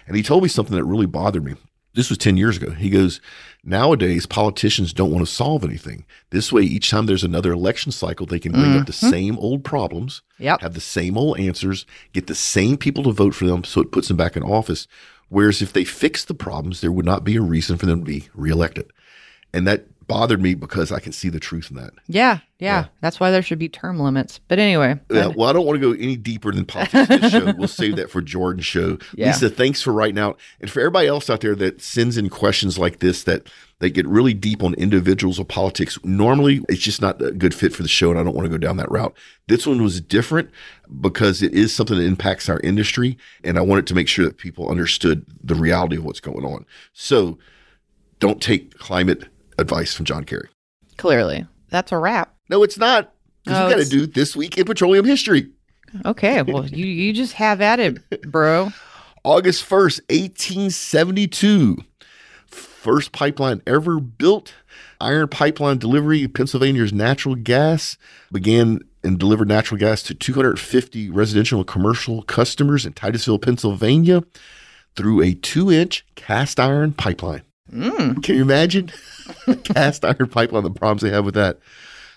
and 0.06 0.16
he 0.16 0.22
told 0.22 0.42
me 0.42 0.48
something 0.48 0.74
that 0.74 0.84
really 0.84 1.06
bothered 1.06 1.44
me. 1.44 1.54
This 1.92 2.08
was 2.08 2.18
10 2.18 2.36
years 2.36 2.56
ago. 2.56 2.70
He 2.70 2.90
goes, 2.90 3.20
Nowadays, 3.68 4.26
politicians 4.26 4.92
don't 4.92 5.11
want 5.11 5.26
to 5.26 5.33
solve 5.33 5.64
anything. 5.64 6.07
This 6.31 6.52
way, 6.52 6.62
each 6.62 6.88
time 6.88 7.07
there's 7.07 7.24
another 7.24 7.50
election 7.50 7.90
cycle, 7.90 8.24
they 8.24 8.38
can 8.38 8.52
bring 8.52 8.76
up 8.76 8.87
the 8.87 8.92
mm-hmm. 8.92 9.11
same 9.11 9.38
old 9.40 9.64
problems, 9.64 10.22
Yep. 10.38 10.61
have 10.61 10.74
the 10.74 10.81
same 10.81 11.18
old 11.18 11.40
answers, 11.40 11.85
get 12.12 12.29
the 12.29 12.35
same 12.37 12.76
people 12.76 13.02
to 13.02 13.11
vote 13.11 13.35
for 13.35 13.44
them, 13.44 13.64
so 13.64 13.81
it 13.81 13.90
puts 13.90 14.07
them 14.07 14.16
back 14.16 14.37
in 14.37 14.44
office. 14.44 14.87
Whereas 15.31 15.62
if 15.62 15.72
they 15.72 15.83
fix 15.83 16.24
the 16.24 16.33
problems, 16.33 16.81
there 16.81 16.92
would 16.92 17.05
not 17.05 17.24
be 17.24 17.35
a 17.35 17.42
reason 17.42 17.76
for 17.76 17.87
them 17.87 17.98
to 17.98 18.05
be 18.05 18.29
reelected. 18.35 18.92
And 19.52 19.66
that 19.66 19.87
bothered 20.06 20.40
me 20.40 20.54
because 20.54 20.92
I 20.92 21.00
can 21.00 21.12
see 21.12 21.28
the 21.28 21.40
truth 21.40 21.70
in 21.70 21.76
that. 21.76 21.92
Yeah, 22.06 22.40
yeah, 22.58 22.82
Yeah. 22.82 22.86
That's 23.00 23.18
why 23.18 23.30
there 23.30 23.42
should 23.42 23.58
be 23.58 23.68
term 23.68 23.98
limits. 23.98 24.40
But 24.48 24.58
anyway, 24.58 24.98
Yeah, 25.10 25.28
well, 25.28 25.48
I 25.48 25.52
don't 25.52 25.66
want 25.66 25.80
to 25.80 25.92
go 25.94 26.00
any 26.00 26.16
deeper 26.16 26.52
than 26.52 26.64
politics 26.64 27.08
this 27.08 27.32
show. 27.32 27.52
We'll 27.56 27.68
save 27.68 27.96
that 27.96 28.10
for 28.10 28.20
Jordan's 28.22 28.66
show. 28.66 28.98
Yeah. 29.14 29.28
Lisa, 29.28 29.48
thanks 29.48 29.80
for 29.80 29.92
writing 29.92 30.18
out. 30.18 30.38
And 30.60 30.70
for 30.70 30.80
everybody 30.80 31.08
else 31.08 31.30
out 31.30 31.40
there 31.40 31.54
that 31.56 31.80
sends 31.80 32.18
in 32.18 32.28
questions 32.28 32.78
like 32.78 32.98
this 32.98 33.22
that 33.24 33.48
they 33.78 33.88
get 33.90 34.06
really 34.06 34.34
deep 34.34 34.62
on 34.62 34.74
individuals 34.74 35.38
or 35.38 35.44
politics, 35.44 35.98
normally 36.04 36.62
it's 36.68 36.82
just 36.82 37.00
not 37.00 37.20
a 37.22 37.30
good 37.32 37.54
fit 37.54 37.74
for 37.74 37.82
the 37.82 37.88
show, 37.88 38.10
and 38.10 38.18
I 38.18 38.22
don't 38.22 38.34
want 38.34 38.44
to 38.46 38.50
go 38.50 38.58
down 38.58 38.76
that 38.76 38.90
route. 38.90 39.14
This 39.48 39.66
one 39.66 39.82
was 39.82 40.00
different 40.00 40.50
because 41.00 41.42
it 41.42 41.52
is 41.54 41.74
something 41.74 41.96
that 41.96 42.04
impacts 42.04 42.48
our 42.48 42.60
industry, 42.60 43.16
and 43.42 43.58
I 43.58 43.62
wanted 43.62 43.86
to 43.88 43.94
make 43.94 44.08
sure 44.08 44.24
that 44.24 44.38
people 44.38 44.68
understood 44.68 45.24
the 45.42 45.54
reality 45.54 45.96
of 45.96 46.04
what's 46.04 46.20
going 46.20 46.44
on. 46.44 46.66
So 46.92 47.38
don't 48.18 48.42
take 48.42 48.76
climate 48.78 49.24
advice 49.58 49.94
from 49.94 50.04
John 50.06 50.24
Kerry. 50.24 50.48
clearly 50.96 51.46
that's 51.68 51.92
a 51.92 51.98
wrap. 51.98 52.34
No, 52.48 52.62
it's 52.62 52.78
not. 52.78 53.12
Because 53.44 53.60
Oh, 53.60 53.66
we 53.66 53.74
got 53.74 53.82
to 53.82 53.88
do 53.90 54.06
this 54.06 54.36
week 54.36 54.56
in 54.56 54.64
petroleum 54.64 55.04
history. 55.04 55.50
Okay, 56.04 56.42
well 56.42 56.64
you 56.80 56.86
you 56.86 57.12
just 57.12 57.34
have 57.34 57.60
at 57.60 57.80
it, 57.80 58.00
bro. 58.30 58.70
August 59.24 59.68
1st, 59.68 60.00
1872. 60.08 61.76
First 62.46 63.10
pipeline 63.12 63.62
ever 63.66 63.98
built. 63.98 64.54
Iron 65.00 65.26
pipeline 65.28 65.78
delivery. 65.78 66.26
Pennsylvania's 66.28 66.92
natural 66.92 67.34
gas 67.34 67.96
began 68.30 68.80
and 69.02 69.18
delivered 69.18 69.48
natural 69.48 69.78
gas 69.78 70.02
to 70.04 70.14
250 70.14 71.10
residential 71.10 71.58
and 71.58 71.66
commercial 71.66 72.22
customers 72.22 72.86
in 72.86 72.92
Titusville, 72.92 73.38
Pennsylvania 73.40 74.22
through 74.94 75.22
a 75.22 75.34
two 75.34 75.70
inch 75.72 76.04
cast 76.14 76.60
iron 76.60 76.92
pipeline. 76.92 77.42
Mm. 77.72 78.22
Can 78.22 78.37
you 78.37 78.42
imagine? 78.42 78.90
cast 79.64 80.05
iron 80.05 80.16
pipe 80.16 80.31
pipeline, 80.31 80.64
the 80.64 80.70
problems 80.70 81.02
they 81.02 81.11
have 81.11 81.24
with 81.24 81.35
that. 81.35 81.59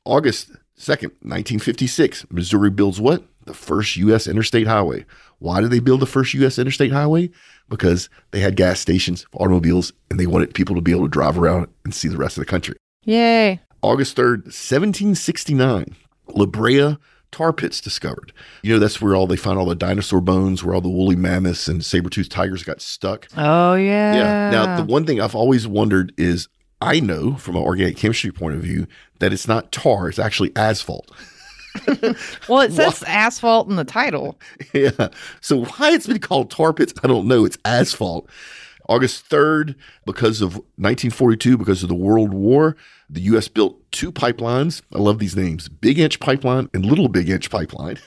August 0.06 0.52
2nd, 0.78 1.12
1956, 1.22 2.26
Missouri 2.30 2.70
builds 2.70 3.02
what? 3.02 3.24
The 3.46 3.54
first 3.54 3.98
U.S. 3.98 4.28
interstate 4.28 4.68
highway. 4.68 5.06
Why 5.40 5.62
did 5.62 5.72
they 5.72 5.80
build 5.80 6.02
the 6.02 6.06
first 6.06 6.34
U.S. 6.36 6.60
interstate 6.60 6.92
highway? 6.92 7.30
Because 7.68 8.10
they 8.32 8.40
had 8.40 8.56
gas 8.56 8.80
stations 8.80 9.26
automobiles 9.34 9.92
and 10.10 10.20
they 10.20 10.28
wanted 10.28 10.54
people 10.54 10.76
to 10.76 10.82
be 10.82 10.92
able 10.92 11.04
to 11.04 11.10
drive 11.10 11.38
around 11.38 11.68
and 11.84 11.94
see 11.94 12.08
the 12.08 12.18
rest 12.18 12.38
of 12.38 12.42
the 12.42 12.50
country. 12.50 12.76
Yay! 13.06 13.60
August 13.82 14.18
3rd, 14.18 14.46
1769, 14.46 15.96
La 16.28 16.46
Brea 16.46 16.98
tar 17.32 17.54
pits 17.54 17.82
discovered. 17.82 18.34
You 18.64 18.74
know, 18.74 18.80
that's 18.80 19.02
where 19.02 19.16
all 19.16 19.28
they 19.28 19.36
find 19.36 19.58
all 19.58 19.66
the 19.66 19.76
dinosaur 19.76 20.22
bones, 20.22 20.64
where 20.64 20.76
all 20.76 20.82
the 20.82 20.90
woolly 20.90 21.16
mammoths 21.16 21.68
and 21.68 21.84
saber-toothed 21.84 22.32
tigers 22.32 22.64
got 22.64 22.82
stuck. 22.82 23.28
Oh 23.38 23.76
yeah. 23.76 24.16
Yeah. 24.16 24.50
Now, 24.50 24.78
the 24.78 24.84
one 24.84 25.06
thing 25.06 25.22
I've 25.22 25.36
always 25.36 25.68
wondered 25.68 26.14
is 26.18 26.48
I 26.82 27.00
know 27.00 27.36
from 27.36 27.56
an 27.56 27.64
organic 27.64 27.98
chemistry 27.98 28.32
point 28.32 28.56
of 28.56 28.62
view 28.62 28.88
that 29.20 29.34
it's 29.34 29.48
not 29.48 29.72
tar, 29.72 30.10
it's 30.10 30.20
actually 30.20 30.56
asphalt. 30.56 31.12
well, 32.48 32.62
it 32.62 32.72
says 32.72 33.04
asphalt 33.04 33.70
in 33.70 33.76
the 33.76 33.84
title. 33.84 34.40
yeah. 34.74 35.10
So 35.42 35.66
why 35.66 35.92
it's 35.92 36.08
been 36.08 36.20
called 36.20 36.50
tar 36.50 36.74
pits, 36.74 36.94
I 37.04 37.08
don't 37.08 37.28
know. 37.28 37.46
It's 37.46 37.58
asphalt. 37.66 38.30
August 38.88 39.30
3rd, 39.30 39.76
because 40.08 40.42
of 40.42 40.56
1942, 40.78 41.58
because 41.58 41.84
of 41.84 41.90
the 41.90 41.96
World 41.96 42.34
War, 42.34 42.76
the 43.10 43.22
U.S. 43.22 43.48
built 43.48 43.80
two 43.92 44.12
pipelines. 44.12 44.82
I 44.94 45.00
love 45.00 45.20
these 45.20 45.36
names 45.36 45.68
Big 45.68 46.00
Inch 46.00 46.20
Pipeline 46.20 46.70
and 46.74 46.86
Little 46.86 47.08
Big 47.08 47.30
Inch 47.30 47.50
Pipeline. 47.50 47.98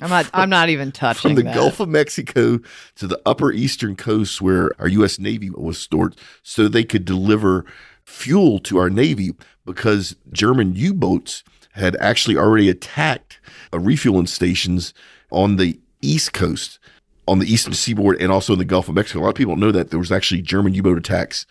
I'm 0.00 0.10
not. 0.10 0.30
I'm 0.32 0.50
not 0.50 0.68
even 0.68 0.92
touching 0.92 1.30
from 1.30 1.34
the 1.34 1.42
that. 1.42 1.54
Gulf 1.54 1.80
of 1.80 1.88
Mexico 1.88 2.60
to 2.96 3.06
the 3.06 3.20
upper 3.26 3.52
eastern 3.52 3.96
coast 3.96 4.40
where 4.40 4.70
our 4.78 4.88
U.S. 4.88 5.18
Navy 5.18 5.50
was 5.50 5.78
stored 5.78 6.16
so 6.42 6.68
they 6.68 6.84
could 6.84 7.04
deliver 7.04 7.64
fuel 8.04 8.58
to 8.60 8.78
our 8.78 8.90
Navy 8.90 9.32
because 9.64 10.16
German 10.32 10.74
U 10.74 10.94
boats 10.94 11.42
had 11.72 11.96
actually 11.96 12.36
already 12.36 12.68
attacked 12.68 13.40
refueling 13.72 14.26
stations 14.26 14.92
on 15.30 15.56
the 15.56 15.80
East 16.02 16.32
Coast, 16.32 16.78
on 17.26 17.38
the 17.38 17.50
eastern 17.50 17.72
seaboard, 17.72 18.20
and 18.20 18.30
also 18.30 18.52
in 18.52 18.58
the 18.58 18.64
Gulf 18.64 18.88
of 18.88 18.94
Mexico. 18.94 19.20
A 19.20 19.22
lot 19.22 19.30
of 19.30 19.34
people 19.34 19.56
know 19.56 19.72
that 19.72 19.90
there 19.90 19.98
was 19.98 20.12
actually 20.12 20.42
German 20.42 20.74
U 20.74 20.82
boat 20.82 20.98
attacks 20.98 21.46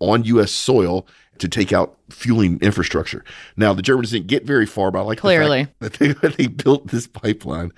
on 0.00 0.24
U.S. 0.24 0.50
soil 0.50 1.06
to 1.38 1.48
take 1.48 1.72
out 1.72 1.98
fueling 2.10 2.58
infrastructure. 2.60 3.24
Now, 3.56 3.72
the 3.72 3.82
Germans 3.82 4.10
didn't 4.10 4.28
get 4.28 4.44
very 4.44 4.66
far, 4.66 4.90
but 4.90 5.00
I 5.00 5.02
like 5.02 5.18
the 5.18 5.22
fact 5.22 5.38
Clearly. 5.38 5.68
that 5.80 5.94
they, 5.94 6.12
they 6.28 6.46
built 6.46 6.88
this 6.88 7.06
pipeline. 7.06 7.72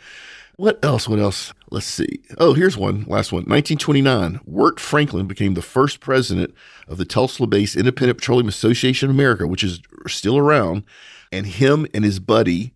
What 0.56 0.82
else? 0.82 1.06
What 1.06 1.18
else? 1.18 1.52
Let's 1.70 1.86
see. 1.86 2.20
Oh, 2.38 2.54
here's 2.54 2.78
one. 2.78 3.04
Last 3.06 3.30
one. 3.30 3.42
1929. 3.42 4.40
Wirt 4.46 4.80
Franklin 4.80 5.26
became 5.26 5.52
the 5.52 5.62
first 5.62 6.00
president 6.00 6.54
of 6.88 6.96
the 6.96 7.04
Tulsa 7.04 7.46
based 7.46 7.76
Independent 7.76 8.18
Petroleum 8.18 8.48
Association 8.48 9.10
of 9.10 9.14
America, 9.14 9.46
which 9.46 9.62
is 9.62 9.80
still 10.06 10.38
around. 10.38 10.84
And 11.30 11.46
him 11.46 11.86
and 11.92 12.04
his 12.04 12.20
buddy, 12.20 12.74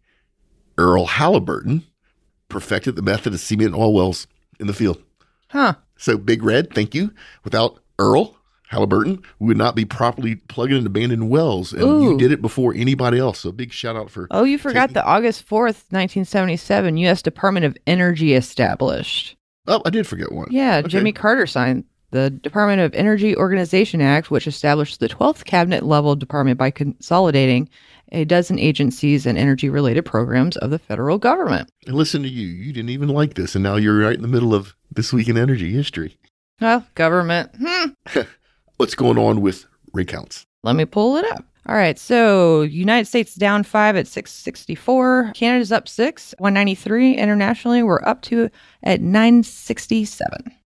Earl 0.77 1.07
Halliburton, 1.07 1.85
perfected 2.51 2.97
the 2.97 3.03
method 3.03 3.33
of 3.33 3.41
cement 3.41 3.75
oil 3.75 3.95
wells 3.95 4.27
in 4.59 4.67
the 4.67 4.75
field. 4.75 5.03
Huh. 5.49 5.75
So, 5.97 6.19
Big 6.19 6.43
Red, 6.43 6.75
thank 6.75 6.95
you. 6.95 7.15
Without 7.45 7.81
Earl 7.99 8.37
Halliburton, 8.71 9.21
we 9.41 9.49
would 9.49 9.57
not 9.57 9.75
be 9.75 9.85
properly 9.85 10.37
plugging 10.37 10.77
and 10.79 10.87
abandoning 10.87 11.29
wells. 11.29 11.73
And 11.73 12.03
you 12.05 12.17
did 12.17 12.31
it 12.31 12.41
before 12.41 12.73
anybody 12.73 13.19
else. 13.19 13.41
So, 13.41 13.51
big 13.51 13.73
shout 13.73 13.97
out 13.97 14.11
for. 14.11 14.29
Oh, 14.31 14.45
you 14.45 14.59
forgot 14.59 14.91
Taking- 14.91 14.95
the 14.95 15.05
August 15.05 15.45
4th, 15.49 15.85
1977 15.91 16.97
U.S. 16.99 17.21
Department 17.21 17.67
of 17.67 17.77
Energy 17.89 18.35
established. 18.35 19.37
Oh, 19.67 19.83
I 19.85 19.91
did 19.91 20.07
forget 20.07 20.31
one. 20.31 20.47
Yeah, 20.53 20.79
Okay. 20.79 20.89
Jimmy 20.89 21.11
Carter 21.13 21.47
signed 21.49 21.83
the 22.13 22.31
Department 22.31 22.81
of 22.81 22.95
Energy 22.95 23.37
Organization 23.37 24.01
Act, 24.01 24.31
which 24.31 24.47
established 24.47 25.01
the 25.01 25.09
12th 25.09 25.45
cabinet 25.45 25.83
level 25.85 26.15
department 26.15 26.57
by 26.59 26.71
consolidating 26.71 27.69
a 28.13 28.25
dozen 28.25 28.59
agencies 28.59 29.27
and 29.27 29.37
energy 29.37 29.69
related 29.69 30.05
programs 30.05 30.57
of 30.59 30.71
the 30.71 30.79
federal 30.79 31.19
government. 31.19 31.69
And 31.87 31.97
listen 31.97 32.23
to 32.23 32.29
you. 32.29 32.47
You 32.47 32.73
didn't 32.73 32.91
even 32.91 33.09
like 33.09 33.35
this. 33.35 33.55
And 33.57 33.65
now 33.65 33.75
you're 33.77 33.99
right 33.99 34.15
in 34.17 34.23
the 34.23 34.29
middle 34.29 34.55
of 34.55 34.75
this 34.93 35.13
week 35.13 35.29
in 35.29 35.37
energy 35.37 35.73
history. 35.73 36.17
Well, 36.61 36.87
government. 36.95 37.51
Hmm. 37.59 38.21
What's 38.81 38.95
going 38.95 39.19
on 39.19 39.43
with 39.43 39.67
rig 39.93 40.09
counts? 40.09 40.47
Let 40.63 40.75
me 40.75 40.87
pull 40.87 41.19
it 41.19 41.27
up. 41.33 41.45
All 41.69 41.75
right, 41.75 41.99
so 41.99 42.63
United 42.63 43.05
States 43.07 43.35
down 43.35 43.63
five 43.63 43.95
at 43.95 44.07
664. 44.07 45.33
Canada's 45.35 45.71
up 45.71 45.87
six, 45.87 46.35
193. 46.39 47.15
Internationally, 47.19 47.83
we're 47.83 48.01
up 48.05 48.23
to 48.23 48.49
at 48.83 49.03
967. 49.03 50.27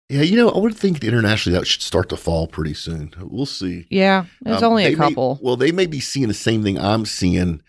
Yeah, 0.10 0.22
you 0.22 0.38
know, 0.38 0.50
I 0.50 0.60
would 0.60 0.76
think 0.76 1.04
internationally 1.04 1.58
that 1.58 1.66
should 1.66 1.82
start 1.82 2.10
to 2.10 2.16
fall 2.16 2.46
pretty 2.46 2.76
soon. 2.76 3.16
We'll 3.20 3.48
see. 3.48 3.88
Yeah, 3.90 4.26
it's 4.46 4.62
Um, 4.62 4.70
only 4.74 4.86
a 4.86 4.90
may- 4.90 4.96
couple. 4.96 5.40
well, 5.42 5.56
they 5.58 5.72
may 5.72 5.88
be 5.88 6.00
seeing 6.00 6.28
the 6.28 6.36
same 6.36 6.62
thing 6.62 6.78
I'm 6.78 7.08
seeing 7.08 7.62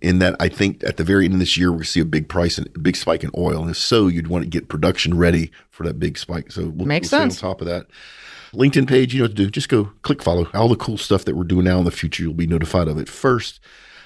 in 0.00 0.18
that 0.18 0.34
I 0.40 0.48
think 0.48 0.82
at 0.82 0.96
the 0.96 1.04
very 1.04 1.26
end 1.26 1.34
of 1.34 1.38
this 1.38 1.56
year, 1.56 1.68
we're 1.70 1.76
going 1.76 1.84
to 1.84 1.90
see 1.90 2.00
a 2.00 2.04
big 2.04 2.28
price 2.28 2.58
and 2.58 2.66
a 2.74 2.78
big 2.80 2.96
spike 2.96 3.22
in 3.22 3.30
oil. 3.38 3.60
And 3.62 3.70
if 3.70 3.78
so, 3.78 4.08
you'd 4.08 4.26
want 4.26 4.42
to 4.42 4.50
get 4.50 4.66
production 4.68 5.16
ready 5.16 5.52
for 5.70 5.84
that 5.84 6.00
big 6.00 6.18
spike. 6.18 6.50
So 6.50 6.70
we'll, 6.74 6.88
Makes 6.88 7.12
we'll 7.12 7.20
sense. 7.20 7.40
on 7.40 7.50
top 7.50 7.60
of 7.60 7.68
that. 7.68 7.86
LinkedIn 8.54 8.88
page, 8.88 9.14
you 9.14 9.20
know 9.20 9.24
what 9.24 9.36
to 9.36 9.44
do. 9.44 9.50
Just 9.50 9.68
go 9.68 9.92
click 10.02 10.22
follow. 10.22 10.46
All 10.54 10.68
the 10.68 10.76
cool 10.76 10.98
stuff 10.98 11.24
that 11.24 11.36
we're 11.36 11.44
doing 11.44 11.64
now 11.64 11.78
in 11.78 11.84
the 11.84 11.90
future, 11.90 12.22
you'll 12.22 12.34
be 12.34 12.46
notified 12.46 12.88
of 12.88 12.98
it 12.98 13.08
first. 13.08 13.60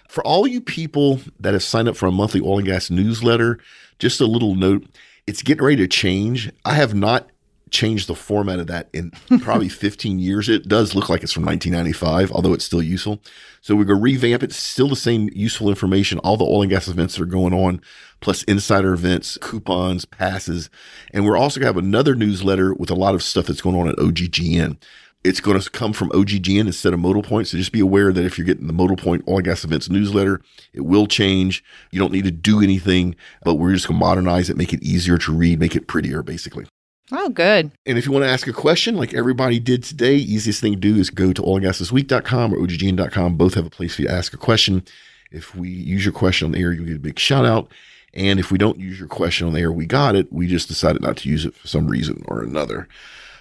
For 0.08 0.24
all 0.24 0.46
you 0.46 0.60
people 0.60 1.20
that 1.40 1.52
have 1.52 1.64
signed 1.64 1.88
up 1.88 1.96
for 1.96 2.06
a 2.06 2.12
monthly 2.12 2.40
oil 2.40 2.58
and 2.58 2.66
gas 2.66 2.90
newsletter, 2.90 3.58
just 3.98 4.20
a 4.20 4.26
little 4.26 4.54
note 4.54 4.86
it's 5.26 5.42
getting 5.42 5.64
ready 5.64 5.76
to 5.76 5.88
change. 5.88 6.50
I 6.64 6.74
have 6.74 6.94
not 6.94 7.28
changed 7.70 8.08
the 8.08 8.14
format 8.14 8.58
of 8.58 8.66
that 8.68 8.88
in 8.92 9.10
probably 9.40 9.68
15 9.68 10.18
years. 10.18 10.48
It 10.48 10.68
does 10.68 10.94
look 10.94 11.08
like 11.08 11.22
it's 11.22 11.32
from 11.32 11.44
1995, 11.44 12.32
although 12.32 12.52
it's 12.52 12.64
still 12.64 12.82
useful. 12.82 13.20
So 13.60 13.74
we're 13.74 13.84
going 13.84 13.98
to 13.98 14.02
revamp 14.02 14.42
it. 14.42 14.52
Still 14.52 14.88
the 14.88 14.96
same 14.96 15.28
useful 15.32 15.68
information, 15.68 16.18
all 16.20 16.36
the 16.36 16.44
oil 16.44 16.62
and 16.62 16.70
gas 16.70 16.88
events 16.88 17.16
that 17.16 17.22
are 17.22 17.26
going 17.26 17.52
on, 17.52 17.80
plus 18.20 18.42
insider 18.44 18.92
events, 18.92 19.38
coupons, 19.40 20.04
passes. 20.04 20.70
And 21.12 21.24
we're 21.24 21.36
also 21.36 21.60
going 21.60 21.72
to 21.72 21.76
have 21.76 21.84
another 21.84 22.14
newsletter 22.14 22.74
with 22.74 22.90
a 22.90 22.94
lot 22.94 23.14
of 23.14 23.22
stuff 23.22 23.46
that's 23.46 23.60
going 23.60 23.76
on 23.76 23.88
at 23.88 23.96
OGGN. 23.96 24.78
It's 25.24 25.40
going 25.40 25.58
to 25.58 25.70
come 25.70 25.92
from 25.92 26.10
OGGN 26.10 26.66
instead 26.66 26.92
of 26.92 27.00
Modal 27.00 27.22
Point. 27.22 27.48
So 27.48 27.58
just 27.58 27.72
be 27.72 27.80
aware 27.80 28.12
that 28.12 28.24
if 28.24 28.38
you're 28.38 28.46
getting 28.46 28.68
the 28.68 28.72
Modal 28.72 28.96
Point 28.96 29.24
Oil 29.26 29.38
and 29.38 29.44
Gas 29.44 29.64
Events 29.64 29.90
newsletter, 29.90 30.40
it 30.72 30.82
will 30.82 31.08
change. 31.08 31.64
You 31.90 31.98
don't 31.98 32.12
need 32.12 32.26
to 32.26 32.30
do 32.30 32.62
anything, 32.62 33.16
but 33.42 33.54
we're 33.54 33.72
just 33.72 33.88
going 33.88 33.98
to 33.98 34.06
modernize 34.06 34.48
it, 34.48 34.56
make 34.56 34.72
it 34.72 34.84
easier 34.84 35.18
to 35.18 35.32
read, 35.32 35.58
make 35.58 35.74
it 35.74 35.88
prettier, 35.88 36.22
basically. 36.22 36.66
Oh, 37.12 37.28
good. 37.28 37.70
And 37.86 37.98
if 37.98 38.06
you 38.06 38.12
want 38.12 38.24
to 38.24 38.30
ask 38.30 38.46
a 38.48 38.52
question 38.52 38.96
like 38.96 39.14
everybody 39.14 39.60
did 39.60 39.84
today, 39.84 40.16
easiest 40.16 40.60
thing 40.60 40.72
to 40.72 40.78
do 40.78 40.96
is 40.96 41.10
go 41.10 41.32
to 41.32 41.42
oilandgasthisweek.com 41.42 42.52
or 42.52 42.58
oggn.com. 42.58 43.36
Both 43.36 43.54
have 43.54 43.66
a 43.66 43.70
place 43.70 43.94
for 43.94 44.02
you 44.02 44.08
to 44.08 44.14
ask 44.14 44.34
a 44.34 44.38
question. 44.38 44.84
If 45.30 45.54
we 45.54 45.68
use 45.68 46.04
your 46.04 46.12
question 46.12 46.46
on 46.46 46.52
the 46.52 46.60
air, 46.60 46.72
you'll 46.72 46.86
get 46.86 46.96
a 46.96 47.00
big 47.00 47.18
shout 47.18 47.44
out. 47.44 47.70
And 48.12 48.40
if 48.40 48.50
we 48.50 48.58
don't 48.58 48.80
use 48.80 48.98
your 48.98 49.08
question 49.08 49.46
on 49.46 49.52
the 49.52 49.60
air, 49.60 49.70
we 49.70 49.86
got 49.86 50.16
it. 50.16 50.32
We 50.32 50.46
just 50.46 50.68
decided 50.68 51.02
not 51.02 51.18
to 51.18 51.28
use 51.28 51.44
it 51.44 51.54
for 51.54 51.68
some 51.68 51.86
reason 51.86 52.24
or 52.26 52.42
another. 52.42 52.88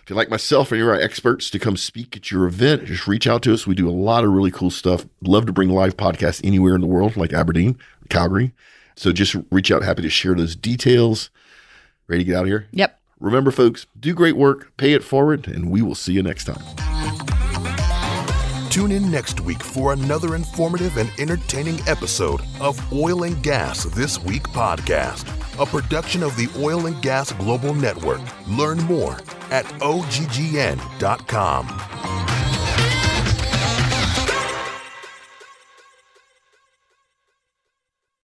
If 0.03 0.09
you'd 0.11 0.17
like 0.17 0.29
myself 0.29 0.71
or 0.71 0.75
you're 0.75 0.93
our 0.93 1.01
experts 1.01 1.49
to 1.49 1.57
come 1.57 1.77
speak 1.77 2.15
at 2.15 2.29
your 2.29 2.45
event, 2.45 2.85
just 2.85 3.07
reach 3.07 3.25
out 3.25 3.41
to 3.43 3.53
us. 3.53 3.65
We 3.65 3.73
do 3.73 3.89
a 3.89 3.91
lot 3.91 4.23
of 4.23 4.31
really 4.31 4.51
cool 4.51 4.69
stuff. 4.69 5.05
Love 5.21 5.47
to 5.47 5.53
bring 5.53 5.69
live 5.69 5.97
podcasts 5.97 6.41
anywhere 6.43 6.75
in 6.75 6.81
the 6.81 6.87
world, 6.87 7.17
like 7.17 7.33
Aberdeen, 7.33 7.79
Calgary. 8.09 8.53
So 8.95 9.11
just 9.11 9.35
reach 9.49 9.71
out. 9.71 9.81
Happy 9.81 10.03
to 10.03 10.09
share 10.09 10.35
those 10.35 10.55
details. 10.55 11.31
Ready 12.07 12.23
to 12.23 12.27
get 12.27 12.35
out 12.35 12.43
of 12.43 12.49
here? 12.49 12.67
Yep. 12.71 12.99
Remember, 13.19 13.51
folks, 13.51 13.87
do 13.99 14.13
great 14.13 14.35
work, 14.35 14.75
pay 14.77 14.93
it 14.93 15.03
forward, 15.03 15.47
and 15.47 15.69
we 15.71 15.81
will 15.81 15.95
see 15.95 16.13
you 16.13 16.21
next 16.21 16.45
time. 16.45 16.61
Tune 18.69 18.91
in 18.91 19.09
next 19.09 19.39
week 19.39 19.63
for 19.63 19.93
another 19.93 20.35
informative 20.35 20.97
and 20.97 21.09
entertaining 21.17 21.79
episode 21.87 22.41
of 22.59 22.77
Oil 22.91 23.23
and 23.23 23.41
Gas 23.41 23.85
This 23.85 24.21
Week 24.21 24.43
podcast, 24.43 25.25
a 25.61 25.65
production 25.65 26.23
of 26.23 26.35
the 26.35 26.49
Oil 26.61 26.87
and 26.87 27.01
Gas 27.01 27.31
Global 27.31 27.73
Network. 27.73 28.19
Learn 28.49 28.79
more 28.79 29.13
at 29.49 29.63
oggn.com. 29.79 30.85